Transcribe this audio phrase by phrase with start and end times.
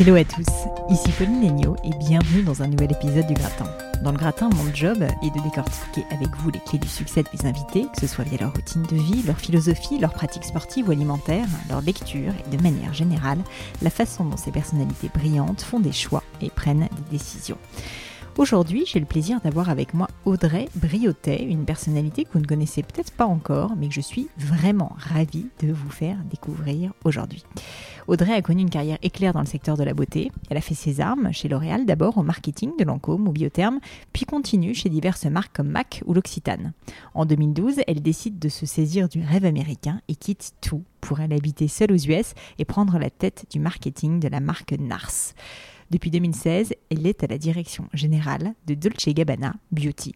[0.00, 0.48] Hello à tous,
[0.90, 3.66] ici Pauline Legno et bienvenue dans un nouvel épisode du Gratin.
[4.02, 7.28] Dans le Gratin, mon job est de décortiquer avec vous les clés du succès de
[7.32, 10.88] mes invités, que ce soit via leur routine de vie, leur philosophie, leurs pratiques sportives
[10.88, 13.38] ou alimentaires, leur lecture et de manière générale,
[13.82, 17.58] la façon dont ces personnalités brillantes font des choix et prennent des décisions.
[18.36, 22.82] Aujourd'hui, j'ai le plaisir d'avoir avec moi Audrey Briotet, une personnalité que vous ne connaissez
[22.82, 27.44] peut-être pas encore, mais que je suis vraiment ravie de vous faire découvrir aujourd'hui.
[28.08, 30.32] Audrey a connu une carrière éclair dans le secteur de la beauté.
[30.50, 33.78] Elle a fait ses armes chez L'Oréal, d'abord au marketing de Lancôme ou Biotherme,
[34.12, 36.72] puis continue chez diverses marques comme MAC ou L'Occitane.
[37.14, 41.36] En 2012, elle décide de se saisir du rêve américain et quitte tout pour aller
[41.36, 45.34] habiter seule aux US et prendre la tête du marketing de la marque Nars.
[45.94, 50.12] Depuis 2016, elle est à la direction générale de Dolce Gabbana Beauty.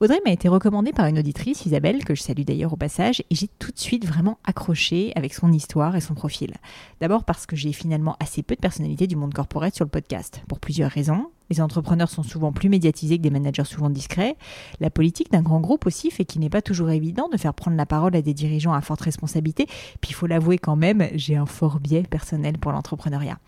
[0.00, 3.36] Audrey m'a été recommandée par une auditrice, Isabelle, que je salue d'ailleurs au passage, et
[3.36, 6.54] j'ai tout de suite vraiment accroché avec son histoire et son profil.
[7.00, 10.42] D'abord parce que j'ai finalement assez peu de personnalités du monde corporate sur le podcast,
[10.48, 11.30] pour plusieurs raisons.
[11.50, 14.36] Les entrepreneurs sont souvent plus médiatisés que des managers souvent discrets.
[14.80, 17.76] La politique d'un grand groupe aussi fait qu'il n'est pas toujours évident de faire prendre
[17.76, 19.66] la parole à des dirigeants à forte responsabilité.
[20.00, 23.38] Puis il faut l'avouer quand même, j'ai un fort biais personnel pour l'entrepreneuriat.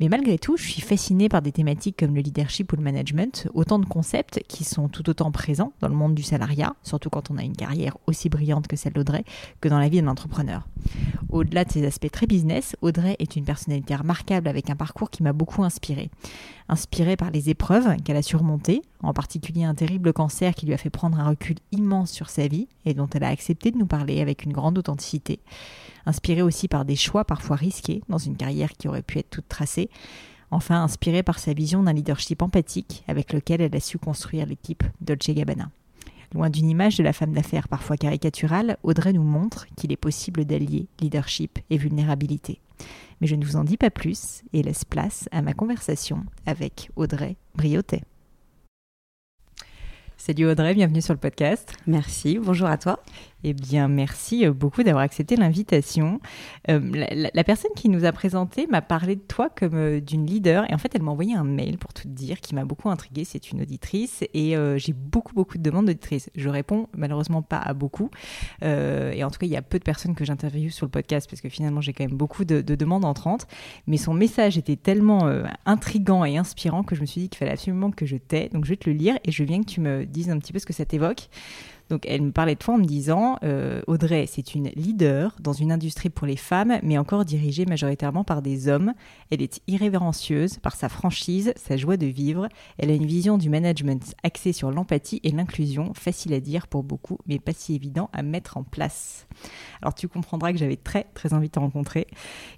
[0.00, 3.48] Mais malgré tout, je suis fascinée par des thématiques comme le leadership ou le management,
[3.54, 7.30] autant de concepts qui sont tout autant présents dans le monde du salariat, surtout quand
[7.30, 9.24] on a une carrière aussi brillante que celle d'Audrey,
[9.60, 10.66] que dans la vie d'un entrepreneur.
[11.28, 15.22] Au-delà de ces aspects très business, Audrey est une personnalité remarquable avec un parcours qui
[15.22, 16.10] m'a beaucoup inspirée.
[16.68, 20.78] Inspirée par les épreuves qu'elle a surmontées, en particulier un terrible cancer qui lui a
[20.78, 23.86] fait prendre un recul immense sur sa vie et dont elle a accepté de nous
[23.86, 25.40] parler avec une grande authenticité.
[26.06, 29.48] Inspirée aussi par des choix parfois risqués dans une carrière qui aurait pu être toute
[29.48, 29.90] tracée.
[30.50, 34.84] Enfin, inspirée par sa vision d'un leadership empathique avec lequel elle a su construire l'équipe
[35.02, 35.68] Dolce Gabbana.
[36.32, 40.44] Loin d'une image de la femme d'affaires parfois caricaturale, Audrey nous montre qu'il est possible
[40.44, 42.60] d'allier leadership et vulnérabilité.
[43.24, 46.90] Mais je ne vous en dis pas plus et laisse place à ma conversation avec
[46.94, 48.02] Audrey Briotet.
[50.18, 51.72] Salut Audrey, bienvenue sur le podcast.
[51.86, 53.02] Merci, bonjour à toi.
[53.46, 56.18] Eh bien, merci euh, beaucoup d'avoir accepté l'invitation.
[56.70, 56.80] Euh,
[57.34, 60.64] la, personne qui nous a présenté m'a parlé de toi comme euh, d'une leader.
[60.70, 62.88] Et en fait, elle m'a envoyé un mail pour tout te dire qui m'a beaucoup
[62.88, 63.24] intriguée.
[63.24, 66.30] C'est une auditrice et j'ai beaucoup, beaucoup de demandes d'auditrices.
[66.34, 68.10] Je réponds malheureusement pas à beaucoup.
[68.62, 71.28] et en tout cas, il y a peu de personnes que j'interviewe sur le podcast
[71.28, 73.46] parce que finalement, j'ai quand même beaucoup de, de, demandes entrantes.
[73.86, 75.30] Mais son message était tellement
[75.66, 78.48] intrigant et inspirant que je me suis dit qu'il fallait absolument que je t'aie.
[78.52, 80.52] Donc, je vais te le lire et je viens que tu me dises un petit
[80.52, 81.28] peu ce que ça t'évoque.
[81.90, 85.52] Donc elle me parlait de toi en me disant euh, Audrey, c'est une leader dans
[85.52, 88.94] une industrie pour les femmes, mais encore dirigée majoritairement par des hommes.
[89.30, 92.48] Elle est irrévérencieuse par sa franchise, sa joie de vivre.
[92.78, 96.84] Elle a une vision du management axée sur l'empathie et l'inclusion, facile à dire pour
[96.84, 99.26] beaucoup, mais pas si évident à mettre en place.
[99.82, 102.06] Alors tu comprendras que j'avais très très envie de te rencontrer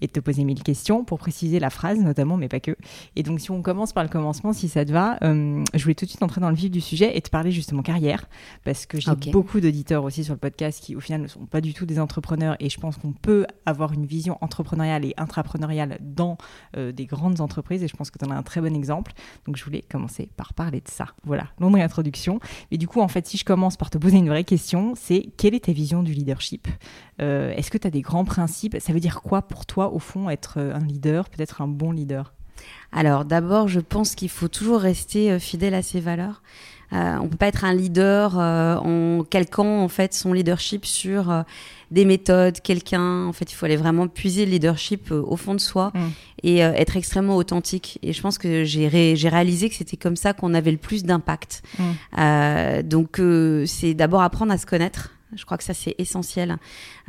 [0.01, 2.77] et de te poser mille questions pour préciser la phrase notamment, mais pas que.
[3.17, 5.95] Et donc si on commence par le commencement, si ça te va, euh, je voulais
[5.95, 8.27] tout de suite entrer dans le vif du sujet et te parler justement carrière,
[8.65, 11.61] parce que j'ai beaucoup d'auditeurs aussi sur le podcast qui, au final, ne sont pas
[11.61, 12.57] du tout des entrepreneurs.
[12.61, 16.39] Et je pense qu'on peut avoir une vision entrepreneuriale et intrapreneuriale dans
[16.77, 17.83] euh, des grandes entreprises.
[17.83, 19.13] Et je pense que tu en as un très bon exemple.
[19.47, 21.07] Donc, je voulais commencer par parler de ça.
[21.25, 22.41] Voilà, longue introduction.
[22.71, 25.29] Mais du coup, en fait, si je commence par te poser une vraie question, c'est
[25.37, 26.69] quelle est ta vision du leadership?
[27.21, 28.77] Euh, Est-ce que tu as des grands principes?
[28.81, 31.93] Ça veut dire quoi pour toi, au fond, être euh, un leader, peut-être un bon
[31.93, 32.33] leader?
[32.91, 36.43] Alors d'abord, je pense qu'il faut toujours rester fidèle à ses valeurs.
[36.93, 41.31] Euh, on peut pas être un leader euh, en calquant en fait son leadership sur
[41.31, 41.43] euh,
[41.91, 43.25] des méthodes, quelqu'un.
[43.27, 46.01] En fait, il faut aller vraiment puiser le leadership euh, au fond de soi Mm.
[46.45, 47.99] et euh, être extrêmement authentique.
[48.03, 50.77] Et je pense que j'ai ré- j'ai réalisé que c'était comme ça qu'on avait le
[50.77, 51.63] plus d'impact.
[51.79, 51.83] Mm.
[52.19, 55.13] Euh, donc, euh, c'est d'abord apprendre à se connaître.
[55.35, 56.57] Je crois que ça c'est essentiel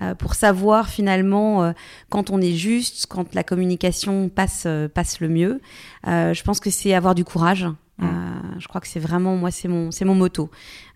[0.02, 1.72] euh, pour savoir finalement euh,
[2.10, 5.62] quand on est juste, quand la communication passe euh, passe le mieux.
[6.08, 7.68] Euh, je pense que c'est avoir du courage.
[8.00, 8.06] Mm.
[8.06, 10.52] Euh, je crois que c'est vraiment moi c'est mon c'est mon motto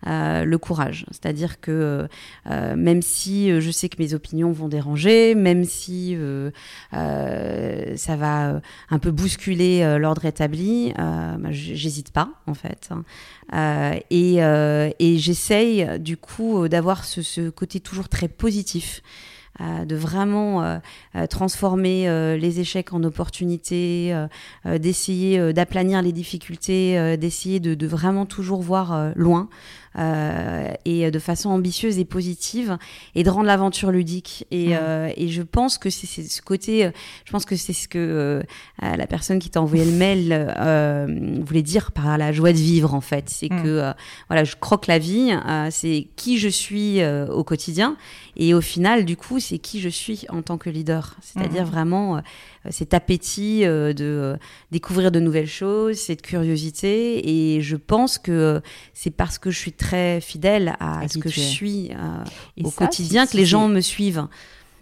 [0.06, 2.06] euh, le courage c'est-à-dire que
[2.48, 6.16] euh, même si je sais que mes opinions vont déranger même si
[6.92, 8.60] ça va
[8.90, 13.02] un peu bousculer l'ordre établi bah, j'hésite pas en fait hein.
[14.10, 19.02] Et, et j'essaye du coup d'avoir ce, ce côté toujours très positif
[19.86, 20.80] de vraiment
[21.14, 24.14] euh, transformer euh, les échecs en opportunités,
[24.66, 29.48] euh, d'essayer d'aplanir les difficultés, d'essayer de, vraiment toujours voir loin
[29.96, 32.78] et de façon ambitieuse et positive
[33.14, 34.46] et de rendre l'aventure ludique.
[34.50, 34.78] Et, Mm.
[34.80, 36.90] euh, et je pense que c'est c'est ce côté, euh,
[37.24, 38.42] je pense que c'est ce que euh,
[38.82, 42.58] euh, la personne qui t'a envoyé le mail euh, voulait dire par la joie de
[42.58, 43.24] vivre en fait.
[43.28, 43.62] C'est Mm.
[43.62, 43.92] que euh,
[44.28, 47.96] voilà, je croque la vie, euh, c'est qui je suis euh, au quotidien
[48.36, 51.16] et au final, du coup, c'est qui je suis en tant que leader.
[51.20, 51.70] C'est-à-dire Mhm.
[51.70, 52.20] vraiment euh,
[52.70, 54.36] cet appétit euh, de euh,
[54.70, 57.56] découvrir de nouvelles choses, cette curiosité.
[57.56, 58.60] Et je pense que euh,
[58.94, 62.24] c'est parce que je suis très fidèle à, ce que je suis euh,
[62.62, 64.26] au ça, quotidien que les gens me suivent.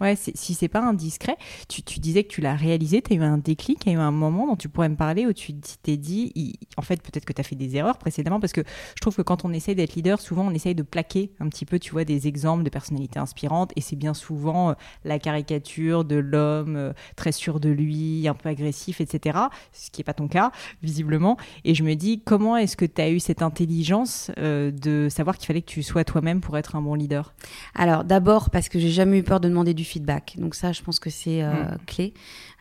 [0.01, 1.37] Ouais, si c'est pas indiscret,
[1.69, 3.99] tu, tu disais que tu l'as réalisé, tu as eu un déclic, il y a
[3.99, 5.53] eu un moment dont tu pourrais me parler où tu
[5.83, 8.61] t'es dit, en fait, peut-être que tu as fait des erreurs précédemment, parce que
[8.95, 11.65] je trouve que quand on essaye d'être leader, souvent on essaye de plaquer un petit
[11.65, 14.73] peu, tu vois, des exemples de personnalités inspirantes, et c'est bien souvent euh,
[15.05, 19.37] la caricature de l'homme euh, très sûr de lui, un peu agressif, etc.,
[19.71, 20.51] ce qui n'est pas ton cas,
[20.81, 21.37] visiblement.
[21.63, 25.37] Et je me dis, comment est-ce que tu as eu cette intelligence euh, de savoir
[25.37, 27.35] qu'il fallait que tu sois toi-même pour être un bon leader?
[27.75, 30.35] Alors d'abord parce que j'ai jamais eu peur de demander du feedback.
[30.37, 31.77] Donc ça, je pense que c'est euh, Mm.
[31.87, 32.13] clé.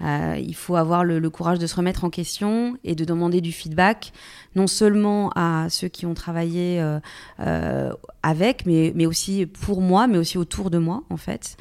[0.02, 3.40] Euh, il faut avoir le, le courage de se remettre en question et de demander
[3.40, 4.12] du feedback,
[4.56, 7.92] non seulement à ceux qui ont travaillé euh,
[8.22, 11.56] avec, mais, mais aussi pour moi, mais aussi autour de moi en fait.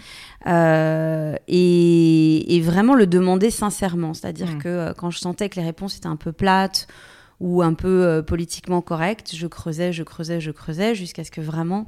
[1.47, 4.13] Et, et vraiment le demander sincèrement.
[4.13, 4.57] C'est-à-dire Mm.
[4.59, 6.87] que quand je sentais que les réponses étaient un peu plates
[7.39, 11.41] ou un peu euh, politiquement correctes, je creusais, je creusais, je creusais jusqu'à ce que
[11.41, 11.87] vraiment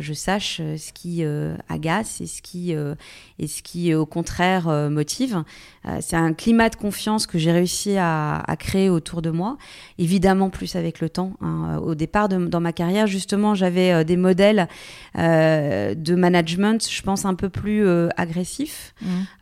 [0.00, 2.94] je sache euh, ce qui euh, agace et ce qui, euh,
[3.38, 5.44] et ce qui euh, au contraire, euh, motive.
[5.86, 9.56] Euh, c'est un climat de confiance que j'ai réussi à, à créer autour de moi,
[9.98, 11.32] évidemment plus avec le temps.
[11.40, 11.80] hein.
[11.82, 14.68] Au départ de, dans ma carrière, justement, j'avais euh, des modèles
[15.16, 18.94] euh, de management, je pense, un peu plus euh, agressifs.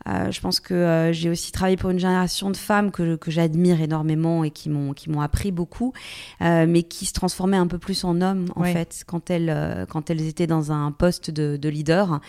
[0.07, 3.31] Euh, je pense que euh, j'ai aussi travaillé pour une génération de femmes que, que
[3.31, 5.93] j'admire énormément et qui m'ont appris beaucoup,
[6.41, 9.85] euh, mais qui se transformaient un peu plus en hommes en fait quand elles euh,
[9.85, 12.19] quand elles étaient dans un poste de, de leader.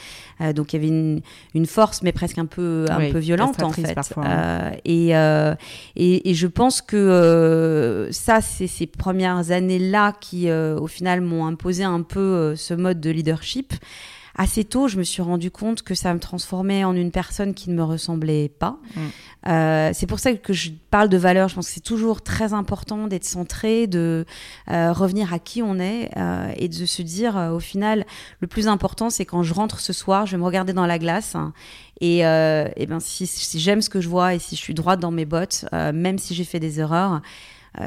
[0.40, 1.20] Euh, donc il y avait une,
[1.54, 3.94] une force, mais presque un peu un Oui, peu violente en fait.
[3.94, 5.54] parfois, Euh, et, euh,
[5.96, 11.46] et et je pense que ça c'est ces premières années là qui au final m'ont
[11.46, 13.72] imposé un peu ce mode de leadership
[14.40, 17.68] assez tôt, je me suis rendu compte que ça me transformait en une personne qui
[17.68, 18.78] ne me ressemblait pas.
[18.96, 19.00] Mm.
[19.48, 21.48] Euh, c'est pour ça que je parle de valeur.
[21.48, 24.24] Je pense que c'est toujours très important d'être centré, de
[24.70, 28.06] euh, revenir à qui on est euh, et de se dire, au final,
[28.40, 30.98] le plus important, c'est quand je rentre ce soir, je vais me regarder dans la
[30.98, 31.34] glace.
[31.34, 31.52] hein,
[32.00, 35.00] et, et ben si, si j'aime ce que je vois et si je suis droite
[35.00, 37.20] dans mes bottes, même si j'ai fait des erreurs,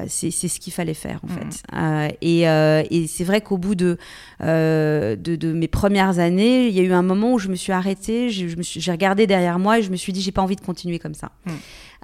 [0.08, 1.38] c'est c'est ce qu'il fallait faire en Mhm.
[1.52, 1.64] fait.
[1.74, 3.98] Euh, et euh, et c'est vrai qu'au bout de,
[4.42, 7.56] euh, de de mes premières années, il y a eu un moment où je me
[7.56, 10.62] suis arrêtée, j'ai regardé derrière moi et je me suis dit j'ai pas envie de
[10.62, 11.32] continuer comme ça.
[11.46, 11.54] Mhm.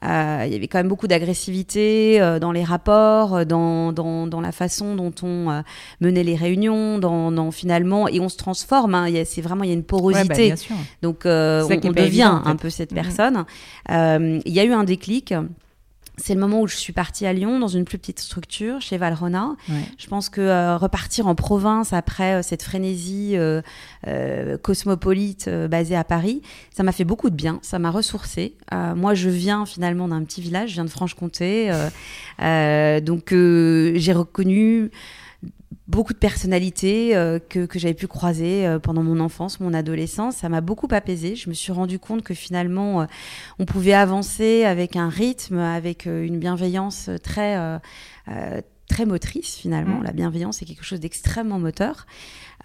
[0.02, 4.28] Euh, il y avait quand même beaucoup d'agressivité euh, dans les rapports, euh, dans, dans,
[4.28, 5.62] dans la façon dont on euh,
[6.00, 8.96] menait les réunions, dans, dans finalement et on se transforme.
[8.96, 10.28] Hein, il y a- c'est vraiment il y a une Ouais, porosité.
[10.28, 10.76] bah, bien sûr.
[11.02, 12.96] Donc, euh, on, on devient évident, un peu cette Mhm.
[13.02, 13.46] personne.
[13.92, 15.34] Euh, Il y a eu un déclic.
[16.22, 18.98] C'est le moment où je suis partie à Lyon dans une plus petite structure chez
[18.98, 19.56] Valrhona.
[19.70, 19.76] Ouais.
[19.98, 23.62] Je pense que euh, repartir en province après euh, cette frénésie euh,
[24.62, 27.60] cosmopolite basée à Paris, ça m'a fait beaucoup de bien.
[27.62, 28.56] Ça m'a ressourcée.
[28.72, 31.72] Moi, je viens finalement d'un petit village, je viens de Franche-Comté,
[33.02, 34.92] donc j'ai reconnu
[35.88, 40.38] beaucoup de personnalités euh, que, que j'avais pu croiser euh, pendant mon enfance, mon adolescence.
[40.38, 41.36] Ça m'a beaucoup apaisé.
[41.36, 43.06] Je me suis rendu compte que finalement, euh,
[43.60, 47.80] on pouvait avancer avec un rythme, avec une bienveillance très,
[48.88, 50.00] très motrice finalement.
[50.00, 50.04] Mm.
[50.04, 52.06] La bienveillance est quelque chose d'extrêmement moteur.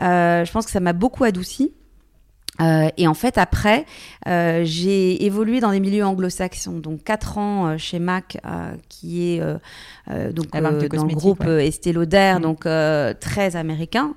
[0.01, 1.73] Euh, je pense que ça m'a beaucoup adouci.
[2.61, 3.85] Euh, et en fait, après,
[4.29, 6.79] euh, j'ai évolué dans les milieux anglo-saxons.
[6.79, 11.67] Donc, quatre ans euh, chez Mac, euh, qui est euh, donc dans le groupe ouais.
[11.67, 12.43] Estée Lauder, Mm.
[12.43, 14.15] donc euh, très américain.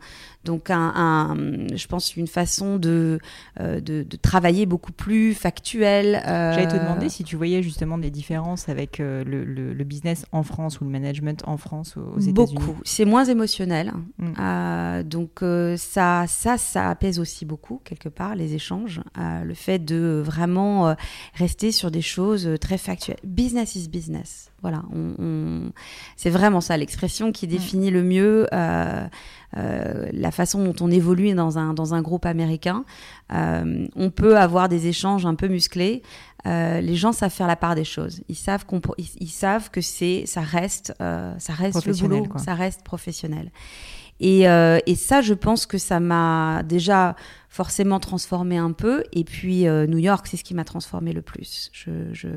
[0.48, 1.36] Donc, un, un-
[1.76, 3.20] je pense une façon de,
[3.60, 6.22] euh, de, de travailler beaucoup plus factuelle.
[6.26, 9.84] euh, J'allais te demander si tu voyais justement des différences avec euh, le, le- le
[9.84, 12.56] business en France ou le management en France aux États-Unis.
[12.56, 12.78] Beaucoup.
[12.86, 13.92] C'est moins émotionnel.
[14.20, 15.04] Mm.
[15.04, 15.44] Donc
[15.78, 19.02] ça, ça, ça apaise aussi beaucoup quelque part les échanges.
[19.18, 20.96] Le fait de vraiment
[21.36, 23.20] rester sur des choses très factuelles.
[23.24, 24.52] Business is business.
[24.62, 24.82] Voilà.
[24.94, 25.72] On, on-
[26.16, 29.06] C'est vraiment ça l'expression qui définit le mieux euh,
[29.56, 32.84] euh, la façon dont on évolue dans un dans un groupe américain.
[33.32, 36.02] Euh, on peut avoir des échanges un peu musclés.
[36.46, 38.22] Les gens savent faire la part des choses.
[38.30, 42.32] Ils savent qu'on, ils, ils savent que c'est, ça reste, ça reste le Professionnel, boulot,
[42.32, 42.40] quoi.
[42.42, 43.52] ça reste professionnel.
[44.22, 47.16] Et, euh, et ça, je pense que ça m'a déjà
[47.50, 49.04] forcément transformé un peu.
[49.12, 51.70] Et puis euh, New York, c'est ce qui m'a transformé le plus.
[51.74, 52.30] Je, je,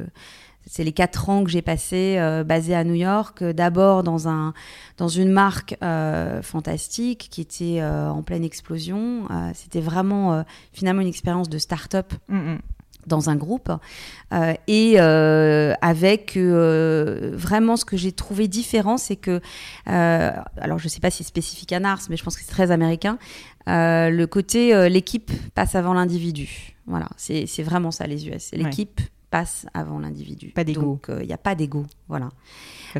[0.67, 3.43] c'est les quatre ans que j'ai passés euh, basés à New York.
[3.43, 4.52] euh, D'abord dans un
[4.99, 9.25] dans une marque euh, fantastique qui était euh, en pleine explosion.
[9.31, 12.59] Euh, C'était vraiment finalement une expérience de start-up Mm, mm.
[13.07, 13.71] dans un groupe
[14.69, 19.40] et avec vraiment ce que j'ai trouvé différent c'est que
[19.87, 22.71] alors je sais pas si c'est spécifique à Nars mais je pense que c'est très
[22.71, 23.19] américain
[23.67, 29.66] le côté l'équipe passe avant l'individu voilà c'est c'est vraiment ça les US l'équipe passe
[29.75, 30.80] avant l'individu Pas d'ego.
[30.82, 32.30] donc il n'y a pas d'ego voilà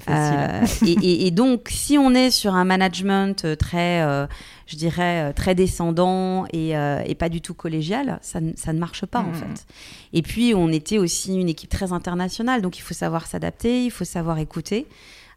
[0.08, 4.26] euh, et, et- et donc, si on est sur un management euh, très, euh,
[4.66, 8.72] je dirais, euh, très descendant et, euh, et pas du tout collégial, ça, ne- ça
[8.72, 9.34] ne marche pas en Mhm.
[9.34, 9.66] fait.
[10.12, 13.90] Et puis, on était aussi une équipe très internationale, donc il faut savoir s'adapter, il
[13.90, 14.87] faut savoir écouter.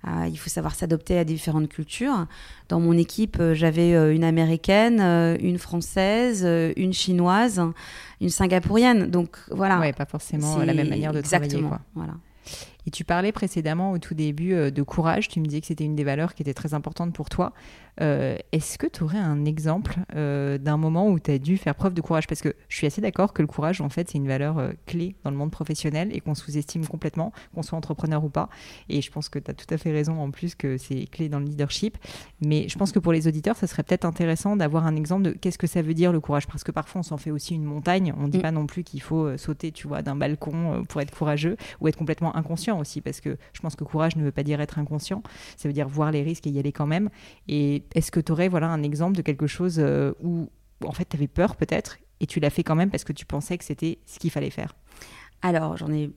[0.07, 2.27] Euh, il faut savoir s'adapter à différentes cultures.
[2.69, 6.45] Dans mon équipe, euh, j'avais euh, une américaine, euh, une française,
[6.75, 7.61] une chinoise,
[8.19, 9.09] une singapourienne.
[9.09, 9.79] Donc voilà.
[9.79, 11.69] ouais, pas forcément la même manière de exactement, travailler.
[11.69, 11.79] Quoi.
[11.95, 12.13] Voilà.
[12.85, 15.29] Et tu parlais précédemment au tout début de courage.
[15.29, 17.53] Tu me disais que c'était une des valeurs qui était très importante pour toi.
[18.01, 21.75] Euh, Est-ce que tu aurais un exemple euh, d'un moment où tu as dû faire
[21.75, 22.27] preuve de courage?
[22.27, 24.71] Parce que je suis assez d'accord que le courage, en fait, c'est une valeur euh,
[24.85, 28.49] clé dans le monde professionnel et qu'on sous-estime complètement, qu'on soit entrepreneur ou pas.
[28.89, 31.29] Et je pense que tu as tout à fait raison en plus que c'est clé
[31.29, 31.97] dans le leadership.
[32.41, 35.31] Mais je pense que pour les auditeurs, ça serait peut-être intéressant d'avoir un exemple de
[35.31, 36.47] qu'est-ce que ça veut dire le courage?
[36.47, 38.13] Parce que parfois, on s'en fait aussi une montagne.
[38.17, 38.41] On ne dit Mm.
[38.41, 41.97] pas non plus qu'il faut sauter, tu vois, d'un balcon pour être courageux ou être
[41.97, 43.01] complètement inconscient aussi.
[43.01, 45.21] Parce que je pense que courage ne veut pas dire être inconscient.
[45.57, 47.09] Ça veut dire voir les risques et y aller quand même.
[47.47, 50.49] Et est-ce que tu aurais voilà, un exemple de quelque chose euh, où,
[50.85, 53.25] en fait, tu avais peur peut-être et tu l'as fait quand même parce que tu
[53.25, 54.75] pensais que c'était ce qu'il fallait faire?
[55.41, 56.11] Alors, j'en ai.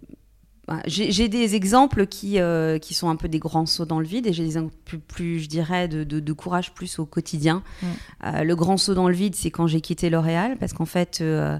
[0.86, 4.26] J'ai des exemples qui, euh, qui sont un peu des grands sauts dans le vide
[4.26, 7.62] et j'ai des exemples plus, plus, je dirais, de, de, de courage plus au quotidien.
[7.82, 7.86] Mm.
[8.24, 11.18] Euh, le grand saut dans le vide, c'est quand j'ai quitté L'Oréal parce qu'en fait,
[11.20, 11.58] euh,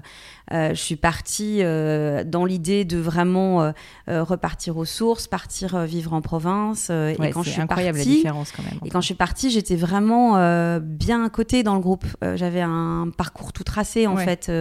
[0.51, 3.73] je suis partie dans l'idée de vraiment
[4.07, 6.87] repartir aux sources, partir vivre en province.
[6.89, 8.79] Ouais, et quand je C'est suis incroyable partie, la différence quand même.
[8.85, 10.33] et quand je suis partie, j'étais vraiment
[10.81, 12.05] bien à côté dans le groupe.
[12.35, 14.23] J'avais un parcours tout tracé en Ouais.
[14.25, 14.51] fait.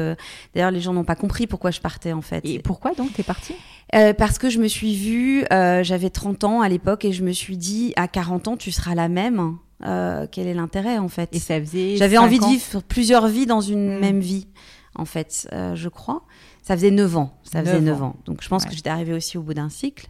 [0.55, 2.45] D'ailleurs, les gens n'ont pas compris pourquoi je partais en fait.
[2.45, 3.55] Et pourquoi donc tu es partie?
[3.95, 7.23] Euh, parce que je me suis vue, euh, j'avais 30 ans à l'époque et je
[7.23, 9.57] me suis dit à 40 ans tu seras la même.
[9.85, 11.28] Euh, quel est l'intérêt en fait?
[11.33, 11.97] Et ça faisait.
[11.97, 14.00] J'avais envie de vivre plusieurs vies dans une Mm.
[14.00, 14.49] même vie
[14.97, 16.23] en fait, je crois.
[16.62, 18.16] Ça faisait 9 ans, ça faisait Neuf 9 ans.
[18.25, 18.71] Donc je pense Ouais.
[18.71, 20.09] que j'étais arrivée aussi au bout d'un cycle.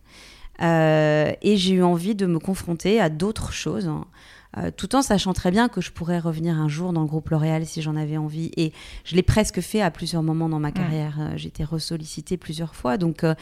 [0.61, 4.07] Et j'ai eu envie de me confronter à d'autres choses, hein,
[4.59, 7.31] euh, tout en sachant très bien que je pourrais revenir un jour dans le groupe
[7.31, 8.51] L'Oréal si j'en avais envie.
[8.57, 8.73] Et
[9.05, 11.17] je l'ai presque fait à plusieurs moments dans ma carrière.
[11.21, 13.35] Euh, J'ai été ressollicitée plusieurs fois, donc euh,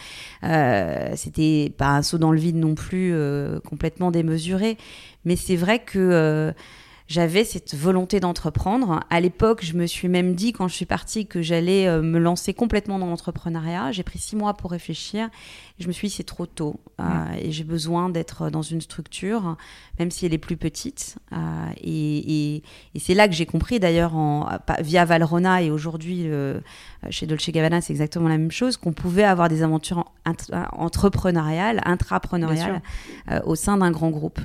[0.42, 4.76] euh, c'était pas un saut dans le vide non plus euh, complètement démesuré.
[5.24, 6.52] Mais c'est vrai que euh,
[7.06, 9.00] j'avais cette volonté d'entreprendre.
[9.10, 12.18] À l'époque, je me suis même dit, quand je suis partie, que j'allais euh, me
[12.18, 13.92] lancer complètement dans l'entrepreneuriat.
[13.92, 15.28] J'ai pris six mois pour réfléchir.
[15.78, 16.80] Je me suis dit, c'est trop tôt.
[17.00, 17.04] Euh,
[17.42, 19.56] et j'ai besoin d'être dans une structure,
[19.98, 21.16] même si elle est plus petite.
[21.32, 21.36] Euh,
[21.82, 22.62] et et-
[22.94, 24.14] et c'est là que j'ai compris, d'ailleurs,
[24.80, 26.58] via Valrona et aujourd'hui euh,
[27.10, 30.10] chez Dolce Gabbana, c'est exactement la même chose, qu'on pouvait avoir des aventures
[30.72, 32.82] entrepreneuriales, intrapreneuriales
[33.30, 34.40] euh, au sein d'un grand groupe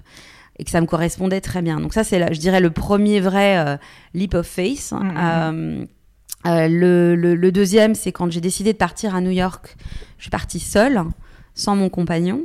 [0.59, 1.79] et que ça me correspondait très bien.
[1.79, 3.77] Donc ça, c'est, là, je dirais, le premier vrai euh,
[4.13, 4.91] leap of faith.
[4.91, 5.13] Mhm.
[5.17, 5.85] Euh,
[6.45, 9.75] euh, le, le- le deuxième, c'est quand j'ai décidé de partir à New York.
[10.17, 11.01] Je suis partie seule,
[11.55, 12.43] sans mon compagnon.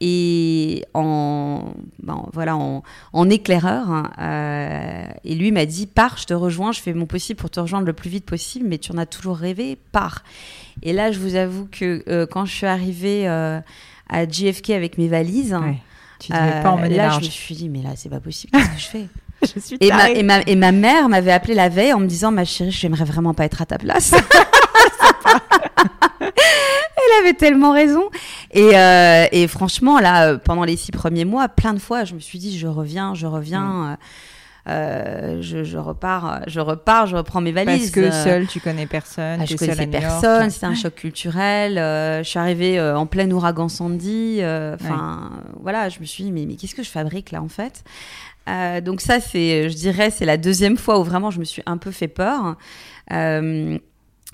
[0.00, 2.82] Et en, ben, voilà, en,
[3.12, 3.88] en éclaireur.
[3.90, 4.10] hein,
[5.24, 7.86] et lui m'a dit Pars, je te rejoins, je fais mon possible pour te rejoindre
[7.86, 10.24] le plus vite possible, mais tu en as toujours rêvé, pars.
[10.82, 13.28] Et là, je vous avoue que quand je suis arrivée
[14.10, 15.76] à JFK avec mes valises, Ouais.
[16.18, 17.22] Tu devais pas emmener Là, large.
[17.22, 18.52] je me suis dit, mais là, c'est pas possible.
[18.52, 19.06] Qu'est-ce que je fais?
[19.54, 22.06] Je suis et ma, et, ma, et ma mère m'avait appelé la veille en me
[22.06, 24.12] disant, ma chérie, j'aimerais vraiment pas être à ta place.
[26.20, 28.02] Elle avait tellement raison.
[28.52, 32.14] Et, euh, et franchement, là, euh, pendant les six premiers mois, plein de fois, je
[32.14, 33.92] me suis dit, je reviens, je reviens.
[33.92, 33.96] euh,
[34.68, 37.90] euh, je, je repars, je repars, je reprends mes valises.
[37.90, 39.40] Parce que euh, seul, tu connais personne.
[39.40, 41.78] ah, je seule connaissais personne, c'était un choc culturel.
[41.78, 44.40] euh, je suis arrivée euh, en plein ouragan Sandy.
[44.42, 47.84] Enfin, voilà, je me suis dit, mais, mais qu'est-ce que je fabrique là en fait?
[48.84, 51.76] Donc ça, c'est, je dirais, c'est la deuxième fois où vraiment je me suis un
[51.76, 52.56] peu fait peur.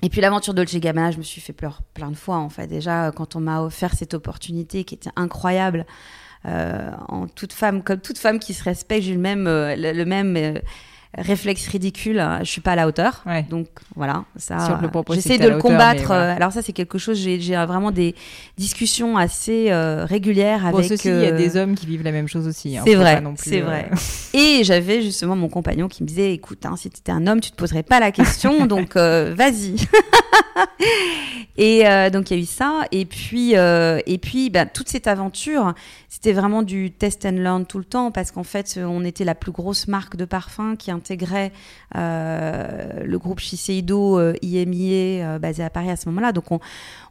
[0.03, 2.67] Et puis l'aventure Dolce Gabbana, je me suis fait peur plein de fois en fait.
[2.67, 5.85] Déjà, quand on m'a offert cette opportunité qui était incroyable,
[6.45, 10.05] en toute femme, comme toute femme qui se respecte, j'ai le même, euh, le, le
[10.05, 10.53] même euh,
[11.17, 12.23] réflexe ridicule.
[12.41, 13.23] Je suis pas à la hauteur.
[13.25, 13.43] Ouais.
[13.49, 14.79] Donc voilà, ça.
[15.11, 16.03] J'essaie de le hauteur, combattre.
[16.07, 16.33] voilà.
[16.33, 17.17] euh, Alors ça, c'est quelque chose.
[17.17, 18.13] J'ai vraiment des
[18.57, 21.03] discussions assez euh, régulières Bon, avec.
[21.05, 22.77] il y a euh, des hommes qui vivent la même chose aussi.
[22.77, 23.89] hein, c'est vrai, c'est euh, vrai.
[24.33, 27.41] Et j'avais justement mon compagnon qui me disait, écoute, hein, si tu étais un homme,
[27.41, 29.75] tu te poserais pas la question, donc euh, vas-y.
[31.57, 34.89] et euh, donc il y a eu ça, et puis euh, et puis bah, toute
[34.89, 35.73] cette aventure,
[36.19, 39.35] c'était vraiment du test and learn tout le temps parce qu'en fait, on était la
[39.35, 41.51] plus grosse marque de parfum qui intégrait
[41.95, 46.31] euh, le groupe Shiseido euh, IMIA euh, basé à Paris à ce moment-là.
[46.31, 46.59] Donc on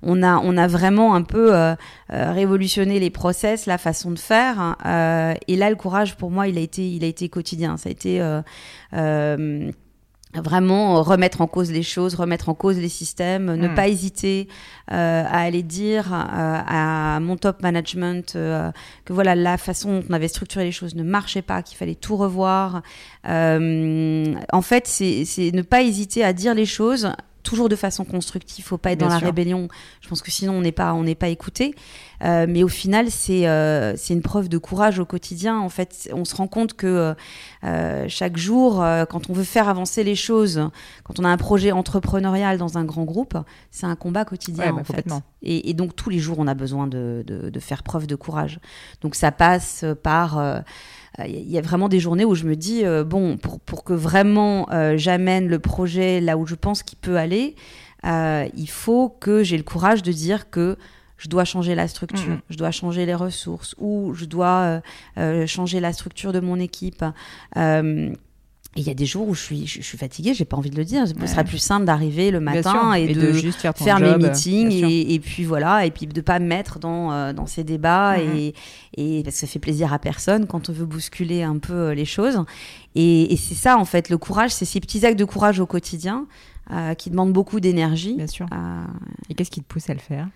[0.03, 1.77] on a on a vraiment un peu euh,
[2.13, 4.77] euh, révolutionné les process, la façon de faire.
[4.85, 7.77] euh, et là, le courage pour moi, il a été il a été quotidien.
[7.77, 8.21] Ça a été
[10.43, 13.75] vraiment remettre en cause les choses, remettre en cause les systèmes, ne Mm.
[13.75, 14.49] pas hésiter
[14.93, 16.17] euh, à aller dire euh,
[16.67, 18.71] à mon top management euh,
[19.05, 21.95] que voilà la façon dont on avait structuré les choses ne marchait pas, qu'il fallait
[21.95, 22.83] tout revoir.
[23.29, 27.11] Euh, en fait, c'est ne pas hésiter à dire les choses
[27.47, 29.23] toujours de façon constructive, faut pas être Bien dans sûr.
[29.23, 29.69] la rébellion.
[30.01, 31.75] Je pense que sinon on n'est pas on n'est pas écouté.
[32.25, 35.59] Euh, mais au final, c'est euh, c'est une preuve de courage au quotidien.
[35.59, 37.15] En fait, on se rend compte que
[37.65, 40.69] euh, chaque jour, quand on veut faire avancer les choses,
[41.05, 43.39] quand on a un projet entrepreneurial dans un grand groupe,
[43.71, 44.67] c'est un combat quotidien.
[44.67, 45.07] Ouais, bah, en fait.
[45.43, 48.17] Et, et donc tous les jours, on a besoin de, de, de faire preuve de
[48.17, 48.59] courage.
[49.03, 50.63] Donc ça passe par
[51.27, 53.93] il y a vraiment des journées où je me dis euh, bon pour, pour que
[53.95, 57.55] vraiment euh, j'amène le projet là où je pense qu'il peut aller
[58.05, 60.77] euh, il faut que j'ai le courage de dire que
[61.19, 62.41] je dois changer la structure, Mhm.
[62.51, 64.81] je dois changer les ressources ou je dois euh,
[65.19, 67.03] euh, changer la structure de mon équipe.
[67.57, 68.13] Euh,
[68.77, 70.57] et il y a des jours où je suis, je, je suis fatiguée, j'ai pas
[70.57, 71.05] envie de le dire.
[71.09, 74.29] Ce serait plus simple d'arriver le matin et, de, juste faire, ton faire job, mes
[74.29, 77.65] meetings et, et puis voilà et puis de pas me mettre dans euh, dans ces
[77.65, 78.37] débats Mhm.
[78.37, 78.55] et,
[78.99, 81.95] et parce que ça fait plaisir à personne quand on veut bousculer un peu euh,
[81.95, 82.39] les choses
[82.95, 85.67] et, et c'est ça en fait le courage c'est ces petits actes de courage au
[85.67, 86.27] quotidien
[86.73, 88.47] euh, qui demandent beaucoup d'énergie Bien sûr.
[88.53, 88.83] Euh,
[89.31, 90.27] Et qu'est-ce qui te pousse à le faire?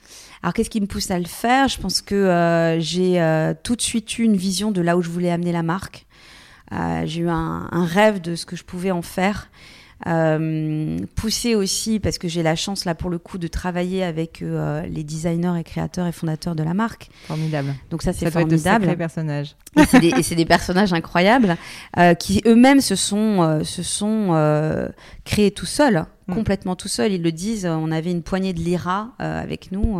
[0.42, 1.66] Alors qu'est-ce qui me pousse à le faire?
[1.68, 5.02] Je pense que euh, j'ai euh, tout de suite eu une vision de là où
[5.02, 6.06] je voulais amener la marque.
[6.72, 9.48] Euh, j'ai eu un, un rêve de ce que je pouvais en faire.
[10.06, 14.40] Euh, poussé aussi parce que j'ai la chance là pour le coup de travailler avec
[14.40, 17.10] euh, les designers et créateurs et fondateurs de la marque.
[17.26, 17.74] Formidable.
[17.90, 18.96] Donc ça c'est Ça doit être de formidable.
[18.96, 19.56] personnages.
[19.78, 21.56] Et c'est des, et c'est des personnages incroyables
[21.98, 24.88] euh, qui eux-mêmes se sont, se sont
[25.24, 26.34] créés tout seuls, Mm.
[26.34, 27.12] complètement tout seuls.
[27.12, 27.66] Ils le disent.
[27.66, 29.98] On avait une poignée de lira euh, avec nous.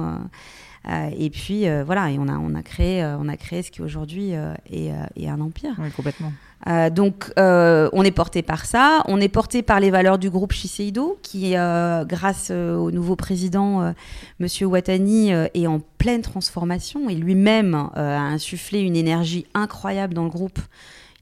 [0.89, 3.63] euh, et puis euh, voilà, et on a, on a créé, euh, on a créé
[3.63, 5.75] ce qui aujourd'hui est, est un empire.
[5.79, 6.33] Oui, complètement.
[6.68, 9.03] Euh, donc, euh, on est porté par ça.
[9.07, 13.94] On est porté par les valeurs du groupe Shiseido, qui, euh, grâce au nouveau président,
[14.38, 20.31] Monsieur Watani, est en pleine transformation et lui-même a insufflé une énergie incroyable dans le
[20.31, 20.59] groupe.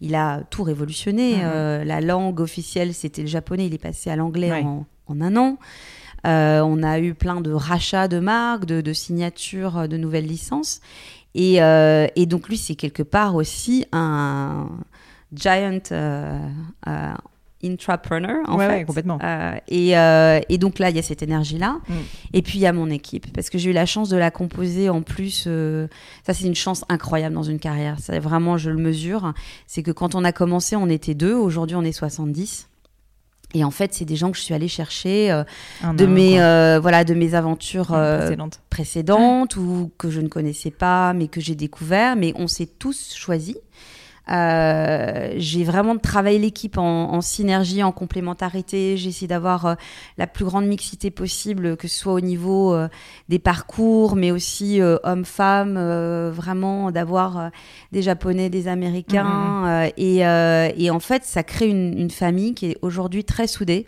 [0.00, 1.36] Il a tout révolutionné.
[1.36, 1.82] Mhm.
[1.84, 3.66] La langue officielle, c'était le japonais.
[3.66, 4.62] Il est passé à l'anglais Ouais.
[4.64, 5.58] en, en un an.
[6.24, 10.80] On a eu plein de rachats de marques, de, de signatures de nouvelles licences.
[11.34, 14.68] Et, et donc lui, c'est quelque part aussi un
[15.32, 16.38] giant euh,
[16.88, 17.12] euh,
[17.64, 18.72] intrapreneur, en Ouais, fait.
[18.78, 19.18] ouais, complètement.
[19.22, 21.78] Euh, et, euh, et donc là, il y a cette énergie-là.
[21.88, 21.94] Mm.
[22.34, 23.32] Et puis, il y a mon équipe.
[23.32, 25.44] Parce que j'ai eu la chance de la composer en plus.
[25.46, 25.88] euh,
[26.24, 27.98] ça, c'est une chance incroyable dans une carrière.
[27.98, 29.32] Ça, vraiment, je le mesure.
[29.66, 31.34] C'est que quand on a commencé, on était deux.
[31.34, 32.68] Aujourd'hui, on est 70.
[33.54, 35.42] Et en fait, c'est des gens que je suis allée chercher euh,
[35.94, 38.60] de, mes, euh, voilà, de mes aventures euh, Précédente.
[38.68, 42.14] précédentes ou que je ne connaissais pas, mais que j'ai découvert.
[42.14, 43.56] Mais on s'est tous choisis.
[44.30, 48.96] Euh, j'ai vraiment travaillé l'équipe en, en synergie, en complémentarité.
[48.96, 49.74] J'ai essayé d'avoir euh,
[50.18, 52.88] la plus grande mixité possible, que ce soit au niveau euh,
[53.28, 55.78] des parcours, mais aussi hommes-femmes,
[56.30, 57.50] vraiment d'avoir
[57.92, 59.66] des Japonais, des Américains.
[59.66, 63.46] euh, et, euh, et en fait, ça crée une, une famille qui est aujourd'hui très
[63.46, 63.86] soudée.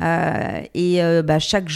[0.00, 1.68] Et bah, chaque,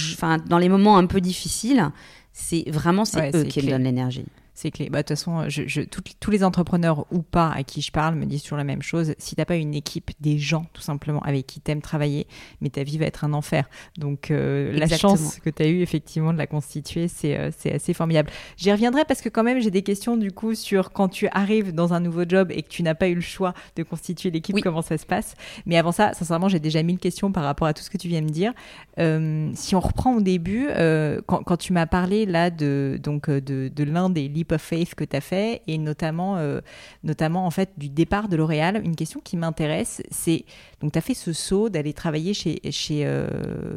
[0.49, 1.91] dans les moments un peu difficiles,
[2.33, 4.25] c'est vraiment c'est Ouais, eux qui me donnent l'énergie.
[4.55, 4.91] C'est clé.
[4.91, 8.17] Bah, de toute façon, je, je, tous les entrepreneurs ou pas à qui je parle
[8.17, 9.15] me disent toujours la même chose.
[9.17, 12.27] Si t'as pas une équipe, des gens tout simplement avec qui t'aimes travailler,
[12.61, 13.69] mais ta vie va être un enfer.
[13.97, 17.95] Donc euh, la chance que tu as eu effectivement de la constituer, c'est euh, assez
[17.95, 18.31] formidable.
[18.59, 21.73] J'y reviendrai parce que quand même j'ai des questions du coup sur quand tu arrives
[21.73, 24.61] dans un nouveau job et que tu n'as pas eu le choix de constituer l'équipe,
[24.63, 25.35] comment ça se passe.
[25.65, 28.09] Mais avant ça, sincèrement, j'ai déjà mille questions par rapport à tout ce que tu
[28.09, 28.53] viens de me dire.
[28.99, 30.69] Euh, si on reprend au début,
[31.27, 34.95] quand, quand, tu m'as parlé là de donc de, de l'un des leap of faith
[34.95, 36.39] que tu as fait et notamment
[37.03, 40.45] notamment en fait du départ de L'Oréal, une question qui m'intéresse, c'est
[40.81, 43.07] donc tu as fait ce saut d'aller travailler chez chez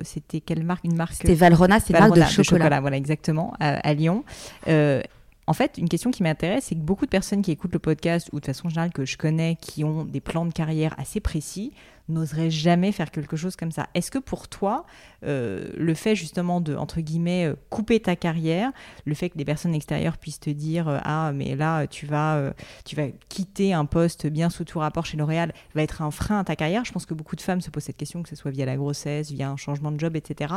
[0.03, 0.83] c'était quelle marque?
[0.83, 2.79] Une marque C'était Valrhona, c'est une marque de chocolat.
[2.79, 4.23] Voilà, exactement, à, Lyon.
[4.67, 5.01] Euh,
[5.47, 8.29] en fait, une question qui m'intéresse, c'est que beaucoup de personnes qui écoutent le podcast,
[8.33, 11.71] ou de façon générale que je connais, qui ont des plans de carrière assez précis,
[12.07, 13.87] n'oserait jamais faire quelque chose comme ça.
[13.93, 14.85] Est-ce que pour toi,
[15.23, 18.71] euh, le fait justement de, entre guillemets, euh, couper ta carrière,
[19.05, 22.53] le fait que des personnes extérieures puissent te dire euh, Ah, mais là, tu vas,
[22.83, 26.39] tu vas quitter un poste bien sous tout rapport chez L'Oréal, va être un frein
[26.39, 28.35] à ta carrière Je pense que beaucoup de femmes se posent cette question, que ce
[28.35, 30.53] soit via la grossesse, via un changement de job, etc.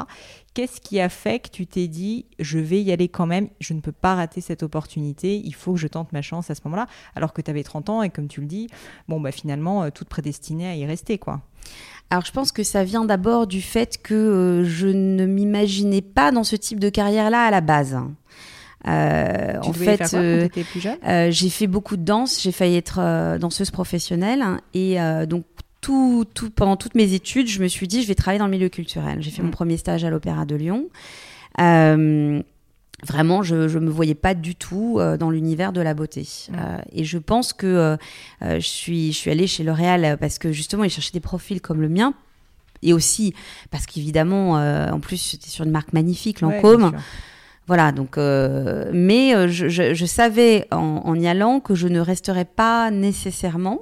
[0.54, 3.72] Qu'est-ce qui a fait que tu t'es dit Je vais y aller quand même, je
[3.72, 6.60] ne peux pas rater cette opportunité, il faut que je tente ma chance à ce
[6.64, 8.68] moment-là, alors que tu avais 30 ans et comme tu le dis,
[9.08, 11.37] bon, bah finalement, toute prédestinée à y rester, quoi.
[12.10, 16.32] Alors je pense que ça vient d'abord du fait que euh, je ne m'imaginais pas
[16.32, 17.98] dans ce type de carrière-là à la base.
[18.86, 20.48] Euh, en fait, euh,
[21.30, 24.96] j'ai fait beaucoup de danse, j'ai failli être danseuse professionnelle et
[25.26, 25.44] donc
[25.80, 28.52] tout, tout, pendant toutes mes études, je me suis dit je vais travailler dans le
[28.52, 29.20] milieu culturel.
[29.20, 29.52] J'ai fait mon mm.
[29.52, 30.86] premier stage à l'Opéra de Lyon.
[33.06, 36.22] Vraiment, je ne me voyais pas du tout euh, dans l'univers de la beauté.
[36.22, 36.54] Mm.
[36.54, 37.96] Euh, et je pense que euh,
[38.42, 41.80] je, suis, je suis allée chez L'Oréal parce que justement, ils cherchaient des profils comme
[41.80, 42.14] le mien.
[42.82, 43.34] Et aussi
[43.72, 46.92] parce qu'évidemment, en plus, c'était sur une marque magnifique, Lancôme.
[47.66, 52.92] voilà, donc, mais je, je, savais en, en, y allant que je ne resterais pas
[52.92, 53.80] nécessairement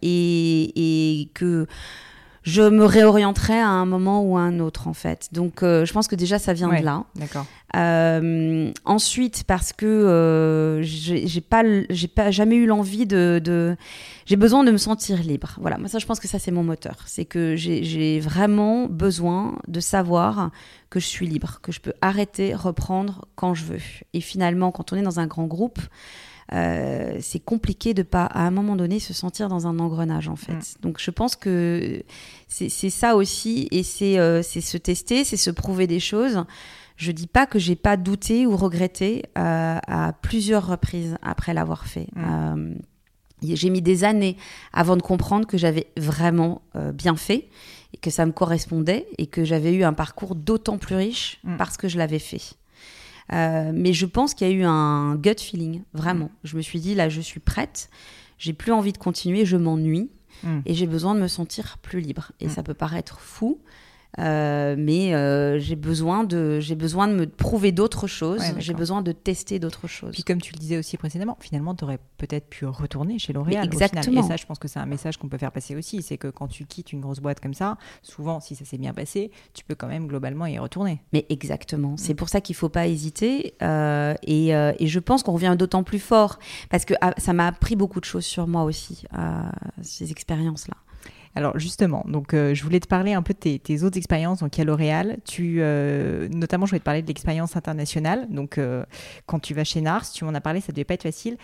[0.00, 1.66] et, et que
[2.48, 5.28] je me réorienterai à un moment ou à un autre en fait.
[5.32, 7.04] Donc euh, je pense que déjà ça vient de là.
[7.14, 7.44] D'accord.
[7.76, 13.76] Euh, ensuite parce que euh, j'ai pas j'ai pas jamais eu l'envie de, de
[14.24, 15.56] j'ai besoin de me sentir libre.
[15.60, 19.58] Voilà, moi ça je pense que ça c'est mon moteur, c'est que j'ai vraiment besoin
[19.68, 20.50] de savoir
[20.88, 23.82] que je suis libre, que je peux arrêter, reprendre quand je veux.
[24.14, 25.80] Et finalement quand on est dans un grand groupe
[26.52, 30.36] euh, c'est compliqué de pas à un moment donné se sentir dans un engrenage en
[30.36, 30.54] fait.
[30.54, 30.80] Mm.
[30.82, 32.02] Donc je pense que
[32.48, 33.84] c'est ça aussi et
[34.18, 36.44] euh, c'est se tester, c'est se prouver des choses.
[36.96, 41.86] Je dis pas que j'ai pas douté ou regretté euh, à plusieurs reprises après l'avoir
[41.86, 42.08] fait.
[42.16, 42.74] Mm.
[43.42, 44.36] j'ai mis des années
[44.72, 46.62] avant de comprendre que j'avais vraiment
[46.94, 47.48] bien fait
[47.92, 51.56] et que ça me correspondait et que j'avais eu un parcours d'autant plus riche mm.
[51.56, 52.56] parce que je l'avais fait.
[53.32, 56.30] Euh, mais je pense qu'il y a eu un gut feeling, vraiment.
[56.44, 57.90] Je me suis dit, là, je suis prête,
[58.38, 60.10] j'ai plus envie de continuer, je m'ennuie.
[60.44, 60.60] Mm.
[60.66, 62.32] Et j'ai besoin de me sentir plus libre.
[62.40, 62.50] Et mm.
[62.50, 63.60] ça peut paraître fou,
[64.18, 68.42] euh, mais euh, j'ai besoin de j'ai besoin de me prouver d'autres choses.
[68.58, 70.12] j'ai besoin de tester d'autres choses.
[70.12, 73.64] Puis comme tu le disais aussi précédemment, finalement, tu aurais peut-être pu retourner chez L'Oréal.
[73.64, 74.24] Exactement.
[74.24, 76.28] Et ça, je pense que c'est un message qu'on peut faire passer aussi, c'est que
[76.28, 79.64] quand tu quittes une grosse boîte comme ça, souvent, si ça s'est bien passé, tu
[79.64, 81.00] peux quand même globalement y retourner.
[81.12, 81.96] Mais exactement.
[81.96, 82.16] C'est mm.
[82.16, 83.54] pour ça qu'il faut pas hésiter.
[83.62, 86.38] Euh, et, et, je pense qu'on revient d'autant plus fort
[86.70, 89.04] parce que ah, ça m'a appris beaucoup de choses sur moi aussi,
[89.82, 90.74] ces expériences-là.
[91.38, 94.58] Alors justement, donc euh, je voulais te parler un peu de tes, autres expériences donc
[94.58, 95.18] à L'Oréal.
[95.24, 98.26] Tu, euh, notamment, je voulais te parler de l'expérience internationale.
[98.28, 98.84] Donc euh,
[99.26, 101.36] quand tu vas chez Nars, tu m'en as parlé, ça devait pas être facile.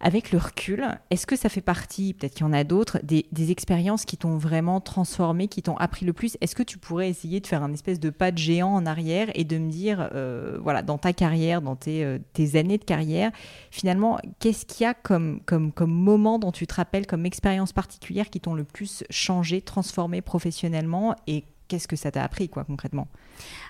[0.00, 3.24] Avec le recul, est-ce que ça fait partie, peut-être qu'il y en a d'autres, des,
[3.50, 6.36] expériences qui t'ont vraiment transformé, qui t'ont appris le plus?
[6.40, 9.28] Est-ce que tu pourrais essayer de faire un espèce de pas de géant en arrière
[9.34, 13.32] et de me dire, euh, voilà, dans ta carrière, dans euh, tes, années de carrière,
[13.70, 17.72] finalement, qu'est-ce qu'il y a comme, comme, comme moment dont tu te rappelles, comme expérience
[17.72, 22.64] particulière qui t'ont le plus changé, transformé professionnellement et qu'est-ce que ça t'a appris, quoi,
[22.64, 23.08] concrètement?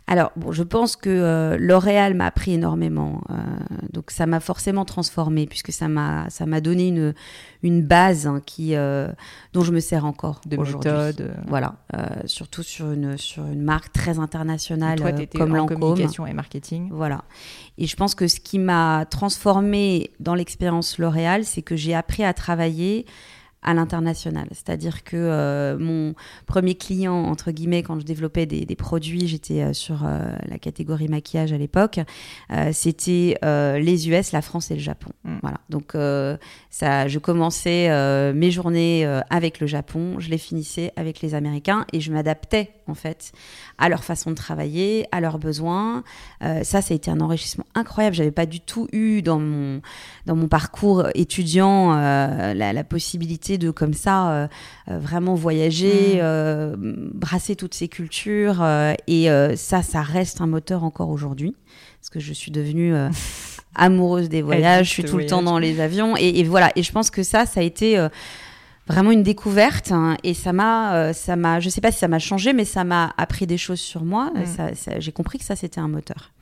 [0.06, 3.20] Alors, bon, je pense que euh, L'Oréal m'a appris énormément.
[3.28, 3.34] Euh,
[3.92, 7.14] donc, ça m'a forcément transformée, puisque ça m'a, ça m'a donné une,
[7.62, 9.08] une base hein, qui, euh,
[9.52, 11.34] dont je me sers encore de méthode.
[11.46, 11.74] Voilà,
[12.24, 16.88] surtout sur une, sur une marque très internationale Toi, comme en communication et marketing.
[16.92, 17.24] Voilà.
[17.76, 22.24] Et je pense que ce qui m'a transformée dans l'expérience L'Oréal, c'est que j'ai appris
[22.24, 23.06] à travailler
[23.68, 24.48] à l'international.
[24.52, 26.14] C'est-à-dire que euh, mon
[26.46, 31.09] premier client, entre guillemets, quand je développais des, produits, j'étais euh, sur euh, la catégorie
[31.09, 32.00] maquillage à l'époque,
[32.72, 35.11] c'était les US, la France et le Japon.
[35.24, 35.38] Mm.
[35.42, 35.59] Voilà.
[35.68, 35.94] Donc,
[36.70, 42.00] ça, je commençais mes journées avec le Japon, je les finissais avec les Américains et
[42.00, 43.33] je m'adaptais en fait,
[43.79, 46.03] à leur façon de travailler, à leurs besoins.
[46.42, 48.16] Euh, ça, ça a été un enrichissement incroyable.
[48.16, 49.81] J'avais pas du tout eu dans mon
[50.27, 54.48] dans mon parcours étudiant euh, la, possibilité de comme ça euh,
[54.87, 57.11] vraiment voyager, mmh.
[57.14, 58.64] brasser toutes ces cultures.
[59.07, 61.55] et ça, ça reste un moteur encore aujourd'hui,
[62.01, 62.94] parce que je suis devenue
[63.74, 64.87] amoureuse des voyages.
[64.87, 66.70] Je suis tout le temps dans les avions, et, et, voilà.
[66.77, 68.09] Et je pense que ça, ça a été
[68.88, 72.09] vraiment une découverte hein, et ça m'a euh, ça m'a je sais pas si ça
[72.09, 74.98] m'a changé mais ça m'a appris des choses sur moi mm.
[74.98, 76.33] j'ai compris que ça c'était un moteur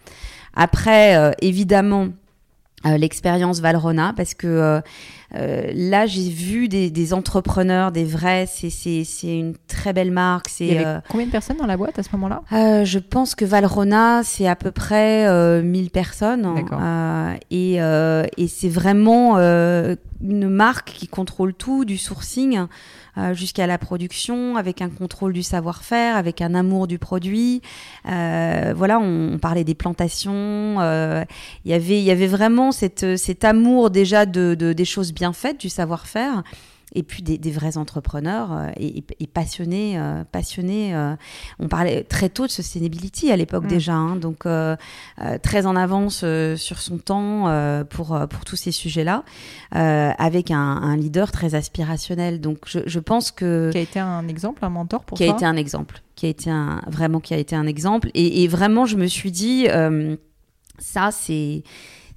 [0.54, 2.09] après euh, évidemment
[2.87, 4.80] euh, l'expérience Valrona parce que
[5.34, 8.46] euh, là, j'ai vu des, entrepreneurs, des vrais.
[8.46, 10.48] C'est une très belle marque.
[10.60, 12.42] Il y avait euh, combien de personnes dans la boîte à ce moment-là?
[12.52, 16.46] Euh, Je pense que Valrona, c'est à peu près 1000 personnes.
[17.50, 19.36] et, et c'est vraiment
[20.22, 22.66] une marque qui contrôle tout, du sourcing
[23.32, 27.62] jusqu'à la production, avec un contrôle du savoir-faire, avec un amour du produit.
[28.04, 30.76] voilà, on, parlait des plantations.
[31.64, 35.12] Il y avait, il y avait vraiment cette, cet amour déjà de, de des choses
[35.16, 36.42] bien fait, du savoir-faire
[36.94, 39.98] et puis des, vrais entrepreneurs euh, et, passionnés.
[39.98, 41.14] Euh, passionnés euh,
[41.59, 43.68] on parlait très tôt de sustainability à l'époque mm.
[43.68, 44.46] déjà, hein, donc
[45.42, 46.24] très en avance
[46.57, 49.24] sur son temps pour, pour tous ces sujets-là,
[49.72, 52.40] avec un, leader très aspirationnel.
[52.40, 53.70] Donc je, pense que...
[53.72, 56.26] Qui a été un exemple, un mentor pour qui Qui a été un exemple, qui
[56.26, 58.11] a été un, vraiment qui a été un exemple.
[58.14, 59.66] Et, et vraiment, je me suis dit,
[60.79, 61.62] ça c'est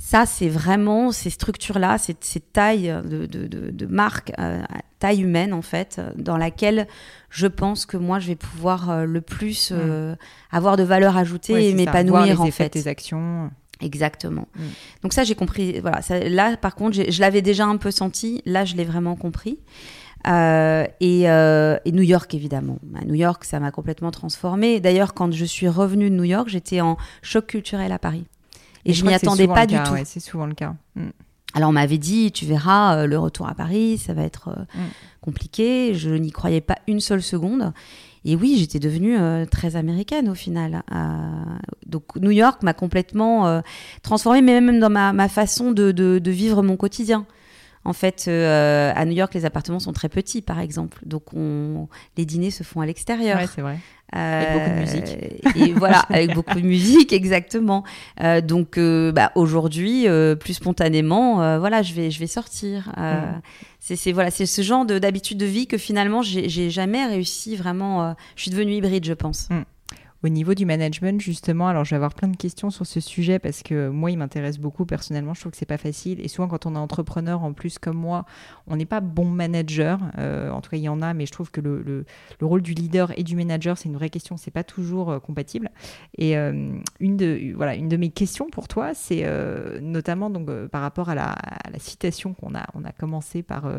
[0.09, 4.59] ça, c'est vraiment ces structures-là, ces, tailles de, de, de, marque, euh,
[4.97, 6.87] taille humaine en fait, dans laquelle
[7.29, 10.17] je pense que moi, je vais pouvoir euh, le plus euh, mm.
[10.51, 12.69] avoir de valeur ajoutée et m'épanouir en fait.
[12.69, 13.51] Tes actions.
[13.81, 14.47] Exactement.
[14.55, 14.61] Mm.
[15.03, 15.79] Donc ça, j'ai compris.
[15.79, 15.99] Voilà.
[16.27, 18.41] là, par contre, je l'avais déjà un peu senti.
[18.47, 19.59] Là, je l'ai vraiment compris.
[20.25, 22.79] et, et, New York, évidemment.
[22.99, 24.79] À New York, ça m'a complètement transformée.
[24.79, 28.25] D'ailleurs, quand je suis revenue de New York, j'étais en choc culturel à Paris.
[28.89, 29.95] Et, je, m'y attendais pas du tout.
[30.05, 30.75] c'est souvent le cas.
[30.95, 31.09] Mm.
[31.55, 34.79] Alors on m'avait dit, tu verras, euh, le retour à Paris, ça va être euh,
[34.79, 34.89] mm.
[35.21, 35.93] compliqué.
[35.95, 37.73] Je n'y croyais pas une seule seconde.
[38.25, 40.83] Et oui, j'étais devenue euh, très américaine au final.
[41.85, 43.61] donc New York m'a complètement
[44.03, 47.25] transformée, mais même dans ma, ma façon de, de, de, vivre mon quotidien.
[47.85, 50.99] En fait, à New York, les appartements sont très petits, par exemple.
[51.05, 51.87] Donc, on...
[52.17, 53.37] les dîners se font à l'extérieur.
[53.37, 53.79] Ouais, c'est vrai
[54.11, 55.17] avec beaucoup de musique.
[55.17, 57.83] Euh, et voilà, avec beaucoup de musique, exactement.
[58.21, 60.07] Euh, donc, euh, bah, aujourd'hui,
[60.39, 62.91] plus spontanément, voilà, je vais, je vais sortir.
[62.97, 63.41] Mm.
[63.79, 68.15] C'est voilà, c'est ce genre d'habitude de, vie que finalement, j'ai jamais réussi vraiment.
[68.35, 69.49] je suis devenue hybride, je pense.
[69.49, 69.63] Mm.
[70.21, 73.39] Au niveau du management, justement, alors je vais avoir plein de questions sur ce sujet
[73.39, 75.33] parce que moi, il m'intéresse beaucoup personnellement.
[75.33, 76.19] Je trouve que c'est pas facile.
[76.19, 78.25] Et souvent, quand on est entrepreneur, en plus comme moi,
[78.67, 79.97] on n'est pas bon manager.
[80.17, 82.05] Euh, en tout cas, il y en a, mais je trouve que le, le,
[82.45, 84.35] rôle du leader et du manager, c'est une vraie question.
[84.35, 85.71] C'est pas toujours euh, compatible.
[86.17, 89.25] Et euh, une de voilà, une de mes questions pour toi, c'est
[89.81, 93.71] notamment donc par rapport à la, à la citation qu'on a on a commencé par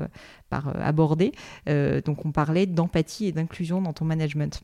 [0.49, 1.33] par aborder.
[1.67, 4.63] donc, on parlait d'empathie et d'inclusion dans ton management.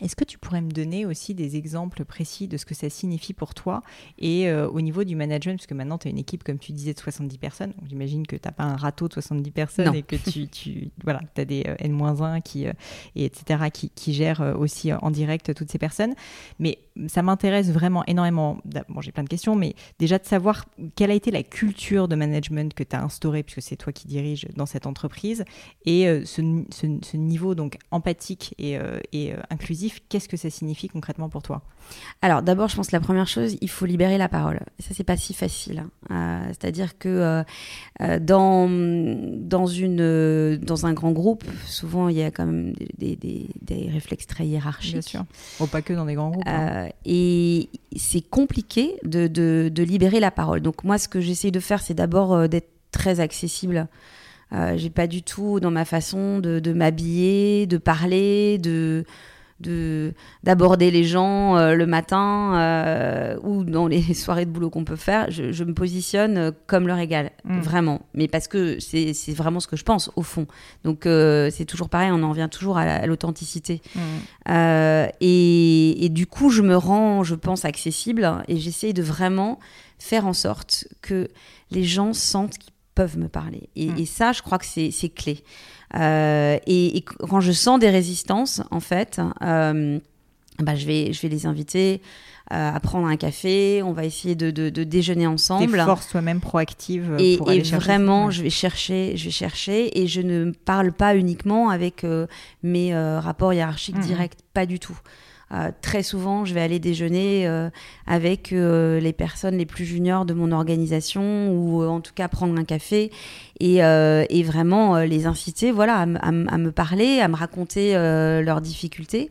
[0.00, 3.32] Est-ce que tu pourrais me donner aussi des exemples précis de ce que ça signifie
[3.32, 3.82] pour toi
[4.18, 6.72] et euh, au niveau du management, parce que maintenant tu as une équipe, comme tu
[6.72, 7.72] disais, de 70 personnes.
[7.88, 11.20] J'imagine que tu n'as pas un râteau de 70 personnes et que tu, tu voilà,
[11.36, 12.72] as des euh, N-1 qui, euh,
[13.14, 16.14] et etc., qui, qui gèrent aussi en direct toutes ces personnes.
[16.58, 18.58] Mais ça m'intéresse vraiment énormément.
[18.88, 22.16] Bon, j'ai plein de questions, mais déjà de savoir quelle a été la culture de
[22.16, 25.44] management que tu as instaurée, puisque c'est toi qui diriges dans cette entreprise,
[25.86, 28.78] et ce, ce, niveau donc empathique et,
[29.12, 31.62] et inclusif qu'est-ce que ça signifie concrètement pour toi?
[32.22, 34.60] Alors d'abord, je pense que la première chose, il faut libérer la parole.
[34.78, 35.84] ça, c'est pas si facile.
[36.10, 36.10] Hein.
[36.10, 37.42] Euh, c'est-à-dire que euh,
[38.02, 43.16] euh, dans, dans, une, dans un grand groupe, souvent, il y a quand même des,
[43.16, 44.92] des, réflexes très hiérarchiques.
[44.92, 45.24] Bien sûr.
[45.60, 46.46] Oh, pas que dans des grands groupes.
[46.46, 46.89] Hein.
[47.04, 50.60] Et c'est compliqué de, de, de, libérer la parole.
[50.60, 53.88] Donc moi, ce que j'essaie de faire, c'est d'abord d'être très accessible.
[54.52, 59.04] Euh, j'ai pas du tout dans ma façon de, de m'habiller, de parler, de
[59.60, 64.84] de d'aborder les gens euh, le matin euh, ou dans les soirées de boulot qu'on
[64.84, 67.60] peut faire, je, me positionne euh, comme leur égal, mm.
[67.60, 68.02] vraiment.
[68.14, 70.46] Mais parce que c'est vraiment ce que je pense au fond.
[70.84, 73.82] Donc c'est toujours pareil, on en revient toujours à l'authenticité.
[73.94, 74.00] Mm.
[75.20, 79.58] Et, et, du coup, je me rends, je pense, accessible et j'essaye de vraiment
[79.98, 81.28] faire en sorte que
[81.70, 83.68] les gens sentent qu'ils peuvent me parler.
[83.76, 83.98] Et, mm.
[83.98, 85.42] et ça, je crois que c'est clé.
[85.96, 89.98] Euh, et, quand je sens des résistances, en fait, euh,
[90.58, 92.00] bah, je, vais, je vais les inviter
[92.52, 95.70] euh, à prendre un café, on va essayer de, de, de déjeuner ensemble.
[95.72, 97.16] T'es force toi-même proactive.
[97.18, 100.50] Et, pour aller et chercher vraiment, je vais chercher, je vais chercher, et je ne
[100.50, 102.26] parle pas uniquement avec euh,
[102.62, 104.02] mes euh, rapports hiérarchiques Mhm.
[104.04, 104.98] directs, pas du tout.
[105.52, 107.70] Euh, très souvent, je vais aller déjeuner euh,
[108.06, 112.58] avec euh, les personnes les plus juniors de mon organisation ou en tout cas prendre
[112.58, 113.10] un café
[113.58, 119.28] et, et vraiment les inciter voilà, à, me parler, à me raconter leurs difficultés.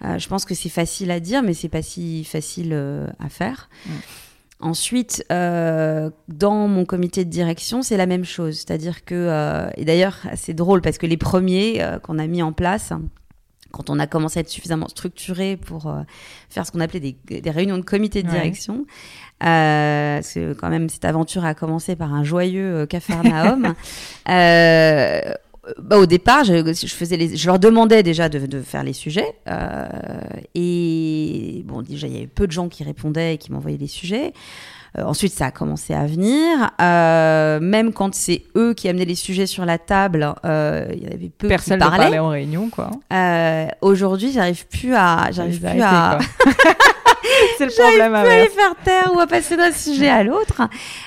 [0.00, 2.72] Je pense que c'est facile à dire, mais c'est pas si facile
[3.18, 3.68] à faire.
[3.86, 3.90] Mm.
[4.64, 8.56] Ensuite, euh, dans mon comité de direction, c'est la même chose.
[8.56, 12.42] C'est-à-dire que, euh, et d'ailleurs, c'est drôle parce que les premiers euh, qu'on a mis
[12.42, 12.92] en place,
[13.74, 16.02] quand on a commencé à être suffisamment structuré pour euh,
[16.48, 18.34] faire ce qu'on appelait des, des réunions de comité de Ouais.
[18.34, 18.86] direction,
[19.42, 23.74] euh, parce que quand même cette aventure a commencé par un joyeux euh, Capharnaüm.
[24.28, 25.20] euh,
[25.78, 28.92] bah, au départ, je, je faisais les, je leur demandais déjà de, de faire les
[28.92, 29.34] sujets.
[29.48, 29.88] euh,
[30.54, 33.86] et bon, déjà, il y avait peu de gens qui répondaient et qui m'envoyaient les
[33.86, 34.32] sujets.
[34.96, 36.70] Euh, ensuite, ça a commencé à venir.
[36.80, 41.06] Euh, même quand c'est eux qui amenaient les sujets sur la table, euh, il y
[41.06, 42.04] avait peu Personne qui ne parlaient.
[42.04, 42.90] parlait en réunion, quoi.
[43.80, 46.18] Aujourd'hui, j'arrive plus à, j'arrive plus à,
[47.58, 48.52] c'est le problème à aller inverse.
[48.54, 50.62] faire taire ou à passer d'un sujet à l'autre.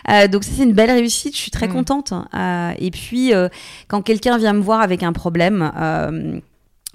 [0.10, 1.74] Euh, donc ça c'est une belle réussite, je suis très Mm.
[1.74, 2.14] contente.
[2.34, 3.48] Euh, et puis euh,
[3.88, 5.72] quand quelqu'un vient me voir avec un problème,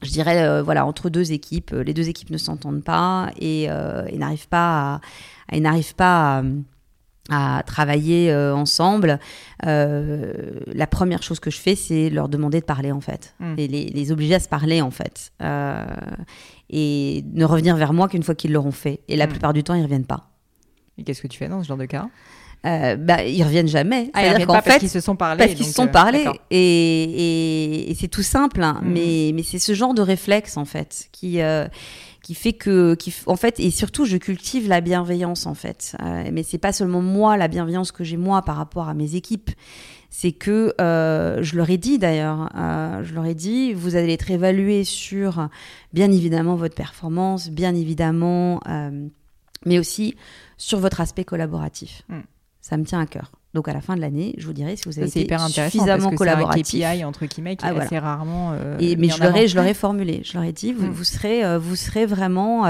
[0.02, 4.04] je dirais euh, voilà entre deux équipes, les deux équipes ne s'entendent pas et, euh,
[4.08, 5.00] et n'arrivent pas
[5.50, 6.42] à, à- n'arrivent pas à
[7.30, 9.20] à travailler euh, ensemble,
[9.64, 10.32] euh,
[10.74, 13.54] la première chose que je fais, c'est leur demander de parler en fait, Mm.
[13.58, 15.84] et les, les obliger à se parler en fait, Euh,
[16.70, 19.00] et ne revenir vers moi qu'une fois qu'ils l'auront fait.
[19.08, 19.30] Et la Mm.
[19.30, 20.30] plupart du temps, ils reviennent pas.
[20.98, 22.08] Et qu'est-ce que tu fais dans ce genre de cas?
[22.64, 24.10] Euh, bah, ils reviennent jamais.
[24.14, 25.38] Ah, C'est-à-dire qu'en parce fait, qu'ils se sont parlé.
[25.38, 28.92] parce qu'ils se sont parlé et, et, et c'est tout simple, hein, Mhm.
[28.92, 31.66] mais, mais c'est ce genre de réflexe en fait qui, euh,
[32.22, 35.96] qui fait que, qui, en fait, et surtout je cultive la bienveillance en fait.
[36.00, 39.16] Euh, mais c'est pas seulement moi la bienveillance que j'ai moi par rapport à mes
[39.16, 39.50] équipes.
[40.08, 44.12] C'est que euh, je leur ai dit d'ailleurs, euh, je leur ai dit, vous allez
[44.12, 45.48] être évalué sur
[45.92, 49.08] bien évidemment votre performance, bien évidemment, euh,
[49.64, 50.14] mais aussi
[50.58, 52.02] sur votre aspect collaboratif.
[52.08, 52.20] Mm.
[52.60, 53.32] Ça me tient à cœur.
[53.54, 55.86] Donc à la fin de l'année, je vous dirai si vous avez été hyper suffisamment
[55.86, 56.80] parce que c'est un collaboratif.
[56.80, 57.84] KPI entre guillemets qui Ah, est voilà.
[57.86, 58.52] assez rarement.
[58.54, 59.46] euh, Et, mais je leur, ai, avant.
[59.46, 60.90] je leur ai formulé, je leur ai dit, vous, Mm.
[60.90, 62.62] vous serez, euh, vous serez vraiment.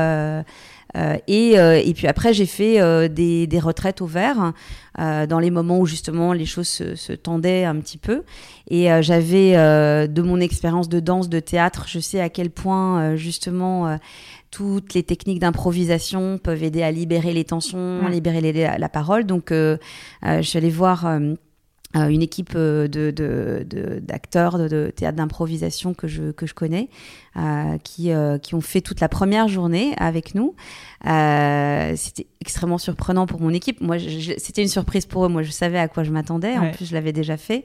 [0.97, 4.53] Euh, et, euh, et puis après, j'ai fait euh, des, des retraites au vert
[4.99, 8.23] euh, dans les moments où justement les choses se, se tendaient un petit peu.
[8.69, 12.51] Et euh, j'avais, euh, de mon expérience de danse, de théâtre, je sais à quel
[12.51, 13.97] point euh, justement euh,
[14.51, 18.09] toutes les techniques d'improvisation peuvent aider à libérer les tensions, Mm.
[18.11, 19.25] libérer les- la, la parole.
[19.25, 19.79] Donc, euh,
[20.27, 21.07] euh, je suis allée voir.
[21.97, 23.65] Euh, une équipe euh, de, de,
[24.01, 26.89] d'acteurs de, de théâtre d'improvisation que je, que je connais,
[27.37, 30.55] euh, qui, euh, qui ont fait toute la première journée avec nous.
[31.07, 33.81] Euh, c'était extrêmement surprenant pour mon équipe.
[33.81, 33.97] Moi,
[34.39, 35.29] c'était une surprise pour eux.
[35.29, 36.59] Moi, je savais à quoi je m'attendais.
[36.59, 36.71] En Ouais.
[36.73, 37.65] plus, je l'avais déjà fait.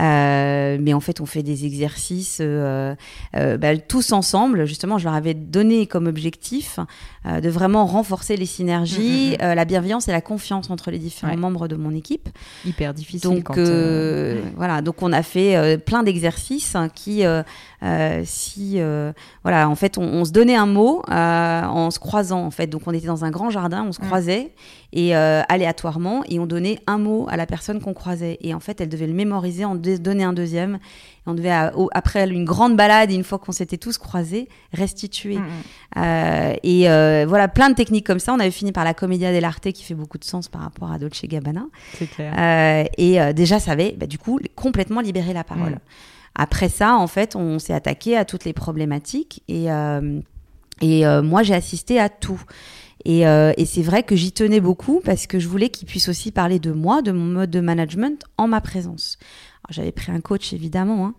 [0.00, 2.94] Euh, mais en fait, on fait des exercices euh,
[3.36, 4.66] euh, bah, tous ensemble.
[4.66, 6.78] Justement, je leur avais donné comme objectif
[7.24, 9.50] de vraiment renforcer les synergies, Mhm, mhm.
[9.50, 11.38] euh, la bienveillance et la confiance entre les différents Ouais.
[11.38, 12.28] membres de mon équipe.
[12.64, 13.20] hyper difficile.
[13.30, 13.54] Donc quand,
[14.56, 17.22] voilà, donc on a fait plein d'exercices hein, qui,
[18.24, 18.80] si
[19.42, 22.66] voilà, en fait, on, on se donnait un mot en se croisant en fait.
[22.66, 24.07] Donc on était dans un grand jardin, on se Mm.
[24.08, 24.52] Croisait
[24.92, 28.60] et euh, aléatoirement et on donnait un mot à la personne qu'on croisait et en
[28.60, 30.76] fait, elle devait le mémoriser, en donner un deuxième.
[30.76, 33.98] Et on devait à- au- après une grande balade, et une fois qu'on s'était tous
[33.98, 35.36] croisés, restituer.
[35.36, 35.98] mm, mm.
[35.98, 38.32] Euh, et euh, voilà, plein de techniques comme ça.
[38.32, 40.98] On avait fini par la Commedia dell'arte qui fait beaucoup de sens par rapport à
[40.98, 41.66] Dolce Gabbana.
[42.16, 42.88] clair.
[42.96, 45.72] Et déjà, ça avait bah, du coup complètement libéré la parole.
[45.72, 45.78] Mm.
[46.40, 49.64] Après ça, en fait, on s'est attaqué à toutes les problématiques et,
[50.80, 52.40] et euh, moi, j'ai assisté à tout.
[53.04, 56.08] Et, euh, et c'est vrai que j'y tenais beaucoup parce que je voulais qu'ils puissent
[56.08, 59.18] aussi parler de moi, de mon mode de management en ma présence.
[59.70, 61.06] J'avais pris un coach, évidemment.
[61.06, 61.14] hein.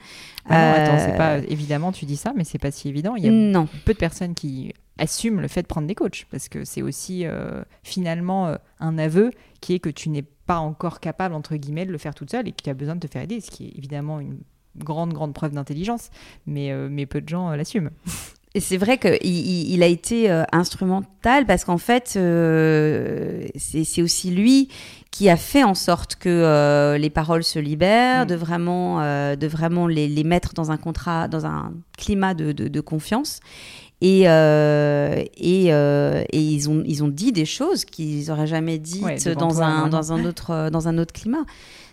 [0.49, 1.91] Ah non, attends, Euh, c'est pas évidemment.
[1.91, 3.15] Tu dis ça, mais c'est pas si évident.
[3.15, 3.67] Il y a Non.
[3.85, 7.25] peu de personnes qui assument le fait de prendre des coachs parce que c'est aussi
[7.25, 11.85] euh, finalement euh, un aveu qui est que tu n'es pas encore capable entre guillemets
[11.85, 13.49] de le faire toute seule et que tu as besoin de te faire aider, ce
[13.51, 14.39] qui est évidemment une
[14.77, 16.09] grande grande preuve d'intelligence,
[16.47, 17.91] mais euh, mais peu de gens euh, l'assument.
[18.55, 24.31] Et c'est vrai qu'il il, a été euh, instrumental parce qu'en fait, euh, c'est aussi
[24.31, 24.69] lui
[25.11, 28.27] qui a fait en sorte que euh, les paroles se libèrent, Mm.
[28.27, 28.99] de vraiment,
[29.35, 33.39] de vraiment les, les mettre dans un contrat, dans un climat de, de, de confiance.
[34.01, 39.17] Et, et, et ils, ont, ils ont dit des choses qu'ils n'auraient jamais dites Ouais,
[39.35, 41.45] dans, un, dans, un autre, dans un autre climat.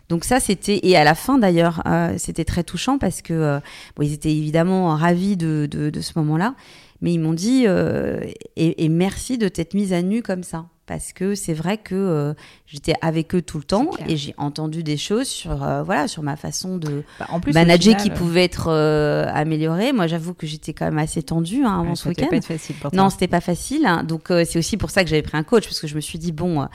[0.09, 3.61] Donc ça, c'était et à la fin d'ailleurs, euh, c'était très touchant parce que euh,
[3.97, 5.69] bon, ils étaient évidemment ravis de,
[6.01, 6.55] ce moment-là,
[7.01, 8.21] mais ils m'ont dit euh,
[8.57, 12.35] et, merci de t'être mise à nu comme ça parce que c'est vrai que euh,
[12.67, 16.23] j'étais avec eux tout le temps et j'ai entendu des choses sur euh, voilà sur
[16.23, 19.93] ma façon de bah, en plus, manager final, qui pouvait être euh, améliorée.
[19.93, 22.29] Moi, j'avoue que j'étais quand même assez tendue hein, avant ouais, ce week-end.
[22.93, 23.87] Non, c'était pas facile.
[23.87, 24.03] Hein.
[24.03, 26.01] Donc euh, c'est aussi pour ça que j'avais pris un coach parce que je me
[26.01, 26.67] suis dit bon,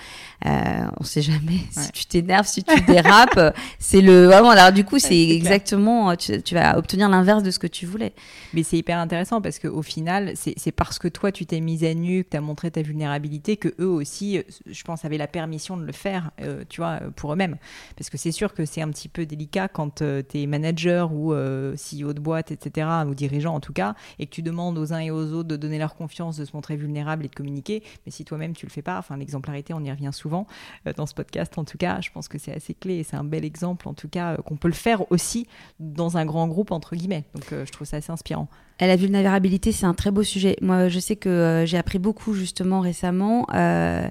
[0.45, 1.83] on sait jamais ouais.
[1.83, 4.49] si tu t'énerves, si tu dérapes, c'est le vraiment.
[4.51, 8.13] Alors du coup, c'est exactement tu, tu, vas obtenir l'inverse de ce que tu voulais.
[8.53, 11.93] Mais c'est hyper intéressant parce qu'au final, c'est parce que toi tu t'es mise à
[11.93, 15.77] nu, que tu as montré ta vulnérabilité, que eux aussi, je pense, avaient la permission
[15.77, 17.57] de le faire, euh, tu vois, pour eux-mêmes.
[17.95, 21.13] Parce que c'est sûr que c'est un petit peu délicat quand euh, tu es manager
[21.13, 24.77] ou euh, CEO de boîte, etc., ou dirigeant en tout cas, et que tu demandes
[24.77, 27.35] aux uns et aux autres de donner leur confiance, de se montrer vulnérable et de
[27.35, 27.83] communiquer.
[28.05, 30.47] Mais si toi-même tu le fais pas, enfin, l'exemplarité, on y revient souvent
[30.87, 33.17] euh, dans ce podcast en tout cas, je pense que c'est assez clé et c'est
[33.17, 35.47] un bel exemple en tout cas qu'on peut le faire aussi
[35.79, 37.25] dans un grand groupe, entre guillemets.
[37.33, 38.47] Donc je trouve ça assez inspirant.
[38.81, 40.57] La vulnérabilité, c'est un très beau sujet.
[40.59, 43.45] Moi, je sais que euh, j'ai appris beaucoup justement récemment.
[43.53, 44.07] Euh,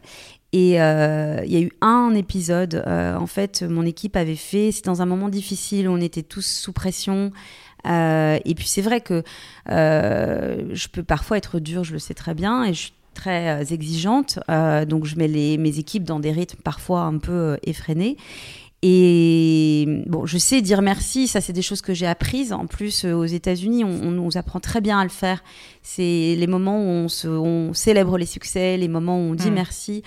[0.52, 4.84] et euh, il y a eu un épisode, en fait, mon équipe avait fait, c'est
[4.84, 7.30] dans un moment difficile, on était tous sous pression.
[7.84, 9.22] et puis c'est vrai que
[9.68, 14.40] je peux parfois être dure, je le sais très bien, et je suis très exigeante.
[14.88, 18.16] donc je mets les, mes équipes dans des rythmes parfois un peu effrénés.
[18.82, 22.54] Et bon, je sais dire merci, ça c'est des choses que j'ai apprises.
[22.54, 25.44] En plus, euh, aux États-Unis, on, on, nous apprend très bien à le faire.
[25.82, 29.50] C'est les moments où on, se, on, célèbre les succès, les moments où on dit
[29.50, 29.54] mmh.
[29.54, 30.02] merci.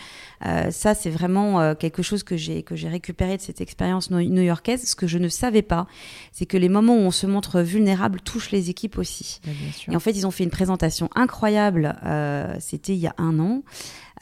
[0.46, 4.10] Euh, ça, c'est vraiment euh, quelque chose que j'ai que j'ai récupéré de cette expérience
[4.10, 4.88] new-yorkaise.
[4.88, 5.86] Ce que je ne savais pas,
[6.32, 9.40] c'est que les moments où on se montre vulnérable touchent les équipes aussi.
[9.88, 11.96] Et en fait, ils ont fait une présentation incroyable.
[12.06, 13.62] Euh, C'était il y a un an.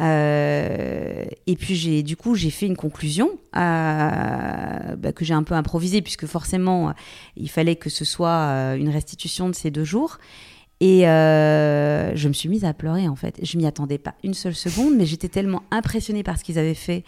[0.02, 5.43] Euh, et puis j'ai du coup j'ai fait une conclusion euh, bah, que j'ai un
[5.43, 6.93] peu improvisée puisque forcément
[7.38, 10.18] il fallait que ce soit euh, une restitution de ces deux jours.
[10.80, 13.39] Et euh, je me suis mise à pleurer en fait.
[13.43, 16.74] Je m'y attendais pas une seule seconde, mais j'étais tellement impressionnée par ce qu'ils avaient
[16.74, 17.04] fait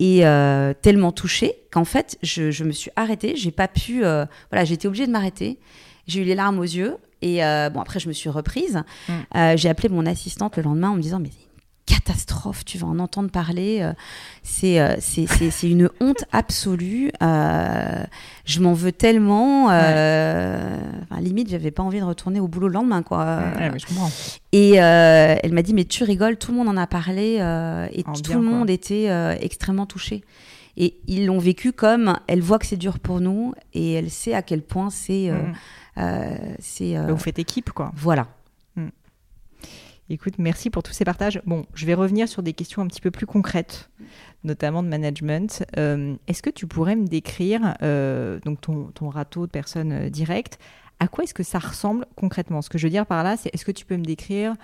[0.00, 3.36] et euh, tellement touchée qu'en fait je, je, me suis arrêtée.
[3.36, 4.04] J'ai pas pu.
[4.04, 5.60] Euh, voilà, j'ai été obligée de m'arrêter.
[6.08, 6.96] J'ai eu les larmes aux yeux.
[7.22, 7.38] Et
[7.72, 8.82] bon après je me suis reprise.
[9.08, 9.56] Mm.
[9.56, 11.30] j'ai appelé mon assistante le lendemain en me disant mais
[11.86, 13.80] catastrophe, tu vas en entendre parler.
[13.82, 13.92] Euh,
[14.42, 17.10] c'est euh, c'est une honte absolue.
[17.22, 18.04] Euh,
[18.44, 19.70] je m'en veux tellement.
[19.70, 23.38] Euh, enfin, limite, j'avais pas envie de retourner au boulot le lendemain, quoi.
[23.56, 24.10] Ouais, mais je comprends.
[24.52, 28.04] Et euh, elle m'a dit, mais tu rigoles, tout le monde en a parlé et
[28.06, 28.74] en tout bien, le monde quoi.
[28.74, 30.24] était extrêmement touché.
[30.76, 34.34] Et ils l'ont vécu comme elle voit que c'est dur pour nous et elle sait
[34.34, 35.30] à quel point c'est.
[35.30, 36.00] Mmh.
[36.58, 37.92] c'est Vous faites équipe, quoi.
[37.94, 38.26] Voilà.
[40.10, 41.40] Écoute, merci pour tous ces partages.
[41.46, 43.88] Bon, je vais revenir sur des questions un petit peu plus concrètes,
[44.44, 45.64] notamment de management.
[45.78, 50.10] Euh, Est-ce que tu pourrais me décrire euh, donc ton, ton râteau de personnes euh,
[50.10, 50.58] directes
[51.00, 52.60] À quoi est-ce que ça ressemble concrètement?
[52.60, 54.54] Ce que je veux dire par là, c'est est-ce que tu peux me décrire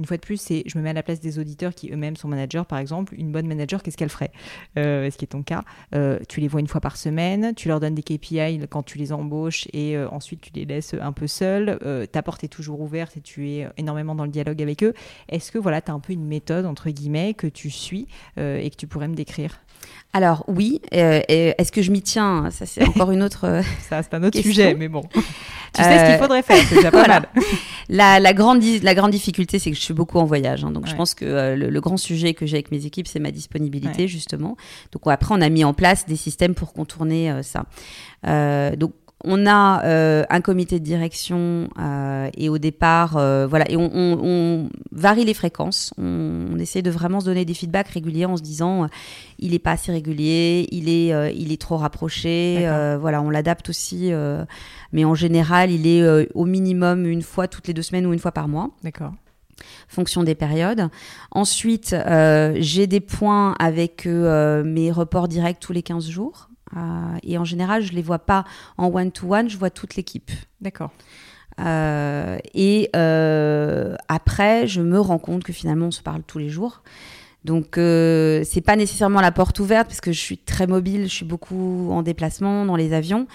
[0.00, 2.16] une fois de plus, c'est je me mets à la place des auditeurs qui eux-mêmes
[2.16, 3.14] sont managers, par exemple.
[3.18, 4.32] Une bonne manager, qu'est-ce qu'elle ferait?
[4.78, 5.62] Euh, Ce qui est ton cas.
[5.94, 8.96] Euh, tu les vois une fois par semaine, tu leur donnes des KPI quand tu
[8.96, 11.78] les embauches et euh, ensuite tu les laisses un peu seuls.
[12.10, 14.94] Ta porte est toujours ouverte et tu es énormément dans le dialogue avec eux.
[15.28, 18.70] Est-ce que voilà, tu as un peu une méthode, entre guillemets, que tu suis et
[18.70, 19.60] que tu pourrais me décrire?
[20.12, 22.48] Alors oui, euh, est-ce que je m'y tiens?
[22.50, 23.62] Ça c'est encore une autre.
[23.88, 24.52] ça c'est un autre question.
[24.52, 25.02] sujet, mais bon.
[25.74, 27.20] Tu sais ce qu'il faudrait faire, c'est déjà pas voilà.
[27.20, 27.28] mal.
[27.88, 30.64] la, la, grande, la grande difficulté, c'est que je suis beaucoup en voyage.
[30.64, 30.90] Hein, donc ouais.
[30.90, 33.30] je pense que euh, le, le, grand sujet que j'ai avec mes équipes, c'est ma
[33.30, 34.08] disponibilité, ouais.
[34.08, 34.56] justement.
[34.92, 37.66] Donc après, on a mis en place des systèmes pour contourner euh, ça.
[38.26, 38.92] Euh, donc
[39.24, 43.90] on a euh, un comité de direction euh, et au départ, euh, voilà, et on,
[43.92, 45.92] on, on, varie les fréquences.
[45.98, 48.88] On, on, essaie de vraiment se donner des feedbacks réguliers en se disant,
[49.38, 52.66] il est pas assez régulier, il est, il est trop rapproché.
[53.00, 54.12] voilà, on l'adapte aussi,
[54.92, 58.18] mais en général, il est au minimum une fois toutes les deux semaines ou une
[58.18, 58.70] fois par mois.
[58.82, 59.12] D'accord
[59.88, 60.88] fonction des périodes.
[61.30, 66.49] Ensuite, euh, j'ai des points avec euh, mes reports directs tous les 15 jours.
[66.76, 66.80] Euh,
[67.22, 68.44] et en général, je les vois pas
[68.78, 70.30] en one-to-one, -one, je vois toute l'équipe.
[70.60, 70.90] D'accord.
[71.58, 76.48] Euh, et euh, après, je me rends compte que finalement, on se parle tous les
[76.48, 76.82] jours.
[77.42, 81.14] Donc, euh, c'est pas nécessairement la porte ouverte parce que je suis très mobile, je
[81.14, 83.26] suis beaucoup en déplacement dans les avions.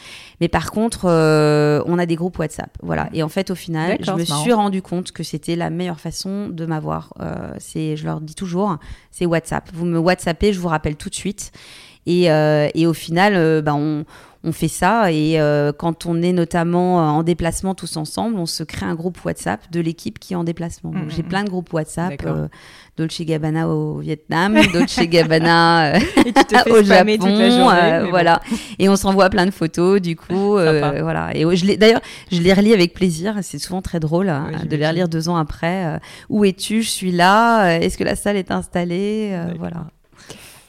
[0.42, 2.70] Mais par contre, on a des groupes WhatsApp.
[2.84, 3.10] Voilà.
[3.14, 6.50] Et en fait, au final, je me suis rendu compte que c'était la meilleure façon
[6.50, 7.16] de m'avoir.
[7.58, 8.78] C'est, je leur dis toujours,
[9.10, 9.72] c'est WhatsApp.
[9.74, 11.52] Vous me WhatsAppez, je vous rappelle tout de suite.
[12.06, 14.06] Et, euh, et au final, euh, bah, on,
[14.44, 15.12] on fait ça.
[15.12, 15.40] Et
[15.78, 19.80] quand on est notamment en déplacement tous ensemble, on se crée un groupe WhatsApp de
[19.82, 20.92] l'équipe qui est en déplacement.
[20.92, 22.24] Donc, j'ai plein de groupes WhatsApp.
[22.96, 25.96] Dolce Gabbana au Vietnam, Dolce Gabbana
[26.70, 28.40] au Japon, voilà.
[28.80, 31.32] Et on s'envoie plein de photos, du coup, voilà.
[31.36, 31.44] Et
[31.78, 32.02] d'ailleurs,
[32.32, 33.36] je les relis avec plaisir.
[33.42, 36.00] C'est souvent très drôle hein, de les relire deux ans après.
[36.30, 36.84] où es-tu?
[36.84, 37.80] Je suis là.
[37.80, 39.36] Est-ce que la salle est installée?
[39.58, 39.88] Voilà.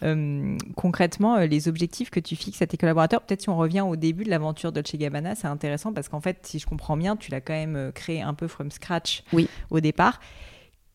[0.03, 3.81] Euh, concrètement, euh, les objectifs que tu fixes à tes collaborateurs, peut-être si on revient
[3.81, 7.17] au début de l'aventure Dolce Gabbana, c'est intéressant parce qu'en fait, si je comprends bien,
[7.17, 9.49] tu l'as quand même euh, créé un peu from scratch oui.
[9.71, 10.21] au départ.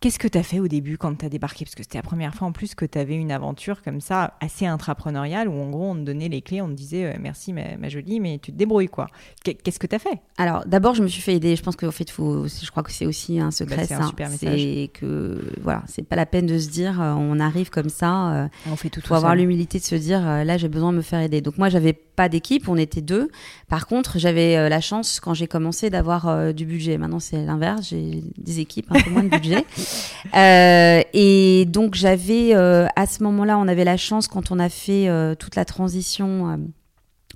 [0.01, 1.63] Qu'est-ce que tu as fait au début quand tu as débarqué?
[1.63, 4.33] Parce que c'était la première fois en plus que tu avais une aventure comme ça,
[4.41, 7.53] assez intrapreneuriale, où en gros on te donnait les clés, on te disait euh, merci
[7.53, 9.09] ma, jolie, mais tu te débrouilles quoi.
[9.43, 10.19] Qu'est-ce que tu as fait?
[10.39, 12.91] Alors d'abord je me suis fait aider, je pense qu'en fait faut, je crois que
[12.91, 16.99] c'est aussi un secret, bah, c'est que voilà, c'est pas la peine de se dire
[16.99, 19.01] euh, on arrive comme ça, euh, on fait tout.
[19.01, 21.41] Faut avoir l'humilité de se dire là j'ai besoin de me faire aider.
[21.41, 23.29] Donc moi j'avais pas d'équipe, on était deux.
[23.69, 26.97] Par contre j'avais la chance quand j'ai commencé d'avoir du budget.
[26.97, 29.63] Maintenant c'est l'inverse, j'ai des équipes un peu moins de budget.
[30.35, 34.69] Euh, et donc j'avais euh, à ce moment-là, on avait la chance quand on a
[34.69, 36.57] fait euh, toute la transition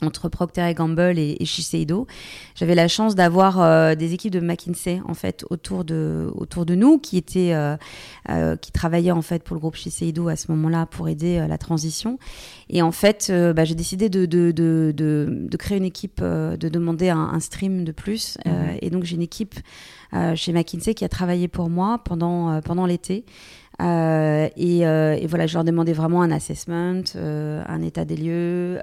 [0.01, 2.07] entre Procter Gamble et, et Shiseido.
[2.55, 6.75] J'avais la chance d'avoir euh, des équipes de McKinsey en fait autour de autour de
[6.75, 7.75] nous qui étaient euh,
[8.29, 11.57] euh, qui travaillaient en fait pour le groupe Shiseido à ce moment-là pour aider la
[11.57, 12.19] transition.
[12.69, 17.09] Et en fait, bah, j'ai décidé de de, de, de, créer une équipe, de demander
[17.09, 18.37] un, un stream de plus.
[18.45, 18.77] Mhm.
[18.81, 19.55] et donc j'ai une équipe
[20.35, 23.25] chez McKinsey qui a travaillé pour moi pendant pendant l'été.
[23.81, 28.15] Euh, et, euh, et, voilà, je leur demandais vraiment un assessment, euh, un état des
[28.15, 28.79] lieux.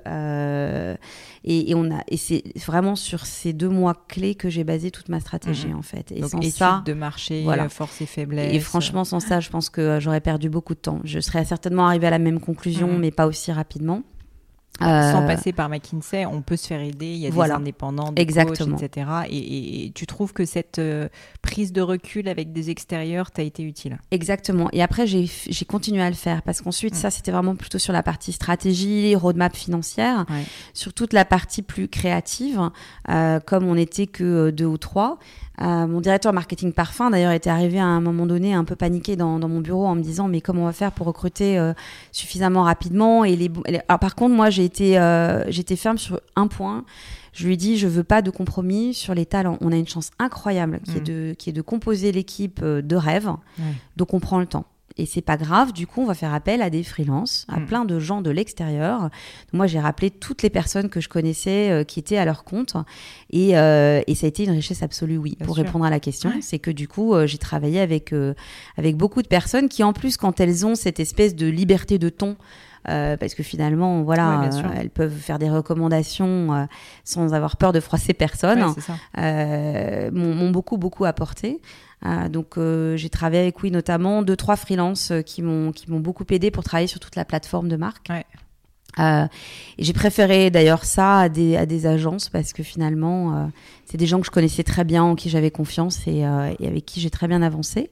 [1.45, 4.91] Et, et, on a, et c'est vraiment sur ces deux mois clés que j'ai basé
[4.91, 5.79] toute ma stratégie mhm.
[5.79, 6.13] en fait.
[6.13, 7.69] Et Donc, sans ça, de marché, voilà.
[7.69, 8.55] force et faiblesse.
[8.55, 11.01] Et franchement, sans ça, je pense que j'aurais perdu beaucoup de temps.
[11.05, 13.01] Je serais certainement arrivée à la même conclusion, mhm.
[13.01, 14.03] mais pas aussi rapidement.
[14.81, 17.07] Sans euh, passer par McKinsey, on peut se faire aider.
[17.07, 18.77] Il y a des indépendants, des Exactement.
[18.77, 19.07] coachs, etc.
[19.31, 21.09] Et, tu trouves que cette euh,
[21.43, 23.99] prise de recul avec des extérieurs t'a été utile?
[24.11, 24.69] Exactement.
[24.73, 26.97] Et après, j'ai continué à le faire parce qu'ensuite, mm.
[26.97, 30.25] ça, c'était vraiment plutôt sur la partie stratégie, roadmap financière,
[30.73, 32.71] sur toute la partie plus créative,
[33.09, 35.19] euh, comme on n'était que deux ou trois.
[35.63, 39.15] Euh, mon directeur marketing parfum, d'ailleurs, était arrivé à un moment donné un peu paniqué
[39.17, 41.73] dans, mon bureau en me disant mais comment on va faire pour recruter euh,
[42.11, 43.51] suffisamment rapidement et les,
[43.89, 46.85] Alors, par contre, moi, j'ai été, euh, j'étais ferme sur un point.
[47.33, 49.57] Je lui ai dit je veux pas de compromis sur les talents.
[49.61, 51.05] On a une chance incroyable qui, est, mm.
[51.05, 53.31] de, qui est de composer l'équipe de rêve,
[53.97, 54.67] donc on prend le temps.
[54.97, 57.67] Et c'est pas grave, du coup, on va faire appel à des freelances, à mm.
[57.67, 59.11] plein de gens de l'extérieur.
[59.53, 62.77] Moi, j'ai rappelé toutes les personnes que je connaissais euh, qui étaient à leur compte.
[63.31, 66.33] Et, euh, et, ça a été une richesse absolue, oui, pour répondre à la question.
[66.41, 68.15] C'est que du coup, euh, j'ai travaillé avec,
[68.77, 72.09] avec beaucoup de personnes qui, en plus, quand elles ont cette espèce de liberté de
[72.09, 72.37] ton,
[72.85, 76.69] parce que finalement, voilà, elles peuvent faire des recommandations
[77.05, 78.75] sans avoir peur de froisser personne.
[79.17, 81.61] m'ont beaucoup beaucoup apporté.
[82.05, 85.89] Euh, donc euh, j'ai travaillé avec oui notamment deux trois freelances euh, qui m'ont qui
[85.89, 88.09] m'ont beaucoup aidé pour travailler sur toute la plateforme de marque.
[88.11, 88.27] Ouais.
[88.99, 89.27] Euh,
[89.79, 93.51] j'ai préféré d'ailleurs ça à des, à des agences parce que finalement,
[93.87, 96.85] c'est des gens que je connaissais très bien, en qui j'avais confiance et, et, avec
[96.85, 97.91] qui j'ai très bien avancé.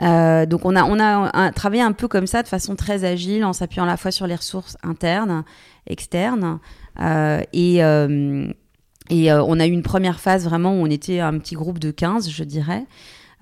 [0.00, 3.52] donc on a, on a travaillé un peu comme ça, de façon très agile, en
[3.52, 5.44] s'appuyant à la fois sur les ressources internes,
[5.86, 6.58] externes.
[7.52, 7.80] et
[9.08, 11.92] et on a eu une première phase vraiment où on était un petit groupe de
[11.92, 12.84] 15, je dirais.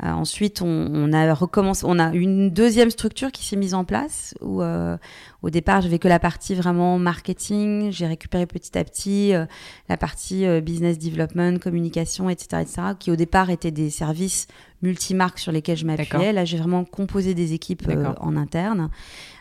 [0.02, 4.34] Euh, ensuite, on, a recommencé, on a une deuxième structure qui s'est mise en place
[4.40, 4.96] où euh,
[5.42, 7.92] au départ, j'avais que la partie vraiment marketing.
[7.92, 9.46] J'ai récupéré petit à petit euh,
[9.88, 14.48] la partie business development, communication, etc., etc., qui au départ étaient des services
[14.82, 16.32] multimarques sur lesquels je m'appuyais.
[16.32, 17.88] Là, j'ai vraiment composé des équipes
[18.20, 18.90] en interne.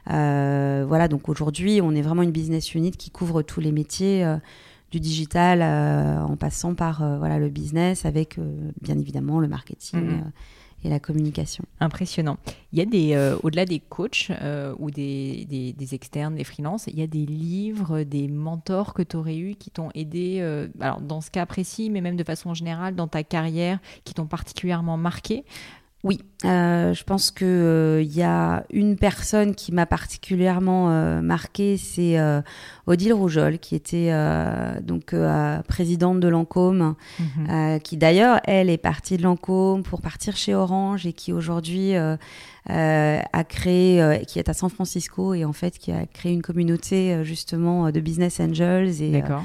[0.06, 4.24] voilà, donc aujourd'hui, on est vraiment une business unit qui couvre tous les métiers
[4.94, 9.48] du digital euh, en passant par euh, voilà le business avec euh, bien évidemment le
[9.48, 10.32] marketing mhm.
[10.84, 11.66] et la communication.
[11.80, 12.38] Impressionnant.
[12.74, 14.32] Il y a des, au-delà des coachs
[14.78, 19.16] ou des, des, externes, des freelances, il y a des livres, des mentors que tu
[19.16, 20.42] aurais eu qui t'ont aidé,
[20.80, 24.28] alors dans ce cas précis, mais même de façon générale dans ta carrière, qui t'ont
[24.28, 25.46] particulièrement marqué
[26.04, 27.46] oui, euh, je pense que
[28.04, 32.42] il euh, y a une personne qui m'a particulièrement euh, marqué, c'est euh,
[32.88, 34.12] Odile Roujol, qui était
[34.82, 35.16] donc
[35.68, 37.80] présidente de Lancôme, mhm.
[37.80, 43.44] qui d'ailleurs elle est partie de Lancôme pour partir chez Orange et qui aujourd'hui a
[43.48, 47.92] créé, qui est à San Francisco et en fait qui a créé une communauté justement
[47.92, 49.44] de business angels et D'accord.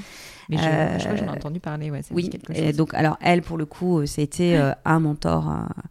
[0.48, 1.90] Mais je, crois que j'en ai entendu parler.
[1.90, 5.50] Ouais, oui, et donc alors elle, pour le coup, c'était un mentor.
[5.50, 5.82] Euh,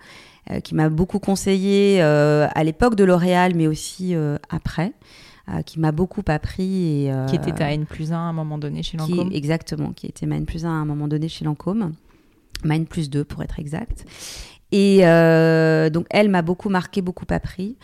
[0.63, 4.93] qui m'a beaucoup conseillé euh, à l'époque de L'Oréal, mais aussi euh, après.
[5.65, 7.05] qui m'a beaucoup appris.
[7.05, 10.07] Et, qui était ta N plus 1 à un moment donné chez Lancôme Exactement, qui
[10.07, 11.93] était ma N plus 1 à un moment donné chez Lancôme.
[12.63, 14.05] Ma N plus 2 pour être exact.
[14.71, 14.99] Et
[15.91, 17.77] donc elle m'a beaucoup marqué, beaucoup appris.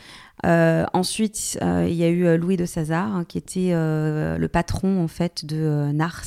[0.46, 4.48] Euh, ensuite, euh, il y a eu euh, Louis de Sazar, hein, qui était le
[4.48, 6.24] patron en fait de Nars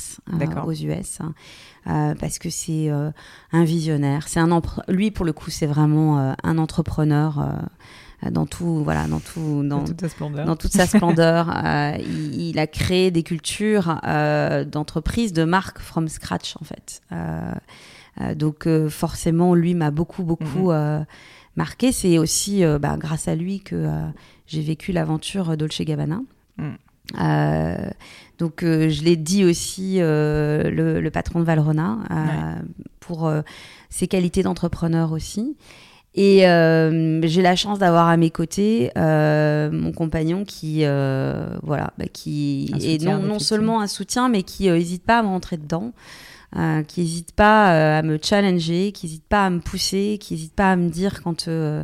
[0.65, 1.33] aux US, hein,
[2.19, 2.89] parce que c'est
[3.51, 4.27] un visionnaire.
[4.27, 7.61] C'est un lui pour le coup, c'est vraiment un entrepreneur
[8.31, 11.49] dans tout voilà dans tout dans, toute sa splendeur, dans toute sa splendeur.
[11.99, 17.01] il, il, a créé des cultures d'entreprises de marques from scratch en fait
[18.35, 21.05] donc forcément lui m'a beaucoup beaucoup mhm
[21.57, 21.91] marqué.
[21.91, 24.07] C'est aussi euh, bah, grâce à lui que euh,
[24.45, 26.21] j'ai vécu l'aventure Dolce Gabbana.
[26.57, 26.75] Mm.
[28.41, 31.99] Euh, donc je l'ai dit aussi le, patron de Valrona
[32.99, 33.31] pour
[33.89, 35.55] ses qualités d'entrepreneur aussi.
[36.15, 40.81] Et j'ai la chance d'avoir à mes côtés mon compagnon qui,
[41.63, 45.27] voilà, bah, qui est non, non seulement un soutien, mais qui n'hésite pas à me
[45.27, 45.93] rentrer dedans.
[46.55, 50.33] Euh, qui n'hésite pas euh, à me challenger, qui n'hésite pas à me pousser, qui
[50.33, 51.83] n'hésite pas à me dire quand euh,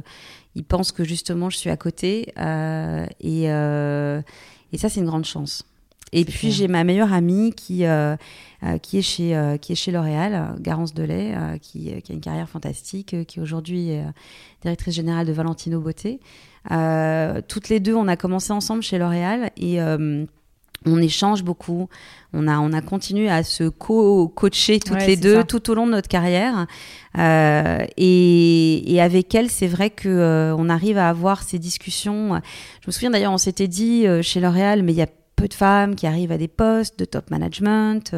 [0.55, 2.33] il pense que justement je suis à côté.
[3.19, 5.65] Et, et, ça, c'est une grande chance.
[6.13, 7.83] Et puis j'ai ma meilleure amie qui
[8.81, 13.25] qui est chez qui est chez L'Oréal, Garance Delay, qui, qui, a une carrière fantastique,
[13.27, 14.05] qui aujourd'hui est
[14.61, 16.19] directrice générale de Valentino Beauté.
[17.47, 19.81] toutes les deux, on a commencé ensemble chez L'Oréal et
[20.85, 21.89] on échange beaucoup.
[22.33, 25.91] On a, on a continué à se co-coacher toutes les deux tout au long de
[25.91, 26.67] notre carrière.
[27.17, 32.41] Euh, et, avec elle, c'est vrai que euh, on arrive à avoir ces discussions.
[32.81, 35.07] Je me souviens d'ailleurs, on s'était dit euh, chez L'Oréal, mais il y a
[35.47, 38.15] de femmes qui arrivent à des postes de top management.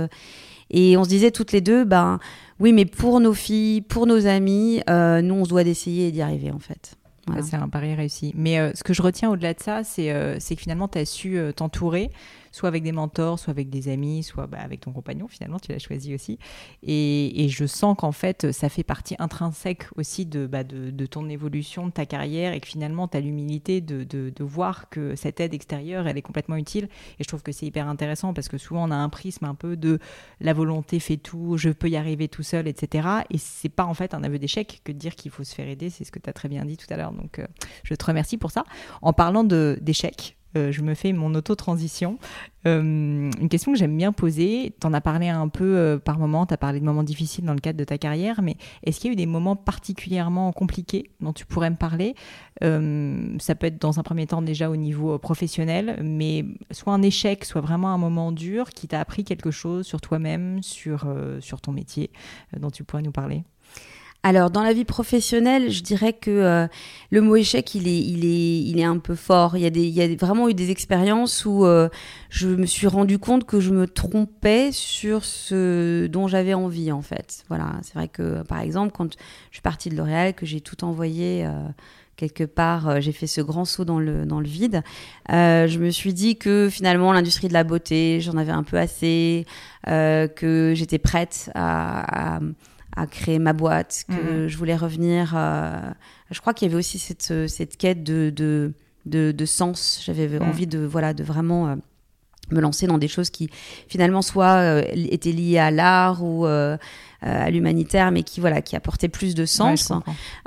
[0.69, 2.19] et on se disait toutes les deux, ben
[2.59, 6.51] oui, mais pour nos filles, pour nos amis, nous, on se doit d'essayer d'y arriver
[6.51, 6.95] en fait.
[7.41, 8.33] C'est un pari réussi.
[8.35, 12.11] Mais ce que je retiens au-delà de ça, c'est que finalement, tu as su t'entourer
[12.55, 15.73] soit avec des mentors, soit avec des amis, soit bah, avec ton compagnon, finalement, tu
[15.73, 16.39] l'as choisi aussi.
[16.83, 21.87] Et, je sens qu'en fait, ça fait partie intrinsèque aussi de, bah, de, ton évolution,
[21.87, 26.07] de ta carrière, et que finalement, tu as l'humilité de, voir que cette aide extérieure,
[26.07, 26.85] elle est complètement utile.
[27.19, 29.55] Et je trouve que c'est hyper intéressant parce que souvent, on a un prisme un
[29.55, 29.99] peu de
[30.39, 33.07] la volonté fait tout, je peux y arriver tout seul, etc.
[33.31, 35.67] Et c'est pas en fait un aveu d'échec que de dire qu'il faut se faire
[35.67, 37.11] aider, c'est ce que tu as très bien dit tout à l'heure.
[37.11, 37.47] Donc, euh,
[37.83, 38.63] je te remercie pour ça.
[39.01, 42.17] En parlant d'échecs, euh, je me fais mon auto-transition.
[42.67, 46.17] Euh, une question que j'aime bien poser, tu en as parlé un peu euh, par
[46.17, 48.99] moment, tu as parlé de moments difficiles dans le cadre de ta carrière, mais est-ce
[48.99, 52.15] qu'il y a eu des moments particulièrement compliqués dont tu pourrais me parler?
[52.61, 57.43] Ça peut être dans un premier temps déjà au niveau professionnel, mais soit un échec,
[57.43, 61.05] soit vraiment un moment dur qui t'a appris quelque chose sur toi-même, sur,
[61.41, 62.11] sur ton métier,
[62.57, 63.43] dont tu pourrais nous parler?
[64.25, 66.67] Alors dans la vie professionnelle, je dirais que euh,
[67.11, 69.55] le mot échec, il est, il est, il est un peu fort.
[69.55, 71.89] Il y a, des, il y a vraiment eu des expériences où euh,
[72.31, 77.03] je me suis rendu compte que je me trompais sur ce dont j'avais envie en
[77.03, 77.43] fait.
[77.49, 79.17] Voilà, c'est vrai que par exemple quand je
[79.57, 81.45] suis partie de L'Oréal, que j'ai tout envoyé.
[81.45, 81.51] Euh,
[82.15, 84.83] quelque part, j'ai fait ce grand saut dans le, dans le vide.
[85.27, 89.45] je me suis dit que finalement, l'industrie de la beauté, j'en avais un peu assez,
[89.85, 92.39] que j'étais prête à, à
[92.95, 94.47] à créer ma boîte, que mhm.
[94.47, 95.33] je voulais revenir.
[95.35, 95.79] Euh,
[96.31, 98.73] je crois qu'il y avait aussi cette, euh, cette quête de, de,
[99.05, 100.01] de, sens.
[100.05, 100.41] J'avais mhm.
[100.41, 101.75] envie de, voilà, de vraiment euh,
[102.51, 103.49] me lancer dans des choses qui
[103.87, 109.33] finalement soit étaient liées à l'art ou à l'humanitaire, mais qui voilà, qui apportaient plus
[109.33, 109.91] de sens.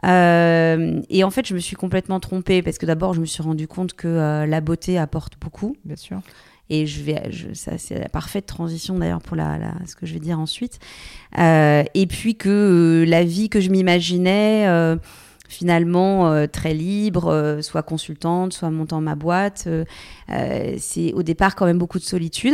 [0.04, 3.66] et en fait, je me suis complètement trompée parce que d'abord, je me suis rendu
[3.66, 5.76] compte que la beauté apporte beaucoup.
[5.84, 6.20] Bien sûr.
[6.70, 10.04] Et je vais, je, ça c'est la parfaite transition d'ailleurs pour la, la, ce que
[10.04, 10.78] je vais dire ensuite.
[11.38, 14.96] Euh, et puis que euh, la vie que je m'imaginais, euh,
[15.48, 19.66] finalement euh, très libre, euh, soit consultante, soit montant ma boîte,
[20.76, 22.52] c'est au départ quand même beaucoup de solitude.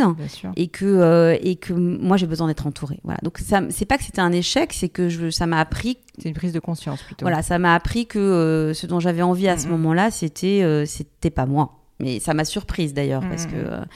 [0.54, 3.00] Et que et que moi j'ai besoin d'être entourée.
[3.02, 3.18] Voilà.
[3.24, 5.98] Donc ça, c'est pas que c'était un échec, c'est que je, ça m'a appris.
[6.18, 7.24] C'est une prise de conscience plutôt.
[7.24, 11.46] Voilà, ça m'a appris que ce dont j'avais envie à ce moment-là, c'était c'était pas
[11.46, 11.80] moi.
[12.04, 13.86] Mais ça m'a surprise d'ailleurs, parce que mmh.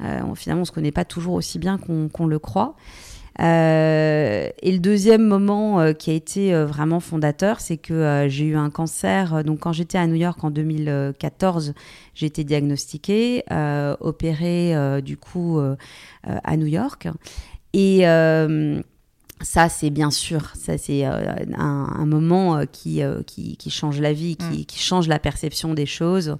[0.00, 2.74] euh, finalement, on se connaît pas toujours aussi bien qu'on le croit.
[3.38, 8.56] Euh, et le deuxième moment euh, qui a été vraiment fondateur, c'est que j'ai eu
[8.56, 9.44] un cancer.
[9.44, 11.74] Donc, quand j'étais à New York en 2014,
[12.14, 13.44] j'ai été diagnostiquée,
[14.00, 15.60] opérée du coup
[16.24, 17.08] à New York.
[17.74, 18.04] Et
[19.42, 24.62] ça, c'est bien sûr, ça c'est un, moment qui, qui, qui, change la vie, qui,
[24.62, 24.64] mmh.
[24.64, 26.38] qui, change la perception des choses.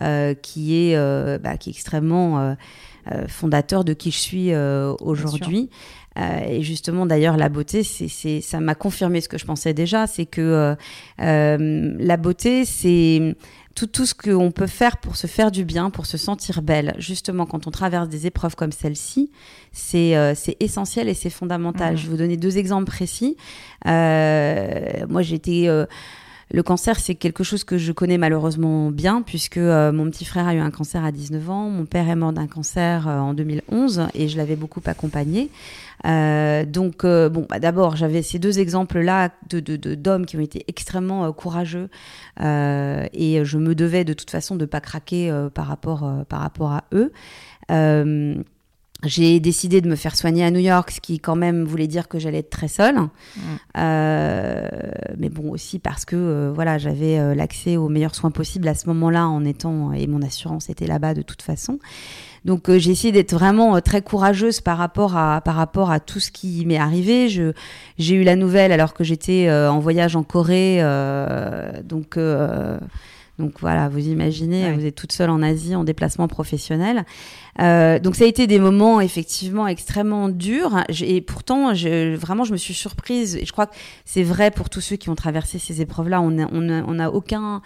[0.00, 2.54] Euh, qui, est, euh, bah, qui est extrêmement euh,
[3.28, 4.54] fondateur de qui je suis
[5.00, 5.68] aujourd'hui.
[6.16, 10.26] et justement, d'ailleurs, la beauté, c'est, ça m'a confirmé ce que je pensais déjà, c'est
[10.26, 10.76] que
[11.18, 13.36] la beauté, c'est
[13.74, 16.94] tout, tout ce qu'on peut faire pour se faire du bien, pour se sentir belle.
[16.98, 19.30] Justement, quand on traverse des épreuves comme celle-ci,
[19.72, 20.16] c'est
[20.60, 21.94] essentiel et c'est fondamental.
[21.94, 21.96] Mmh.
[21.98, 23.36] Je vais vous donner deux exemples précis.
[23.84, 25.68] Moi, j'étais...
[26.52, 30.46] Le cancer, c'est quelque chose que je connais malheureusement bien, puisque euh, mon petit frère
[30.46, 33.32] a eu un cancer à 19 ans, mon père est mort d'un cancer euh, en
[33.32, 35.48] 2011, et je l'avais beaucoup accompagné.
[36.04, 39.60] Euh, donc, bon, bah, d'abord, j'avais ces deux exemples-là de,
[39.94, 41.88] d'hommes qui ont été extrêmement courageux,
[42.38, 47.12] et je me devais de toute façon de pas craquer par rapport à eux.
[49.04, 52.06] J'ai décidé de me faire soigner à New York, ce qui quand même voulait dire
[52.06, 52.96] que j'allais être très seule.
[52.96, 53.40] Mm.
[53.78, 54.68] Euh,
[55.18, 58.74] mais bon aussi parce que euh, voilà j'avais euh, l'accès aux meilleurs soins possibles à
[58.74, 61.78] ce moment-là en étant et mon assurance était là-bas de toute façon.
[62.44, 66.30] Donc j'ai essayé d'être vraiment très courageuse par rapport à par rapport à tout ce
[66.30, 67.28] qui m'est arrivé.
[67.28, 67.52] Je
[67.98, 70.80] j'ai eu la nouvelle alors que j'étais en voyage en Corée,
[71.84, 72.18] donc
[73.38, 77.04] donc voilà, vous imaginez, vous êtes toute seule en Asie en déplacement professionnel.
[77.60, 80.84] Euh, donc ça a été des moments effectivement extrêmement durs.
[81.00, 83.36] Et pourtant, je, vraiment, je me suis surprise.
[83.36, 83.74] Et je crois que
[84.04, 86.20] c'est vrai pour tous ceux qui ont traversé ces épreuves-là.
[86.20, 87.62] On n'a on on a aucun,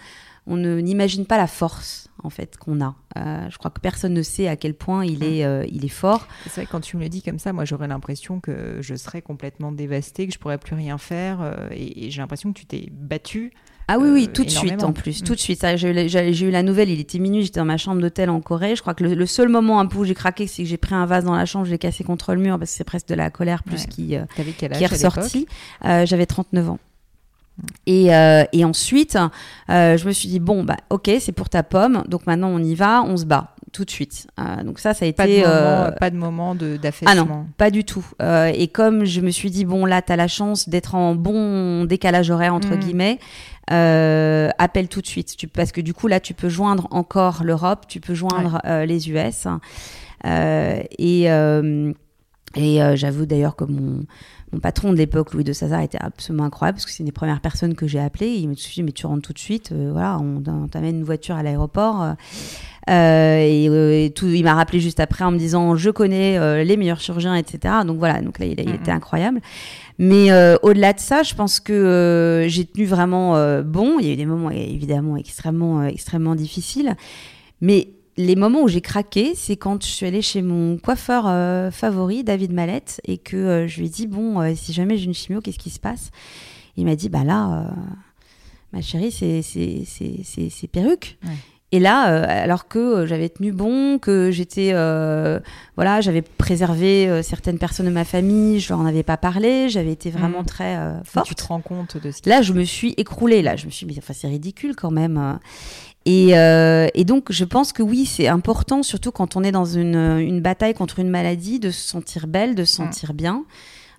[0.47, 2.95] on n'imagine pas la force en fait qu'on a.
[3.17, 5.89] Euh, je crois que personne ne sait à quel point il est, euh, il est
[5.89, 6.27] fort.
[6.45, 9.21] C'est vrai quand tu me le dis comme ça, moi j'aurais l'impression que je serais
[9.21, 11.67] complètement dévastée, que je pourrais plus rien faire.
[11.71, 13.51] et, et j'ai l'impression que tu t'es battue
[13.89, 15.65] ah oui, oui, euh, tout de suite en plus, tout de suite.
[15.75, 18.75] J'ai eu, la nouvelle, il était minuit, j'étais dans ma chambre d'hôtel en Corée.
[18.75, 20.95] Je crois que le, seul moment un peu où j'ai craqué, c'est que j'ai pris
[20.95, 23.07] un vase dans la chambre, je l'ai cassé contre le mur parce que c'est presque
[23.07, 25.47] de la colère plus qui, euh, qui est ressorti.
[25.85, 26.79] Euh, J'avais 39 ans.
[27.85, 29.17] Et, euh, et, ensuite,
[29.69, 32.59] euh, je me suis dit bon bah ok c'est pour ta pomme donc maintenant on
[32.59, 35.41] y va on se bat tout de suite euh, donc ça ça a été
[35.99, 39.49] pas de moment, de d'affaissement ah non pas du tout et comme je me suis
[39.49, 42.79] dit bon là tu as la chance d'être en bon décalage horaire entre mm.
[42.79, 43.19] guillemets
[43.71, 45.35] euh, appelle tout de suite.
[45.37, 48.85] Tu, parce que du coup, là, tu peux joindre encore l'Europe, tu peux joindre euh,
[48.85, 49.47] les US.
[50.25, 51.93] Euh, et euh,
[52.55, 54.05] et euh, j'avoue d'ailleurs que mon,
[54.51, 57.11] mon patron de l'époque, Louis de Sazar, était absolument incroyable parce que c'est une des
[57.11, 58.29] premières personnes que j'ai appelées.
[58.29, 59.71] Il me dit mais tu rentres tout de suite.
[59.73, 62.15] voilà, on, t'amène une voiture à l'aéroport.
[62.87, 67.35] et, tout, il m'a rappelé juste après en me disant je connais les meilleurs chirurgiens,
[67.35, 67.75] etc.
[67.85, 69.41] Donc voilà, donc là il, il était incroyable.
[69.99, 73.97] Mais euh, au-delà de ça, je pense que euh, j'ai tenu vraiment euh, bon.
[73.99, 76.95] Il y a eu des moments évidemment extrêmement, extrêmement difficiles.
[77.61, 81.23] Mais les moments où j'ai craqué, c'est quand je suis allée chez mon coiffeur
[81.73, 85.41] favori, David Mallette, et que je lui ai dit Bon, si jamais j'ai une chimio,
[85.41, 86.11] qu'est-ce qui se passe?
[86.77, 87.73] Il m'a dit Bah là,
[88.73, 91.17] ma chérie, c'est perruque.
[91.73, 95.39] Et là, euh, alors que euh, j'avais tenu bon, que j'étais, euh,
[95.75, 99.91] voilà, j'avais préservé certaines personnes de ma famille, je leur en avais pas parlé, j'avais
[99.91, 100.45] été vraiment mmh.
[100.45, 101.27] très forte.
[101.27, 103.41] Tu te rends compte de ce Là, je me suis écroulée.
[103.41, 105.39] Là, je me suis dit, enfin, c'est ridicule quand même.
[106.05, 109.95] Et, et, donc, je pense que oui, c'est important, surtout quand on est dans une,
[110.19, 112.85] une, bataille contre une maladie, de se sentir belle, de se mmh.
[112.85, 113.43] sentir bien.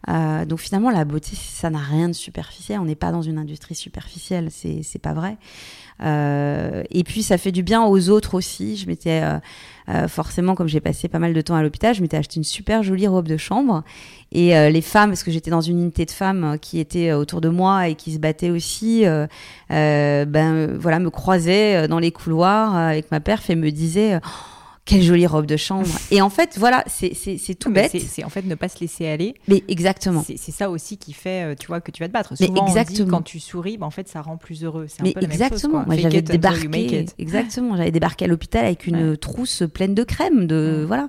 [0.09, 2.79] Euh, donc finalement, la beauté, ça n'a rien de superficiel.
[2.81, 5.37] On n'est pas dans une industrie superficielle, c'est pas vrai.
[6.03, 8.77] Euh, et puis ça fait du bien aux autres aussi.
[8.77, 9.39] Je m'étais euh,
[9.89, 12.45] euh, forcément, comme j'ai passé pas mal de temps à l'hôpital, je m'étais acheté une
[12.45, 13.83] super jolie robe de chambre.
[14.31, 17.49] Et les femmes, parce que j'étais dans une unité de femmes qui étaient autour de
[17.49, 19.05] moi et qui se battaient aussi,
[19.71, 24.21] ben voilà, me croisaient dans les couloirs avec ma perf et me disaient.
[24.89, 25.89] Quelle jolie robe de chambre.
[26.11, 27.95] Et en fait, voilà, c'est tout bête.
[28.01, 29.35] C'est en fait ne pas se laisser aller.
[29.47, 30.25] Mais exactement.
[30.27, 32.37] C'est ça aussi qui fait, euh, tu vois, que tu vas te battre.
[32.37, 33.01] Souvent, mais exactement.
[33.01, 34.87] On dit, quand tu souris, bah, en fait, ça rend plus heureux.
[34.89, 35.85] C'est un peu la exactement.
[35.87, 37.07] Moi, j'avais débarqué.
[37.19, 37.77] Exactement.
[37.77, 40.47] J'avais débarqué à l'hôpital avec une trousse pleine de crème.
[40.47, 41.09] De voilà.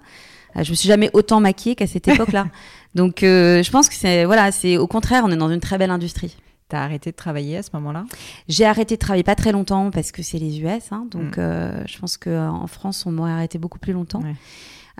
[0.56, 2.48] Euh, je me suis jamais autant maquillée qu'à cette époque-là.
[2.96, 5.78] Donc, euh, je pense que c'est voilà, c'est au contraire, on est dans une très
[5.78, 6.36] belle industrie.
[6.70, 8.06] T'as arrêté de travailler à ce moment-là?
[8.48, 11.42] J'ai arrêté de travailler pas très longtemps parce que c'est les US, hein, donc mm.
[11.42, 14.22] euh, je pense qu'en France on m'aurait arrêté beaucoup plus longtemps.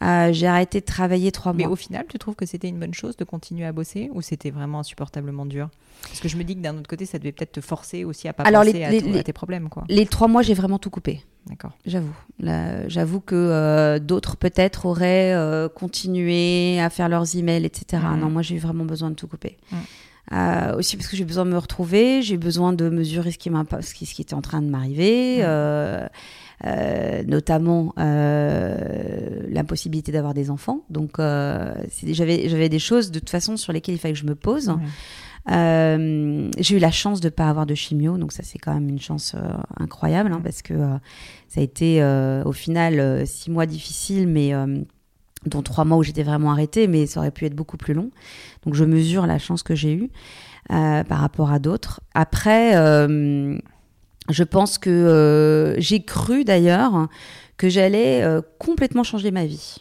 [0.02, 1.68] Euh, j'ai arrêté de travailler trois mois.
[1.68, 4.22] Mais au final, tu trouves que c'était une bonne chose de continuer à bosser ou
[4.22, 5.70] c'était vraiment insupportablement dur?
[6.02, 8.28] Parce que je me dis que d'un autre côté, ça devait peut-être te forcer aussi
[8.28, 9.70] à pas penser à, tes problèmes.
[9.70, 9.84] Quoi.
[9.90, 11.22] Les trois mois, j'ai vraiment tout coupé.
[11.48, 11.74] D'accord.
[11.86, 12.16] J'avoue.
[12.88, 15.36] J'avoue que euh, d'autres peut-être auraient
[15.76, 18.02] continué à faire leurs emails, etc.
[18.02, 18.20] Mm.
[18.22, 19.58] Non, moi j'ai eu vraiment besoin de tout couper.
[19.72, 19.76] Mm.
[20.32, 23.50] Euh, aussi parce que j'ai besoin de me retrouver, j'ai besoin de mesurer ce qui,
[23.50, 26.08] ce qui, ce qui était en train de m'arriver, euh,
[26.66, 30.84] euh, notamment euh, l'impossibilité d'avoir des enfants.
[30.90, 34.72] Donc j'avais des choses de toute façon sur lesquelles il fallait que je me pose.
[35.48, 38.90] j'ai eu la chance de ne pas avoir de chimio, donc ça c'est quand même
[38.90, 39.36] une chance
[39.80, 40.76] incroyable hein, parce que
[41.48, 42.04] ça a été
[42.46, 44.54] au final six mois difficiles, mais
[45.46, 48.12] dont trois mois où j'étais vraiment arrêtée, mais ça aurait pu être beaucoup plus long.
[48.64, 50.10] Donc je mesure la chance que j'ai eue
[50.68, 52.02] par rapport à d'autres.
[52.14, 57.08] Après, je pense que j'ai cru d'ailleurs
[57.58, 58.24] que j'allais
[58.60, 59.78] complètement changer ma vie.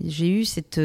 [0.00, 0.80] j'ai eu cette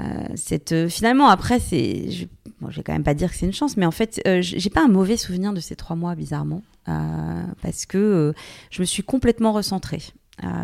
[0.00, 2.26] euh, cette, euh, finalement, après, c'est, je,
[2.60, 4.70] bon, vais quand même pas dire que c'est une chance, mais en fait, euh, j'ai
[4.70, 6.62] pas un mauvais souvenir de ces trois mois, bizarrement,
[7.62, 8.34] parce que
[8.70, 10.02] je me suis complètement recentrée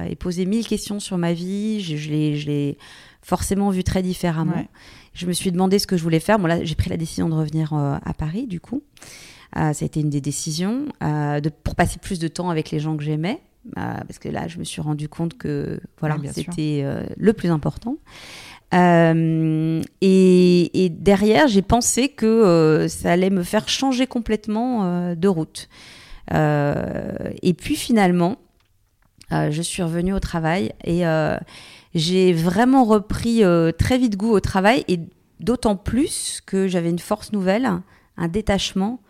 [0.08, 1.80] et posé mille questions sur ma vie.
[1.80, 2.10] Je, je
[2.46, 2.78] l'ai
[3.22, 4.66] forcément vu très différemment.
[5.14, 6.38] Je me suis demandé ce que je voulais faire.
[6.38, 8.82] Bon, là, j'ai pris la décision de revenir à Paris, du coup.
[9.54, 12.96] ça a été une des décisions de, pour passer plus de temps avec les gens
[12.96, 13.40] que j'aimais.
[13.74, 16.84] parce que là, je me suis rendu compte que voilà, c'était
[17.16, 17.96] le plus important.
[18.74, 25.28] Euh, et, derrière, j'ai pensé que euh, ça allait me faire changer complètement euh, de
[25.28, 25.68] route.
[26.32, 28.36] et puis finalement,
[29.30, 31.02] je suis revenue au travail et
[31.94, 33.42] j'ai vraiment repris
[33.78, 35.00] très vite goût au travail et
[35.40, 37.68] d'autant plus que j'avais une force nouvelle,
[38.16, 39.00] un détachement.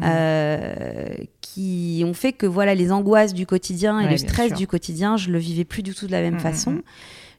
[0.00, 1.24] Mmh.
[1.40, 5.28] qui ont fait que voilà les angoisses du quotidien et le stress du quotidien, je
[5.28, 6.70] le vivais plus du tout de la même mmh, façon.
[6.70, 6.82] Mmh,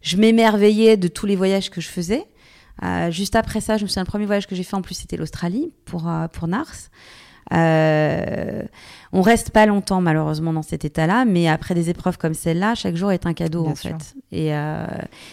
[0.01, 2.25] je m'émerveillais de tous les voyages que je faisais.
[2.83, 4.95] Euh, juste après ça, je me souviens, le premier voyage que j'ai fait en plus,
[4.95, 6.89] c'était l'Australie pour, euh, pour Nars.
[7.53, 8.63] Euh,
[9.11, 12.95] on reste pas longtemps malheureusement dans cet état-là, mais après des épreuves comme celle-là, chaque
[12.95, 14.15] jour est un cadeau en fait.
[14.31, 14.85] Et euh,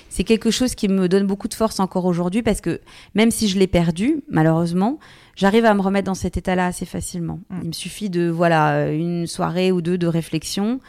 [0.09, 2.81] c'est quelque chose qui me donne beaucoup de force encore aujourd'hui parce que
[3.15, 4.99] même si je l'ai perdu, malheureusement,
[5.35, 7.41] j'arrive à me remettre dans cet état-là assez facilement.
[7.51, 7.59] Mm.
[7.63, 10.81] Il me suffit de voilà une soirée ou deux de réflexion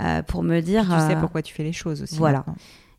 [0.00, 0.84] euh, pour me dire.
[0.84, 2.16] Tu sais pourquoi tu fais les choses aussi.
[2.16, 2.44] Voilà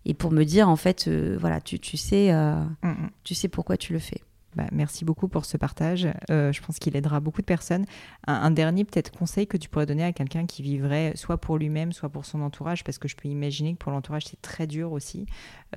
[0.05, 3.09] et pour me dire en fait euh, voilà tu, tu sais euh, mm, mm.
[3.23, 4.21] tu sais pourquoi tu le fais
[4.55, 6.09] bah, merci beaucoup pour ce partage.
[6.29, 7.85] Euh, je pense qu'il aidera beaucoup de personnes.
[8.27, 11.93] Un, dernier peut-être conseil que tu pourrais donner à quelqu'un qui vivrait soit pour lui-même,
[11.93, 14.91] soit pour son entourage, parce que je peux imaginer que pour l'entourage c'est très dur
[14.91, 15.25] aussi.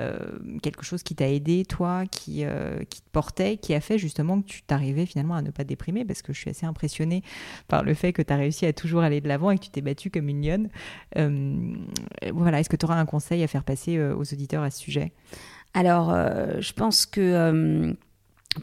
[0.00, 0.18] Euh,
[0.60, 4.40] quelque chose qui t'a aidé, toi, qui, euh, qui te portait, qui a fait justement
[4.42, 7.22] que tu t'arrivais finalement à ne pas déprimer, parce que je suis assez impressionnée
[7.68, 9.70] par le fait que tu as réussi à toujours aller de l'avant et que tu
[9.70, 10.68] t'es battue comme une lionne.
[12.32, 15.12] voilà, est-ce que tu auras un conseil à faire passer aux auditeurs à ce sujet?
[15.74, 16.10] Alors,
[16.60, 17.96] je pense que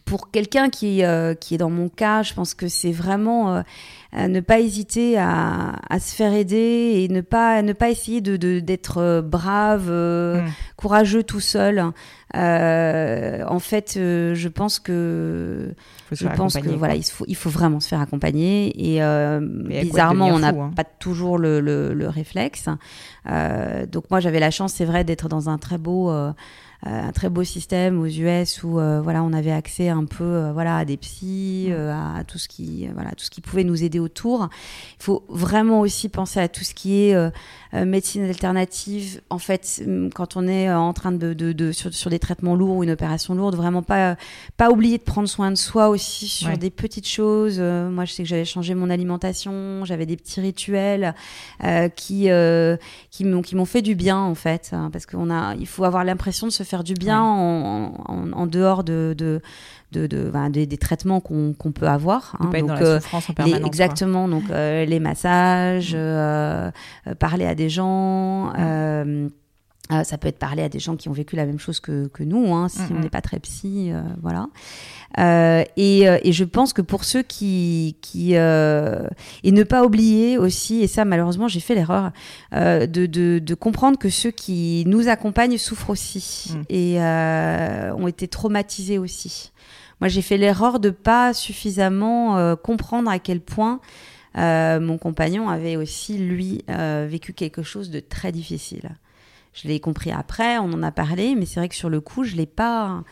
[0.05, 4.27] pour quelqu'un qui, euh, qui est dans mon cas, je pense que c'est vraiment euh,
[4.27, 8.59] ne pas hésiter à, à, se faire aider et ne pas ne pas essayer de
[8.59, 10.49] d'être euh, brave, mm.
[10.77, 11.79] courageux tout seul.
[11.79, 15.73] en fait, je pense que
[16.11, 19.01] je pense que voilà, il faut il faut vraiment se faire accompagner et
[19.81, 20.71] bizarrement, on n'a hein.
[20.75, 22.69] pas toujours le, le, le réflexe.
[23.25, 26.31] donc moi, j'avais la chance, c'est vrai, d'être dans un très beau euh,
[26.83, 30.51] un très beau système aux US où euh, voilà on avait accès un peu euh,
[30.51, 31.89] voilà à des psys, mm.
[31.89, 34.49] à, tout ce qui voilà tout ce qui pouvait nous aider autour.
[34.99, 37.31] Il faut vraiment aussi penser à tout ce qui est
[37.73, 39.21] médecine alternative.
[39.29, 42.77] En fait, quand on est en train de, de, de sur, sur, des traitements lourds
[42.77, 44.17] ou une opération lourde, vraiment pas
[44.57, 47.59] pas oublier de prendre soin de soi aussi sur des petites choses.
[47.59, 51.13] moi, je sais que j'avais changé mon alimentation, j'avais des petits rituels
[51.95, 52.29] qui
[53.11, 55.83] qui m'ont qui m'ont fait du bien en fait, hein, parce qu'on a il faut
[55.83, 59.41] avoir l'impression de se faire du bien en, en, dehors de, de,
[59.91, 62.35] de, de des, traitements qu'on peut avoir.
[62.39, 62.49] Hein.
[62.51, 64.27] donc, dans la euh, souffrance en permanence, exactement.
[64.27, 66.71] Donc euh, les massages, euh,
[67.19, 68.53] parler à des gens.
[70.03, 72.23] Ça peut être parler à des gens qui ont vécu la même chose que, que
[72.23, 74.47] nous, hein, si on n'est pas très psy, voilà.
[75.19, 79.07] Euh, et, euh, et, je pense que pour ceux qui, qui euh,
[79.43, 82.11] et ne pas oublier aussi, et ça malheureusement j'ai fait l'erreur
[82.53, 86.63] de, de, de, comprendre que ceux qui nous accompagnent souffrent aussi mm.
[86.69, 89.51] et ont été traumatisés aussi.
[89.99, 93.81] Moi j'ai fait l'erreur de pas suffisamment comprendre à quel point
[94.35, 98.91] mon compagnon avait aussi lui vécu quelque chose de très difficile.
[99.53, 102.23] Je l'ai compris après, on en a parlé, mais c'est vrai que sur le coup
[102.23, 103.03] je l'ai pas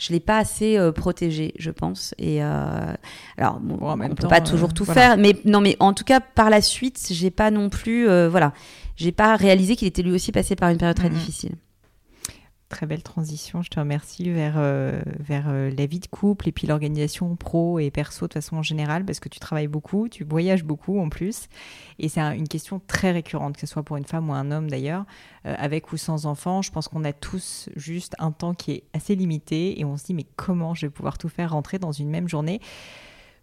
[0.00, 2.14] je l'ai pas assez euh, protégé, je pense.
[2.18, 2.94] Et euh,
[3.36, 6.04] alors, bon, on ne peut pas toujours euh, tout faire, mais non, mais en tout
[6.04, 8.54] cas, par la suite, j'ai pas non plus, voilà,
[8.96, 11.12] j'ai pas réalisé qu'il était lui aussi passé par une période très mm-hmm.
[11.12, 11.52] difficile.
[12.70, 16.52] Très belle transition, je te remercie vers, euh, vers euh, la vie de couple et
[16.52, 20.62] puis l'organisation pro et perso de façon générale parce que tu travailles beaucoup, tu voyages
[20.62, 21.48] beaucoup en plus.
[21.98, 24.70] Et c'est une question très récurrente, que ce soit pour une femme ou un homme
[24.70, 25.04] d'ailleurs,
[25.46, 26.62] euh, avec ou sans enfant.
[26.62, 30.04] Je pense qu'on a tous juste un temps qui est assez limité et on se
[30.04, 32.60] dit mais comment je vais pouvoir tout faire rentrer dans une même journée?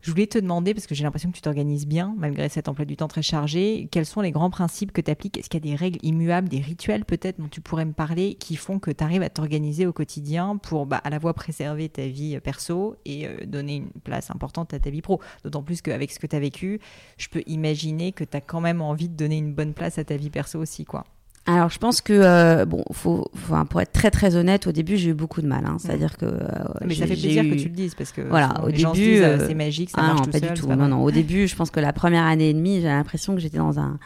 [0.02, 2.86] Je voulais te demander, parce que j'ai l'impression que tu t'organises bien, malgré cet emploi
[2.86, 5.70] du temps très chargé, quels sont les grands principes que tu appliques Est-ce qu'il y
[5.70, 8.92] a des règles immuables, des rituels peut-être dont tu pourrais me parler qui font que
[8.92, 12.40] tu arrives à t'organiser au quotidien pour bah, à la fois préserver ta vie euh,
[12.40, 15.20] perso et euh, donner une place importante à ta vie pro?
[15.44, 16.80] D'autant plus qu'avec ce que tu as vécu,
[17.18, 20.04] je peux imaginer que tu as quand même envie de donner une bonne place à
[20.04, 20.86] ta vie perso aussi.
[20.86, 21.06] quoi.
[21.48, 24.98] Alors, je pense que, euh, bon, faut, enfin, pour être très très honnête, au début,
[24.98, 25.64] j'ai eu beaucoup de mal.
[25.66, 25.78] Hein.
[25.80, 26.26] C'est-à-dire que.
[26.26, 26.38] euh,
[26.86, 29.22] Mais ça fait plaisir eu- que tu le dises parce que Voilà, au les début,
[29.22, 30.68] euh, c'est magique, ça Ah marche non, tout pas seul, du tout.
[30.68, 31.04] pas Non, non.
[31.04, 33.80] Au début, je pense que la première année et demie, j'ai l'impression que j'étais dans
[33.80, 33.98] un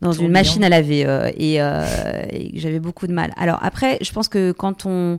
[0.00, 0.26] dans Tourbillon.
[0.26, 1.84] une machine à laver euh, et, euh,
[2.30, 3.32] et j'avais beaucoup de mal.
[3.36, 5.18] Alors après, je pense que quand on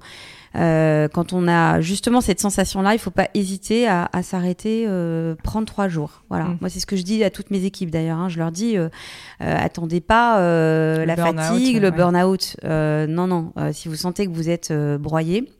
[0.55, 5.35] euh, quand on a justement cette sensation-là, il faut pas hésiter à, à s'arrêter, euh,
[5.43, 6.23] prendre trois jours.
[6.29, 6.45] Voilà.
[6.45, 6.57] Mm.
[6.61, 8.17] Moi, c'est ce que je dis à toutes mes équipes d'ailleurs.
[8.17, 8.29] hein.
[8.29, 8.89] Je leur dis, euh,
[9.39, 10.39] attendez pas
[11.05, 11.95] la fatigue, le ouais.
[11.95, 12.55] burn-out.
[12.63, 13.53] Non, non.
[13.73, 15.51] Si vous sentez que vous êtes broyé,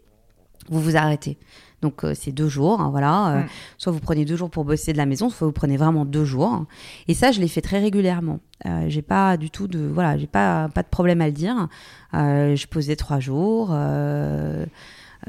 [0.69, 1.37] vous vous arrêtez.
[1.81, 3.27] Donc euh, c'est deux jours, hein, voilà.
[3.27, 3.47] Euh, Mm.
[3.77, 6.25] Soit vous prenez deux jours pour bosser de la maison, soit vous prenez vraiment deux
[6.25, 6.65] jours.
[7.07, 8.39] Et ça, je l'ai fait très régulièrement.
[8.65, 11.67] Euh, j'ai pas du tout de, voilà, j'ai pas pas de problème à le dire.
[12.13, 13.69] Euh, je posais trois jours.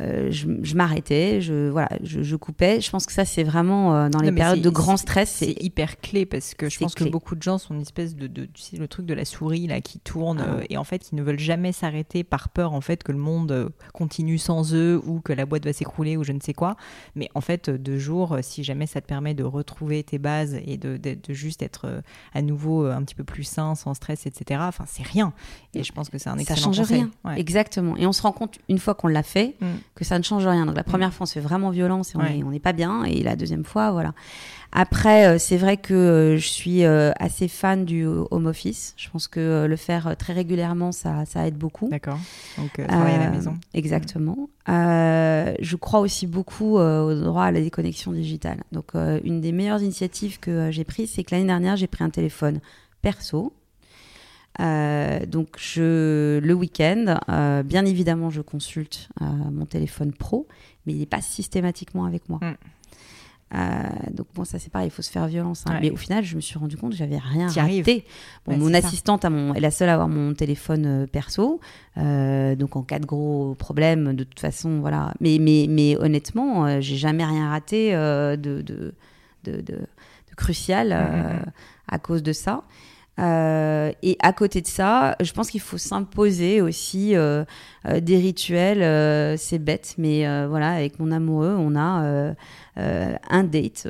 [0.01, 2.80] Euh, je, je m'arrêtais, je voilà, je, je coupais.
[2.80, 5.62] Je pense que ça c'est vraiment euh, dans les Non, périodes de grand stress, C'est
[5.62, 7.07] hyper clé parce que je pense clé.
[7.07, 9.24] que beaucoup de gens sont une espèce de, de tu sais, le truc de la
[9.24, 10.55] souris là qui tourne Ah.
[10.55, 13.18] euh, et en fait qui ne veulent jamais s'arrêter par peur en fait que le
[13.18, 16.76] monde continue sans eux ou que la boîte va s'écrouler ou je ne sais quoi.
[17.14, 20.76] Mais en fait deux jours, si jamais ça te permet de retrouver tes bases et
[20.78, 24.61] de, de, de juste être à nouveau un petit peu plus sain, sans stress, etc.
[24.64, 25.32] Enfin c'est rien.
[25.74, 26.96] Et je pense que c'est un ça excellent change conseil.
[27.01, 27.11] rien.
[27.24, 27.38] Ouais.
[27.40, 27.96] Exactement.
[27.96, 29.66] Et on se rend compte une fois qu'on l'a fait Mm.
[29.95, 30.66] Que ça ne change rien.
[30.66, 32.43] Donc la première fois, on se fait vraiment violence et on Ouais.
[32.53, 33.05] n'est pas bien.
[33.05, 34.12] Et la deuxième fois, voilà.
[34.72, 38.95] Après, euh, c'est vrai que euh, je suis euh, assez fan du home office.
[38.97, 41.88] Je pense que le faire très régulièrement, ça, ça aide beaucoup.
[41.91, 42.18] D'accord.
[42.57, 43.55] Donc euh, travailler à la maison.
[43.74, 44.49] Exactement.
[44.68, 48.62] Euh, je crois aussi beaucoup au droit à la déconnexion digitale.
[48.70, 52.05] Donc, euh, une des meilleures initiatives que j'ai prises, c'est que l'année dernière, j'ai pris
[52.05, 52.61] un téléphone
[53.03, 53.53] perso.
[54.59, 60.46] Euh, donc, je, le week-end, euh, bien évidemment, je consulte euh, mon téléphone pro,
[60.86, 62.40] mais il n'est pas systématiquement avec moi.
[62.42, 62.55] Mm.
[63.53, 63.82] Euh,
[64.12, 65.64] donc bon, ça c'est pareil, il faut se faire violence.
[65.66, 65.72] hein.
[65.72, 65.78] Ouais.
[65.80, 68.05] Mais au final, je me suis rendu compte que j'avais rien raté.
[68.46, 71.59] Bon, Ouais, mon assistante mon, est la seule à avoir mon téléphone perso.
[71.96, 75.14] Donc en cas de gros problème, de toute façon, voilà.
[75.20, 78.94] Mais, mais, mais honnêtement, j'ai jamais rien raté de, de, de,
[79.44, 81.01] de- de crucial euh,
[81.32, 81.44] Mhm, mhm.
[81.88, 82.62] à cause de ça.
[83.20, 87.44] Euh, et à côté de ça, je pense qu'il faut s'imposer aussi euh,
[87.86, 89.38] euh, des rituels.
[89.38, 92.34] c'est bête, mais voilà, avec mon amoureux, on a
[92.76, 93.88] un date.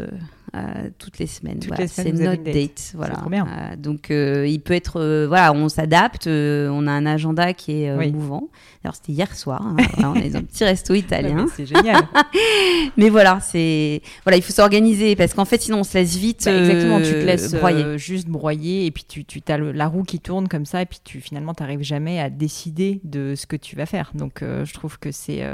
[0.55, 2.93] Euh, toutes les semaines, Voilà, c'est notre date, date.
[2.95, 3.15] voilà.
[3.17, 3.47] trop bien.
[3.47, 7.95] Euh, donc euh, il peut être, voilà, on s'adapte, on a un agenda qui est
[7.97, 8.11] Oui.
[8.13, 8.49] mouvant.
[8.83, 11.47] Alors c'était hier soir, hein, voilà, on est dans un petit resto Ouais, italien.
[11.55, 12.03] C'est génial.
[12.97, 16.43] Mais voilà, c'est voilà, il faut s'organiser parce qu'en fait sinon on se laisse vite
[16.47, 17.99] Bah, exactement, tu te laisses broyer.
[17.99, 20.99] juste broyer et puis tu, tu as la roue qui tourne comme ça et puis
[21.05, 24.13] tu finalement t'arrives jamais à décider de ce que tu vas faire.
[24.15, 25.45] Donc je trouve que c'est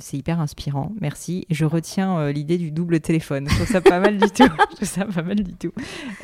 [0.00, 0.92] c'est hyper inspirant.
[1.00, 1.46] Merci.
[1.50, 3.46] Je retiens l'idée du double téléphone.
[3.48, 4.44] Je trouve ça pas mal du tout.
[4.70, 5.72] Je trouve ça pas mal du tout.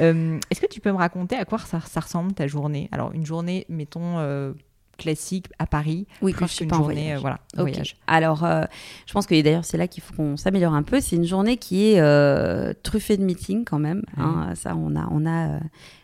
[0.00, 2.88] Euh, Est-ce que tu peux me raconter à quoi ça, ça ressemble ta journée?
[2.92, 4.52] Alors une journée, mettons euh,
[4.96, 7.18] classique à Paris, Oui, plus quand je suis qu'une pas en journée, voyage.
[7.18, 7.60] euh, voilà, Ok.
[7.68, 7.96] voyage.
[8.08, 8.64] Alors, euh,
[9.06, 11.00] je pense que d'ailleurs, c'est là qu'il faut qu'on s'améliore un peu.
[11.00, 14.02] C'est une journée qui est euh, truffée de meetings quand même.
[14.16, 14.52] hein.
[14.56, 15.60] Ça, on a, on a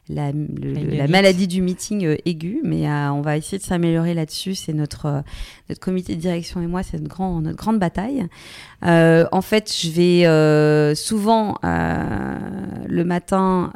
[0.08, 4.12] la, le- La maladie du meeting euh, aigu, mais euh, on va essayer de s'améliorer
[4.14, 4.54] là-dessus.
[4.54, 5.20] C'est notre, euh,
[5.68, 8.26] notre comité de direction et moi, c'est notre, grand, notre grande bataille.
[8.84, 12.38] Euh, en fait, je vais euh, souvent euh,
[12.86, 13.72] le matin.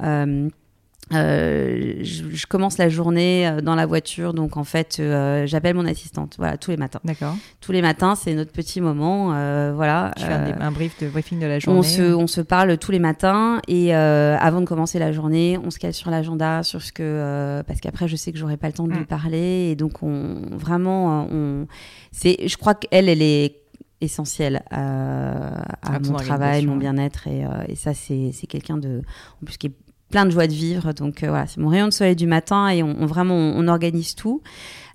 [1.14, 5.74] Euh, je, je commence la journée euh, dans la voiture, donc en fait, euh, j'appelle
[5.74, 6.34] mon assistante.
[6.38, 7.34] Voilà, tous les matins D'accord.
[7.61, 9.32] tous les matins, c'est notre petit moment.
[9.34, 10.12] euh, voilà.
[10.16, 11.78] Tu fais un, Euh, un brief de briefing de la journée.
[11.78, 15.59] on se, on se parle tous les matins et euh, avant de commencer la journée,
[15.64, 18.56] on se cale sur l'agenda, sur ce que euh, parce qu'après je sais que j'aurai
[18.56, 19.06] pas le temps de lui Mm.
[19.06, 21.66] parler et donc on vraiment on
[22.12, 23.56] c'est je crois qu'elle elle est
[24.00, 25.50] essentielle euh,
[25.82, 29.02] à À mon travail, mon bien-être et, euh, et ça c'est c'est quelqu'un de
[29.42, 29.72] en plus qui est
[30.11, 32.68] plein de joie de vivre donc euh, voilà c'est mon rayon de soleil du matin
[32.68, 34.40] et on, on- vraiment on, on organise tout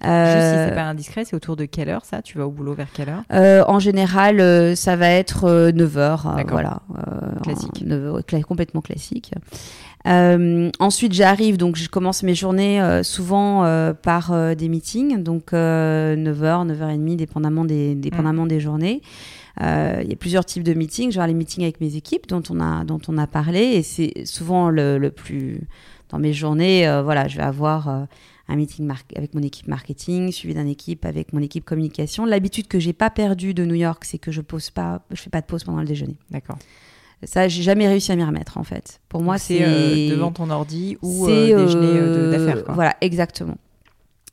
[0.01, 2.21] Juste si Euh, c'est pas indiscret, c'est autour de quelle heure ça?
[2.21, 3.23] Tu vas au boulot vers quelle heure?
[3.31, 6.35] Euh, en général, euh, ça va être 9h.
[6.35, 6.43] D'accord.
[6.51, 6.81] voilà.
[7.07, 7.69] euh, Classique.
[7.81, 9.31] en- 9 heures, cla- complètement classique.
[10.05, 15.23] Euh, ensuite, j'arrive, donc je commence mes journées euh, souvent euh, par euh, des meetings,
[15.23, 19.01] donc 9h, 9h30, dépendamment des, dépendamment des journées.
[19.61, 21.11] Euh, Il y a plusieurs types de meetings.
[21.11, 24.25] Avoir les meetings avec mes équipes dont on a, dont on a parlé et c'est
[24.25, 25.61] souvent le, le plus.
[26.09, 28.03] Dans mes journées, euh, voilà, je vais avoir euh,
[28.47, 32.25] un meeting avec mon équipe marketing, suivi d'une équipe avec mon équipe communication.
[32.25, 35.31] L'habitude que j'ai pas perdue de New York, c'est que je pose pas, je fais
[35.31, 36.17] pas de pause pendant le déjeuner.
[36.29, 36.57] D'accord.
[37.23, 38.99] Ça, j'ai jamais réussi à m'y remettre en fait.
[39.09, 42.63] Pour moi, c'est euh, devant ton ordi ou euh, déjeuner euh, d'affaires.
[42.73, 43.55] Voilà, exactement.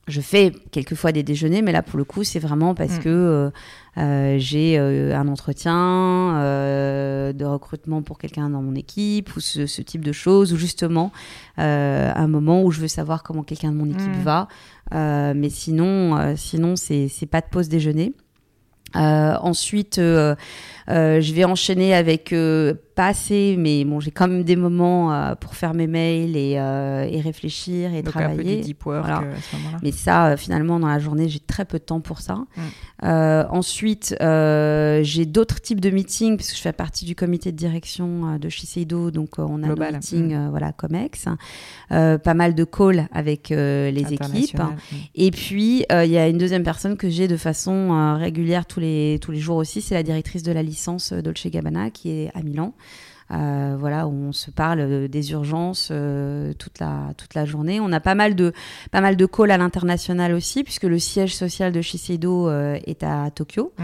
[0.08, 2.98] Je fais quelquefois des déjeuners, mais là pour le coup c'est vraiment parce Mm.
[3.00, 3.50] que euh,
[3.98, 5.74] euh, j'ai euh, un entretien
[6.38, 10.56] euh, de recrutement pour quelqu'un dans mon équipe ou ce, ce type de choses, ou
[10.56, 11.12] justement
[11.58, 14.22] euh, un moment où je veux savoir comment quelqu'un de mon équipe Mm.
[14.22, 14.48] va.
[14.94, 18.14] Euh, mais sinon, euh, sinon c'est c'est pas de pause déjeuner.
[18.96, 20.34] Euh, ensuite, euh,
[20.88, 25.10] euh, je vais enchaîner avec euh, pas assez, mais bon, j'ai quand même des moments
[25.14, 28.56] euh, pour faire mes mails et, euh, et réfléchir et Donc un peu travailler.
[28.56, 29.18] du deep work Voilà.
[29.20, 29.78] à ce moment-là.
[29.82, 32.44] Mais ça, euh, finalement, dans la journée, j'ai très peu de temps pour ça.
[32.56, 33.46] Mm.
[33.50, 38.48] Ensuite, j'ai d'autres types de meetings, puisque je fais partie du comité de direction de
[38.50, 39.92] Shiseido, donc on a Global.
[39.92, 40.46] nos meetings, Mm.
[40.46, 41.24] euh, voilà, COMEX,
[41.88, 44.58] pas mal de calls avec les équipes.
[44.58, 44.76] Mm.
[45.14, 49.18] Et puis, il y a une deuxième personne que j'ai de façon régulière tous les,
[49.22, 52.42] tous les jours aussi, c'est la directrice de la licence Dolce Gabbana qui est à
[52.42, 52.74] Milan.
[53.32, 57.78] Euh, voilà, où on se parle euh, des urgences euh, toute, la, toute la journée.
[57.80, 58.52] On a pas mal de,
[58.90, 63.04] pas mal de calls à l'international aussi, puisque le siège social de Shiseido euh, est
[63.04, 63.72] à Tokyo.
[63.78, 63.82] Mm.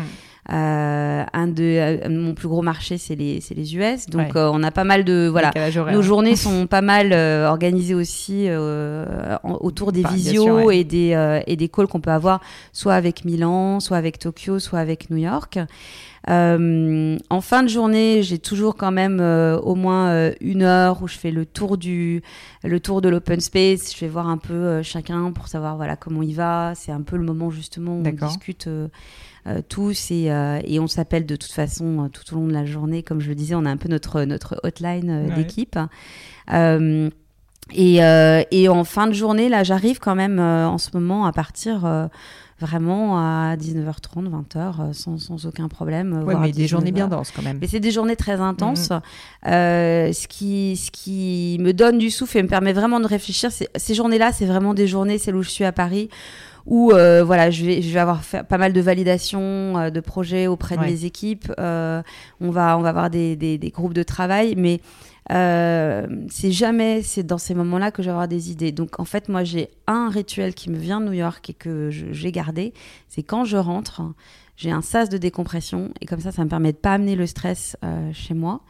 [0.52, 4.06] Euh, un de mon plus gros marché, c'est les, c'est les US.
[4.06, 4.40] Donc, Ouais.
[4.44, 5.28] on a pas mal de.
[5.30, 5.52] Voilà.
[5.92, 10.78] Nos journées sont pas mal organisées aussi euh, en- autour des bien visios sûr, ouais.
[10.78, 12.40] et, des, euh, et des calls qu'on peut avoir
[12.72, 15.58] soit avec Milan, soit avec Tokyo, soit avec New York.
[16.28, 21.00] Euh, en fin de journée, j'ai toujours quand même euh, au moins euh, une heure
[21.02, 22.22] où je fais le tour du
[22.64, 23.94] le tour de l'open space.
[23.94, 26.72] Je vais voir un peu chacun pour savoir voilà comment il va.
[26.74, 28.68] C'est un peu le moment justement où on discute
[29.68, 30.32] tous et,
[30.64, 33.04] et on s'appelle de toute façon tout au long de la journée.
[33.04, 35.34] Comme je le disais, on a un peu notre notre hotline Ouais.
[35.36, 35.78] d'équipe.
[37.72, 37.96] Et,
[38.50, 42.08] et en fin de journée, là, j'arrive quand même en ce moment à partir
[42.58, 46.14] vraiment à 19h30, 20h, euh, sans, sans aucun problème.
[46.14, 46.94] euh, voire mais des journées 19h.
[46.94, 47.58] bien denses quand même.
[47.60, 48.90] Mais c'est des journées très intenses.
[49.46, 53.50] Euh, ce, qui, ce qui me donne du souffle et me permet vraiment de réfléchir,
[53.52, 56.08] ces journées-là, c'est vraiment des journées, celles où je suis à Paris,
[56.64, 60.00] où euh, voilà, je vais, je vais avoir fait pas mal de validations euh, de
[60.00, 60.86] projets auprès Ouais.
[60.86, 61.52] de mes équipes.
[61.60, 62.02] Euh,
[62.40, 64.80] on, va, on va avoir des, des, des groupes de travail, mais
[65.32, 68.72] euh, c'est jamais c'est dans ces moments-là que je avoir des idées.
[68.72, 71.90] Donc en fait, moi, j'ai un rituel qui me vient de New York et que
[71.90, 72.72] j'ai gardé.
[73.08, 74.02] C'est quand je rentre,
[74.56, 77.26] j'ai un sas de décompression et comme ça, ça me permet de pas amener le
[77.26, 78.60] stress euh, chez moi.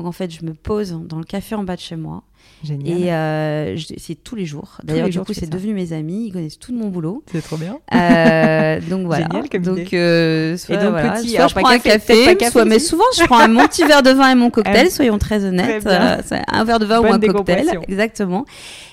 [0.00, 2.22] Donc en fait, je me pose dans le café en bas de chez moi
[2.64, 2.98] Génial.
[2.98, 4.78] et euh, c'est tous les jours.
[4.82, 6.28] D'ailleurs, du jours, coup, c'est devenu mes amis.
[6.28, 7.22] Ils connaissent tout de mon boulot.
[7.30, 7.80] C'est trop bien.
[7.92, 9.26] Euh, donc voilà.
[9.26, 12.14] Génial comme donc, euh, soit, Et donc, voilà, petit, soit alors je prends un café,
[12.14, 14.34] peut-être café, café soit, mais souvent je prends un mon petit verre de vin et
[14.34, 15.84] mon cocktail, soyons très honnêtes.
[15.84, 18.46] Très un verre de vin ou un cocktail, exactement.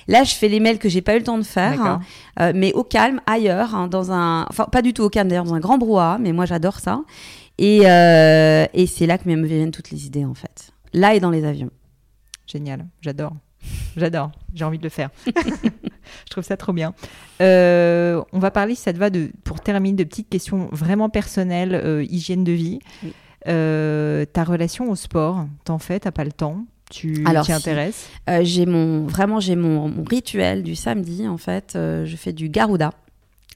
[0.08, 2.00] Là, je fais les mails que j'ai pas eu le temps de faire, hein,
[2.38, 5.44] euh, mais au calme, ailleurs, hein, dans un, enfin pas du tout au calme d'ailleurs,
[5.44, 7.00] dans un grand brouhaha, mais moi j'adore ça.
[7.56, 10.72] Et, et c'est là que me viennent toutes les idées en fait.
[10.92, 11.70] Là et dans les avions.
[12.46, 13.34] Génial, j'adore.
[13.96, 15.10] J'adore, j'ai envie de le faire.
[15.26, 16.94] je trouve ça trop bien.
[17.40, 21.08] Euh, on va parler, si ça te va, de, pour terminer, de petites questions vraiment
[21.08, 22.78] personnelles, euh, hygiène de vie.
[23.02, 23.12] Oui.
[23.46, 28.08] Euh, ta relation au sport, t'en fais, t'as pas le temps tu t'y intéresses?
[28.40, 31.72] J'ai mon vraiment j'ai mon, mon rituel du samedi en fait.
[31.74, 32.94] je fais du Garuda.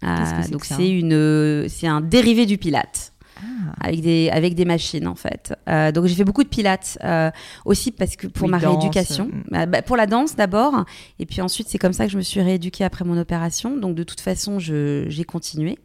[0.03, 3.12] C'est donc c'est une c'est un dérivé du Pilate.
[3.39, 3.43] Ah,
[3.81, 5.55] avec des avec des machines en fait.
[5.69, 7.31] Euh, donc j'ai fait beaucoup de pilates euh,
[7.65, 9.43] aussi parce que pour Oui, ma danse, rééducation, mm.
[9.51, 10.85] Bah, bah, pour la danse d'abord,
[11.19, 13.77] et puis ensuite c'est comme ça que je me suis rééduquée après mon opération.
[13.77, 15.79] Donc de toute façon je j'ai continué.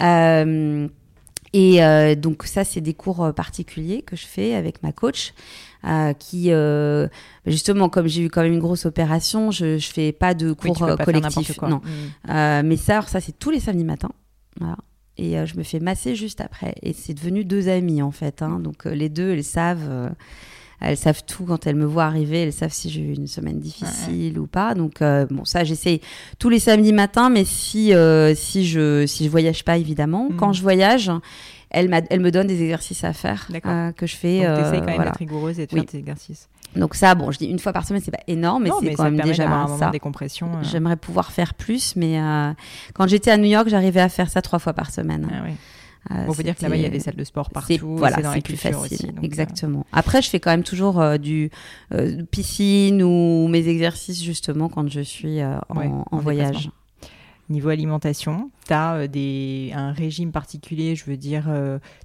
[0.00, 0.88] Euh,
[1.52, 5.32] et euh, donc ça c'est des cours euh, particuliers que je fais avec ma coach.
[5.86, 7.06] euh, qui euh,
[7.46, 10.54] justement comme j'ai eu quand même une grosse opération je je fais pas de Oui,
[10.56, 12.30] cours euh, n'importe collectifs non Mm.
[12.30, 14.10] euh, mais ça, alors ça c'est tous les samedis matins.
[14.60, 14.76] Voilà.
[15.18, 16.74] Et euh, je me fais masser juste après.
[16.82, 18.40] Et c'est devenu deux amies en fait.
[18.42, 18.60] hein.
[18.60, 20.08] Donc euh, les deux, elles savent, euh,
[20.80, 22.42] elles savent tout quand elles me voient arriver.
[22.42, 24.74] Elles savent si j'ai eu une semaine difficile ou pas.
[24.74, 26.00] Donc euh, bon, ça j'essaye
[26.38, 27.30] tous les samedis matins.
[27.30, 30.36] Mais si euh, si je si je voyage pas évidemment, Mhm.
[30.36, 31.10] quand je voyage,
[31.70, 34.46] elle elle me donne des exercices à faire euh, que je fais.
[34.46, 35.04] Donc, quand même voilà.
[35.10, 35.80] d'être rigoureuse et de Oui.
[35.80, 36.48] faire tes exercices.
[36.78, 39.04] Donc ça, bon, je dis une fois par semaine, c'est pas énorme, mais c'est quand
[39.04, 39.90] ça même déjà un moment ça.
[39.90, 40.46] décompression.
[40.54, 40.62] euh.
[40.62, 42.52] J'aimerais pouvoir faire plus, mais euh,
[42.94, 45.28] quand j'étais à New York, j'arrivais à faire ça trois fois par semaine.
[45.30, 45.54] Ah ouais.
[46.12, 47.96] Euh, Bon, faut dire que là-bas, il y a des salles de sport partout.
[47.96, 48.76] Voilà, c'est plus facile.
[48.94, 49.06] aussi.
[49.08, 49.84] donc, euh, exactement.
[49.92, 51.50] Après, je fais quand même toujours euh, du
[52.30, 56.70] piscine ou mes exercices justement quand je suis en, Ouais, en en voyage.
[57.48, 61.50] Niveau alimentation, tu as des, un régime particulier, je veux dire,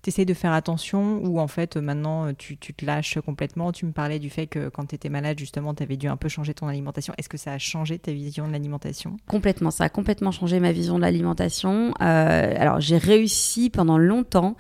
[0.02, 3.72] tu essayes de faire attention ou en fait maintenant tu, tu, te lâches complètement?
[3.72, 6.16] Tu me parlais du fait que quand tu étais malade, justement, tu avais dû un
[6.16, 7.14] peu changer ton alimentation.
[7.18, 9.18] Est-ce que ça a changé ta vision de l'alimentation?
[9.28, 11.94] Complètement, ça a complètement changé ma vision de l'alimentation.
[12.00, 14.56] alors j'ai réussi pendant longtemps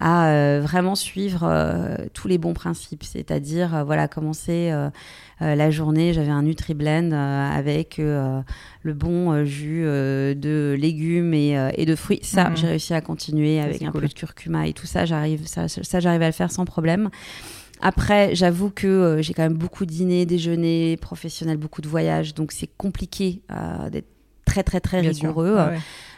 [0.00, 4.72] à euh, vraiment suivre euh, tous les bons principes, c'est-à-dire euh, voilà commencer
[5.40, 12.18] la journée, j'avais un NutriBlend avec le bon jus de légumes et, de fruits.
[12.22, 12.56] Ça, mhm.
[12.56, 15.04] j'ai réussi à continuer avec un peu de curcuma et tout ça.
[15.04, 17.08] J'arrive, ça, ça j'arrive à le faire sans problème.
[17.80, 22.50] Après, j'avoue que j'ai quand même beaucoup de dîners, déjeuners professionnels, beaucoup de voyages, donc
[22.50, 23.40] c'est compliqué
[23.92, 24.08] d'être
[24.44, 25.56] très très très rigoureux.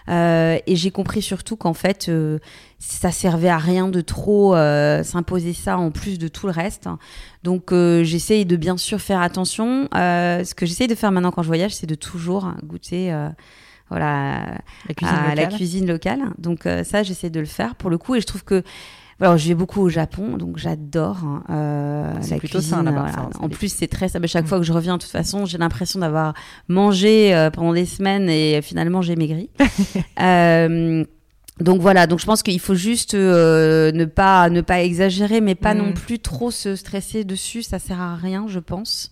[0.09, 2.39] Euh, et j'ai compris surtout qu'en fait, euh,
[2.78, 6.89] ça servait à rien de trop euh, s'imposer ça en plus de tout le reste.
[7.43, 9.89] Donc, j'essaye de bien sûr faire attention.
[9.93, 13.14] ce que j'essaye de faire maintenant quand je voyage, c'est de toujours goûter
[13.89, 16.20] voilà, la cuisine, à la cuisine locale.
[16.39, 18.14] Donc, ça, j'essaie de le faire pour le coup.
[18.14, 18.62] Et je trouve que
[19.20, 22.84] alors, je vais beaucoup au Japon, donc j'adore hein, euh, la plutôt cuisine.
[22.84, 23.30] là-bas.
[23.38, 24.18] en plus, c'est très ça.
[24.24, 24.48] Chaque mm.
[24.48, 26.34] fois que je reviens, de toute façon, j'ai l'impression d'avoir
[26.68, 29.51] mangé euh, pendant des semaines et finalement j'ai maigri.
[30.20, 31.05] euh,
[31.60, 35.55] donc voilà, donc je pense qu'il faut juste euh, ne pas ne pas exagérer, mais
[35.55, 35.94] pas non mm.
[35.94, 37.62] plus trop se stresser dessus.
[37.62, 39.10] Ça sert à rien, je pense.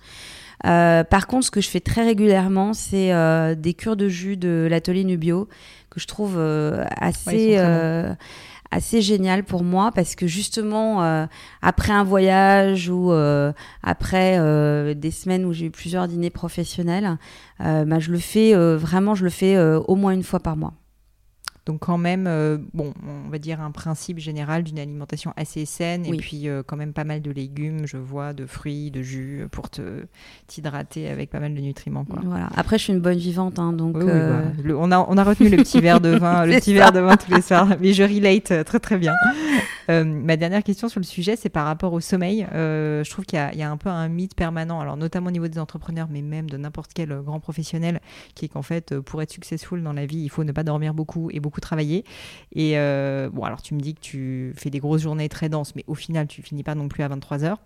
[0.66, 4.36] Euh, par contre, ce que je fais très régulièrement, c'est euh, des cures de jus
[4.36, 5.48] de l'atelier Nubio
[5.90, 6.38] que je trouve
[7.00, 7.58] assez
[8.70, 11.26] assez génial pour moi parce que justement euh,
[11.62, 17.16] après un voyage ou euh, après euh, des semaines où j'ai eu plusieurs dîners professionnels,
[17.58, 20.77] bah, je le fais vraiment, je le fais au moins une fois par mois.
[21.68, 26.06] Donc quand même, euh, bon, on va dire un principe général d'une alimentation assez saine
[26.06, 29.46] et puis euh, quand même pas mal de légumes, je vois, de fruits, de jus
[29.52, 30.06] pour te
[30.46, 32.06] t'hydrater avec pas mal de nutriments.
[32.06, 32.20] Quoi.
[32.24, 32.48] Voilà.
[32.56, 33.96] Après, je suis une bonne vivante, hein, donc.
[33.96, 36.90] Euh, bah, on a on a retenu le petit verre de vin, le petit verre
[36.90, 39.12] de vin tous les soirs, mais je relate très très bien.
[39.88, 42.46] ma dernière question sur le sujet, c'est par rapport au sommeil.
[42.50, 45.48] je trouve qu'il y, y, a un peu un mythe permanent, alors notamment au niveau
[45.48, 48.00] des entrepreneurs, mais même de n'importe quel grand professionnel,
[48.34, 50.94] qui est qu'en fait, pour être successful dans la vie, il faut ne pas dormir
[50.94, 52.04] beaucoup et beaucoup travailler.
[52.52, 55.74] Et euh, bon, alors tu me dis que tu fais des grosses journées très denses,
[55.74, 57.58] mais au final, tu finis pas non plus à 23 heures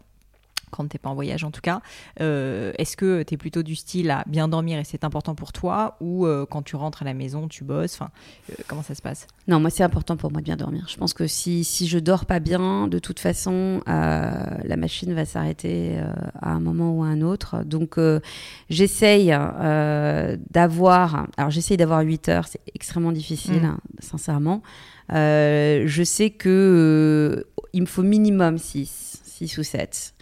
[0.72, 1.80] quand tu n'es pas en voyage en tout cas.
[2.20, 5.52] Euh, est-ce que tu es plutôt du style à bien dormir et c'est important pour
[5.52, 8.10] toi ou euh, quand tu rentres à la maison, tu bosses enfin,
[8.66, 9.26] Comment ça se passe?
[9.46, 10.86] Non, moi c'est important pour moi de bien dormir.
[10.88, 15.24] Je pense que si, si je dors pas bien, de toute façon, la machine va
[15.24, 15.98] s'arrêter
[16.40, 17.62] à un moment ou à un autre.
[17.64, 17.98] Donc
[18.70, 19.28] j'essaye
[20.50, 21.26] d'avoir...
[21.36, 23.66] Alors j'essaye d'avoir 8 heures, c'est extrêmement difficile, mmh.
[23.66, 24.62] hein, sincèrement.
[25.10, 29.01] je sais que il me faut minimum 6,
[29.46, 30.14] 6 ou 7.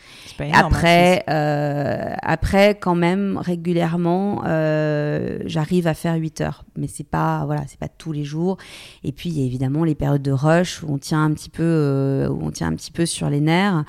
[0.52, 6.64] Après, euh, après, quand même, régulièrement, euh, j'arrive à faire 8 heures.
[6.76, 8.56] Mais c'est pas, voilà, c'est pas tous les jours.
[9.05, 11.51] Et puis, il y a évidemment les périodes de rush où on tient un petit
[11.51, 13.84] peu, euh, où on tient un petit peu sur les nerfs.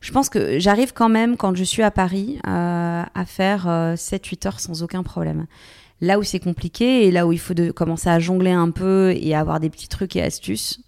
[0.00, 4.60] Je pense que j'arrive quand même, quand je suis à Paris, à faire 7-8 heures
[4.60, 5.46] sans aucun problème.
[6.02, 9.14] Là où c'est compliqué et là où il faut de, commencer à jongler un peu
[9.16, 10.83] et avoir des petits trucs et astuces,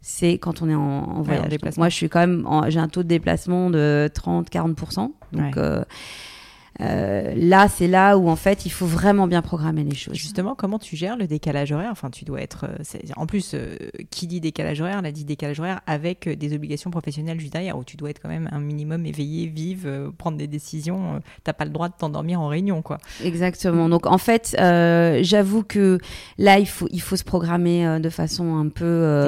[0.00, 1.58] c'est quand on est en, voyage.
[1.76, 5.12] moi, je suis quand même, j'ai un taux de déplacement de 30-40%.
[5.32, 5.84] Donc, euh,
[6.80, 10.14] euh, là, c'est là où en fait, il faut vraiment bien programmer les choses.
[10.14, 11.90] Justement, comment tu gères le décalage horaire?
[11.90, 12.66] Enfin, tu dois être.
[12.66, 13.76] Euh, en plus, euh,
[14.10, 17.84] qui dit décalage horaire, l'a dit décalage horaire avec des obligations professionnelles juste derrière, où
[17.84, 21.20] tu dois être quand même un minimum éveillé, vive, prendre des décisions.
[21.44, 22.98] T'as pas le droit de t'endormir en réunion, quoi.
[23.24, 23.88] Exactement.
[23.88, 25.98] Donc, en fait, j'avoue que
[26.38, 29.26] là, il faut, il faut se programmer de façon un peu.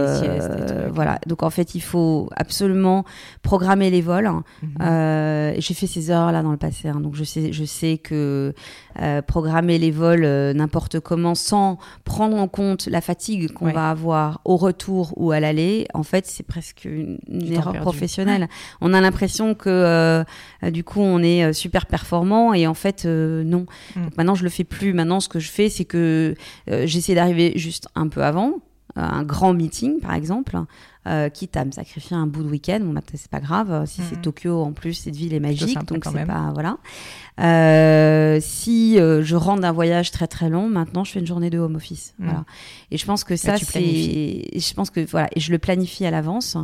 [0.93, 1.18] voilà.
[1.27, 3.05] Donc, en fait, il faut absolument
[3.43, 4.31] programmer les vols.
[4.62, 5.55] Mhm.
[5.59, 8.54] J'ai fait ces heures là dans le passé, hein, donc je sais je sais que
[9.00, 13.90] euh, programmer les vols euh, n'importe comment sans prendre en compte la fatigue qu'on va
[13.90, 17.18] avoir au retour ou à l'aller, en fait, c'est presque une,
[17.52, 18.48] erreur professionnelle.
[18.80, 23.66] On a l'impression que euh, du coup, on est super performant et en fait, non.
[23.96, 24.00] Mm.
[24.16, 24.92] maintenant, je le fais plus.
[24.92, 26.34] Maintenant, ce que je fais, c'est que
[26.66, 28.60] j'essaie d'arriver juste un peu avant
[28.96, 30.58] un grand meeting, par exemple,
[31.06, 32.81] euh, quitte à me sacrifier un bout de week-end.
[32.82, 33.86] Bon, bah, c'est pas grave.
[33.86, 34.22] Si c'est mhm.
[34.22, 36.78] Tokyo, en plus, cette ville est magique, donc c'est pas voilà.
[37.40, 41.48] Euh, si euh, je rentre d'un voyage très très long, maintenant, je fais une journée
[41.48, 42.14] de home office.
[42.18, 42.27] Mhm.
[42.27, 42.44] Voilà.
[42.90, 43.81] Et je pense que ça, c'est,
[44.55, 46.56] je pense que voilà, et je le planifie à l'avance.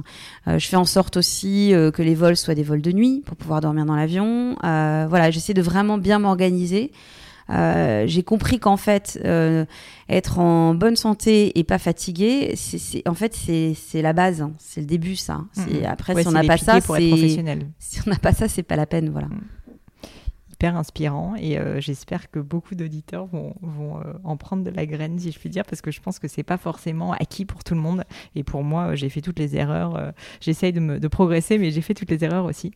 [0.48, 3.22] Euh, je fais en sorte aussi euh, que les vols soient des vols de nuit
[3.24, 4.56] pour pouvoir dormir dans l'avion.
[4.62, 6.92] voilà, j'essaie de vraiment bien m'organiser.
[7.48, 9.64] Euh, j'ai compris qu'en fait, euh,
[10.09, 14.52] être en bonne santé et pas fatigué, c'est en fait c'est la base, hein.
[14.59, 15.44] c'est le début ça.
[15.86, 17.10] Après, si on n'a pas ça, c'est
[17.78, 19.28] si on n'a pas ça, c'est pas la peine, voilà.
[20.56, 24.86] Hyper inspirant et euh, j'espère que beaucoup d'auditeurs vont, vont euh, en prendre de la
[24.86, 27.62] graine, si je puis dire, parce que je pense que c'est pas forcément acquis pour
[27.62, 28.04] tout le monde.
[28.34, 30.14] Et pour moi, j'ai fait toutes les erreurs.
[30.40, 32.72] J'essaye de, progresser, mais j'ai fait toutes les erreurs aussi.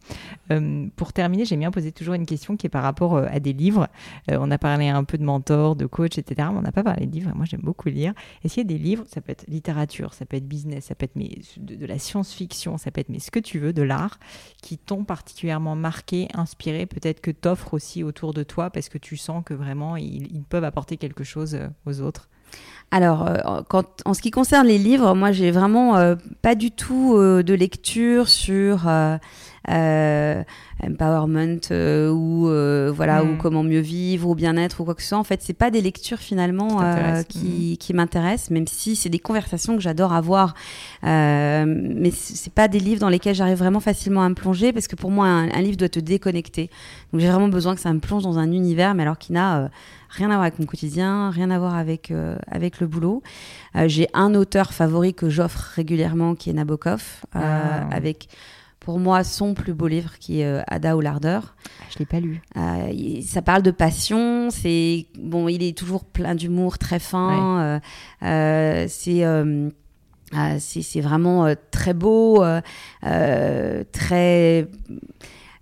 [0.96, 3.88] pour terminer, j'aime bien poser toujours une question qui est par rapport à des livres.
[4.28, 6.48] on a parlé un peu de mentor, de coach, etc.
[6.52, 7.32] Mais on n'a pas parlé de livres.
[7.34, 8.12] Moi, j'aime beaucoup lire.
[8.44, 10.94] Est-ce qu'il y a des livres Ça peut être littérature, ça peut être business, ça
[10.94, 13.72] peut être mais, de, de la science-fiction, ça peut être mais ce que tu veux,
[13.72, 14.18] de l'art,
[14.62, 19.16] qui t'ont particulièrement marqué, inspiré, peut-être que t'offres aussi autour de toi parce que tu
[19.16, 22.28] sens que vraiment ils, peuvent apporter quelque chose euh, aux autres.
[22.90, 26.72] Alors, euh, quand, en ce qui concerne les livres, moi, j'ai vraiment euh, pas du
[26.72, 28.88] tout de lecture sur
[29.68, 33.38] empowerment euh, ou euh, voilà ou hmm.
[33.38, 35.18] comment mieux vivre ou bien-être ou quoi que ce soit.
[35.18, 36.80] En fait, c'est pas des lectures finalement
[37.28, 37.76] qui, hmm.
[37.76, 40.54] qui m'intéressent, même si c'est des conversations que j'adore avoir.
[41.02, 44.96] mais c'est pas des livres dans lesquels j'arrive vraiment facilement à me plonger parce que
[44.96, 46.70] pour moi, un, livre doit te déconnecter.
[47.12, 49.70] Donc j'ai vraiment besoin que ça me plonge dans un univers, mais alors qui n'a
[50.08, 52.12] rien à voir avec mon quotidien, rien à voir avec,
[52.50, 53.22] avec le boulot.
[53.86, 57.02] j'ai un auteur favori que j'offre régulièrement qui est Nabokov,
[57.34, 57.86] ah.
[57.90, 58.28] avec
[58.80, 61.54] pour moi son plus beau livre qui est euh, Ada ou l'ardeur.
[61.64, 62.42] Ah, je l'ai pas lu.
[62.56, 64.50] Euh, ça parle de passion.
[64.50, 67.80] C'est bon, il est toujours plein d'humour, très fin.
[68.22, 69.24] Euh, c'est
[70.58, 72.44] c'est vraiment très beau,
[73.92, 74.68] très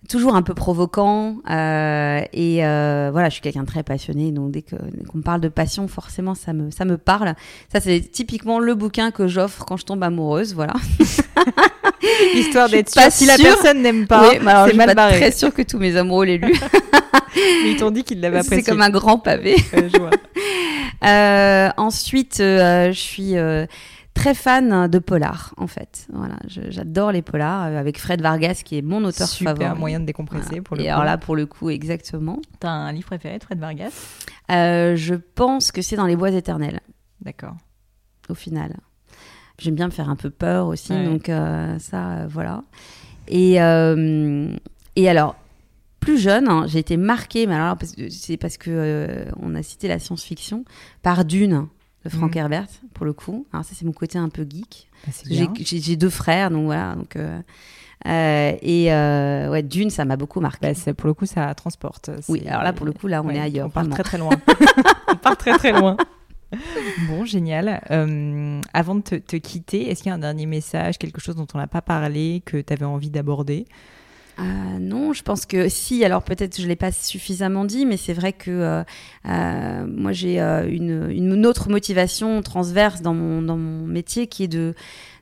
[0.09, 4.51] toujours un peu provoquant euh, et euh, voilà je suis quelqu'un de très passionné donc
[4.51, 7.35] dès qu'on me parle de passion forcément ça me ça me parle
[7.71, 10.75] ça c'est typiquement le bouquin que j'offre quand je tombe amoureuse voilà
[12.35, 15.63] histoire d'être sûr si la personne n'aime pas oui, c'est mal barré très sûr que
[15.63, 16.53] tous mes amoureux l'aient lu
[17.37, 19.57] mais ils t'ont dit qu'ils l'avaient apprécié c'est comme un grand pavé
[21.05, 23.37] euh, ensuite je suis
[24.19, 26.07] très fan de polar, en fait.
[26.13, 29.79] Voilà, j'adore les polars euh, avec Fred Vargas qui est mon auteur Super favori.
[29.79, 32.41] moyen de décompresser pour le Et alors là, pour le coup, exactement.
[32.61, 33.93] T'as un livre préféré de Fred Vargas?
[34.51, 36.81] Euh, Je pense que c'est dans les bois éternels.
[37.21, 37.55] D'accord.
[38.29, 38.77] Au final,
[39.59, 42.65] j'aime bien me faire un peu peur aussi, donc euh, ça, voilà.
[43.29, 43.55] Et
[44.97, 45.37] et alors
[46.01, 47.77] plus jeune, hein, j'ai été marquée, mais alors
[48.11, 50.65] c'est parce que on a cité la science-fiction
[51.03, 51.69] par Dune
[52.05, 52.39] de Frank mm.
[52.39, 53.47] Herbert, pour le coup.
[53.53, 54.89] Alors ça, c'est mon côté un peu geek.
[55.07, 55.13] Bah,
[55.61, 56.95] j'ai deux frères, donc voilà.
[56.95, 57.41] Donc, euh,
[58.07, 60.73] euh, et euh, ouais, Dune, ça m'a beaucoup marqué.
[60.73, 62.11] Bah, pour le coup, ça transporte.
[62.29, 63.67] Oui, alors là, pour le coup, là, on est ailleurs.
[63.69, 64.31] On part très très loin.
[65.09, 65.97] on part très très loin.
[67.09, 67.81] Bon, génial.
[68.73, 71.47] avant de te, te quitter, est-ce qu'il y a un dernier message, quelque chose dont
[71.55, 73.67] on n'a pas parlé, que tu avais envie d'aborder?
[74.39, 76.05] Euh, non, je pense que si.
[76.05, 78.85] Alors peut-être je l'ai pas suffisamment dit, mais c'est vrai que euh,
[79.27, 84.49] euh, moi j'ai une, une, autre motivation transverse dans mon dans mon métier qui est
[84.49, 84.75] de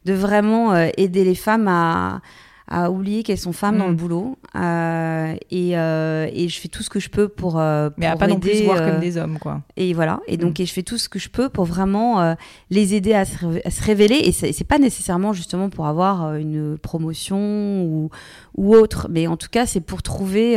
[0.05, 2.20] de vraiment aider les femmes à
[2.69, 3.97] à oublier qu'elles sont femmes dans le mm.
[3.97, 8.07] boulot euh, et, euh, et, je fais tout ce que je peux pour, euh, mais
[8.07, 9.61] à pas non plus voir comme des hommes quoi.
[9.77, 10.20] et voilà.
[10.28, 10.62] Et donc mm.
[10.62, 12.37] et je fais tout ce que je peux pour vraiment
[12.70, 14.16] les aider à se, à se révéler.
[14.16, 18.11] Et c'est pas nécessairement justement pour avoir une promotion ou,
[18.57, 20.57] ou autre mais en tout cas c'est pour trouver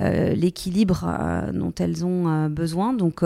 [0.00, 2.92] euh, l'équilibre euh, dont elles ont euh, besoin.
[2.92, 3.24] Donc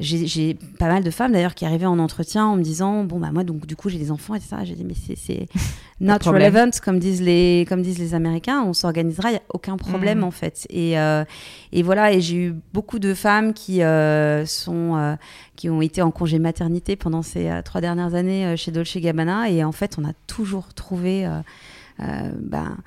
[0.00, 3.30] j'ai pas mal de femmes d'ailleurs qui arrivaient en entretien en me disant bon bah
[3.30, 4.64] moi donc du coup j'ai des enfants et ça.
[4.64, 5.46] J'ai dit mais c'est
[6.00, 8.62] not relevant comme disent les comme disent les Américains.
[8.62, 10.24] On s'organisera, il y a aucun problème mm.
[10.24, 10.66] en fait.
[10.70, 10.94] Et
[11.72, 13.80] et voilà et j'ai eu beaucoup de femmes qui
[14.46, 15.18] sont
[15.56, 19.62] qui ont été en congé maternité pendant ces trois dernières années chez Dolce Gabbana et
[19.62, 21.28] en fait on a toujours trouvé
[21.98, 22.78] ben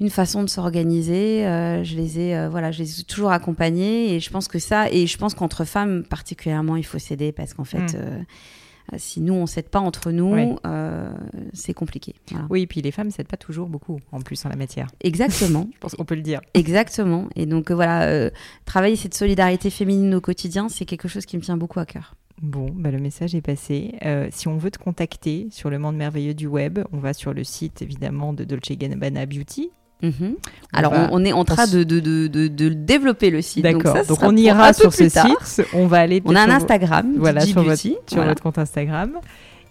[0.00, 1.46] une façon de s'organiser.
[1.46, 4.58] Euh, je les ai, euh, voilà, je les ai toujours accompagnés et je pense que
[4.58, 7.94] ça, et je pense qu'entre femmes particulièrement, il faut s'aider parce qu'en fait.
[7.94, 7.96] Mm.
[7.96, 8.18] Euh,
[8.96, 10.58] si nous on s'aide pas entre nous,
[11.52, 12.16] c'est compliqué.
[12.48, 14.88] Oui, et puis les femmes s'aident pas toujours beaucoup en plus en la matière.
[15.00, 15.68] Exactement.
[15.74, 16.40] je pense qu'on peut le dire.
[16.54, 17.28] Exactement.
[17.36, 18.30] Et donc voilà,
[18.64, 22.16] travailler cette solidarité féminine au quotidien, c'est quelque chose qui me tient beaucoup à cœur.
[22.42, 23.94] Bon, bah le message est passé.
[24.32, 27.44] si on veut te contacter sur le monde merveilleux du web, on va sur le
[27.44, 29.70] site évidemment de Dolce Gabbana Beauty,
[30.02, 30.36] Mhm.
[30.72, 33.62] Alors, on, est en train de, de, de, de, développer le site.
[33.62, 33.96] D'accord.
[34.06, 35.62] Donc, on ira sur ce site.
[35.74, 36.22] On va aller.
[36.24, 37.14] On a un Instagram.
[37.18, 39.12] Voilà, sur, votre, sur votre compte Instagram.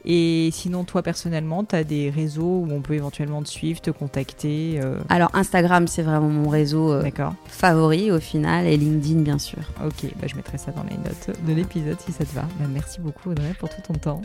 [0.05, 3.91] Et sinon, toi personnellement, tu as des réseaux où on peut éventuellement te suivre, te
[3.91, 7.03] contacter euh Alors, Instagram, c'est vraiment mon réseau euh,
[7.47, 9.59] favori au final, et LinkedIn, bien sûr.
[9.85, 12.43] Ok, bah, je mettrai ça dans les notes de l'épisode si ça te va.
[12.59, 14.21] Bah, merci beaucoup, Audrey, pour tout ton temps.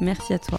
[0.00, 0.58] Merci à toi.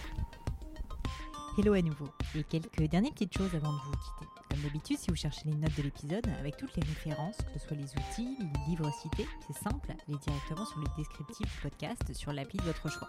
[1.57, 2.07] Hello à nouveau.
[2.35, 4.30] Et quelques dernières petites choses avant de vous quitter.
[4.51, 7.65] Comme d'habitude, si vous cherchez les notes de l'épisode avec toutes les références, que ce
[7.65, 12.13] soit les outils, les livres cités, c'est simple, allez directement sur le descriptif du podcast
[12.13, 13.07] sur l'appli de votre choix.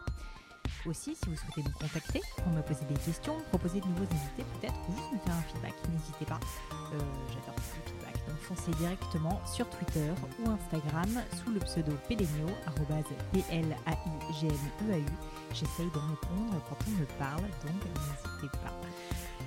[0.87, 4.45] Aussi, si vous souhaitez me contacter pour me poser des questions, proposer de nouveaux invités
[4.55, 6.39] peut-être, ou juste me faire un feedback, n'hésitez pas.
[6.71, 7.01] Euh,
[7.35, 11.11] j'adore le feedback, donc foncez directement sur Twitter ou Instagram
[11.43, 12.47] sous le pseudo Pelenio,
[13.33, 15.07] P-L-A-I-G-N-E-A-U.
[15.53, 18.79] J'essaye de répondre quand on me parle, donc n'hésitez pas.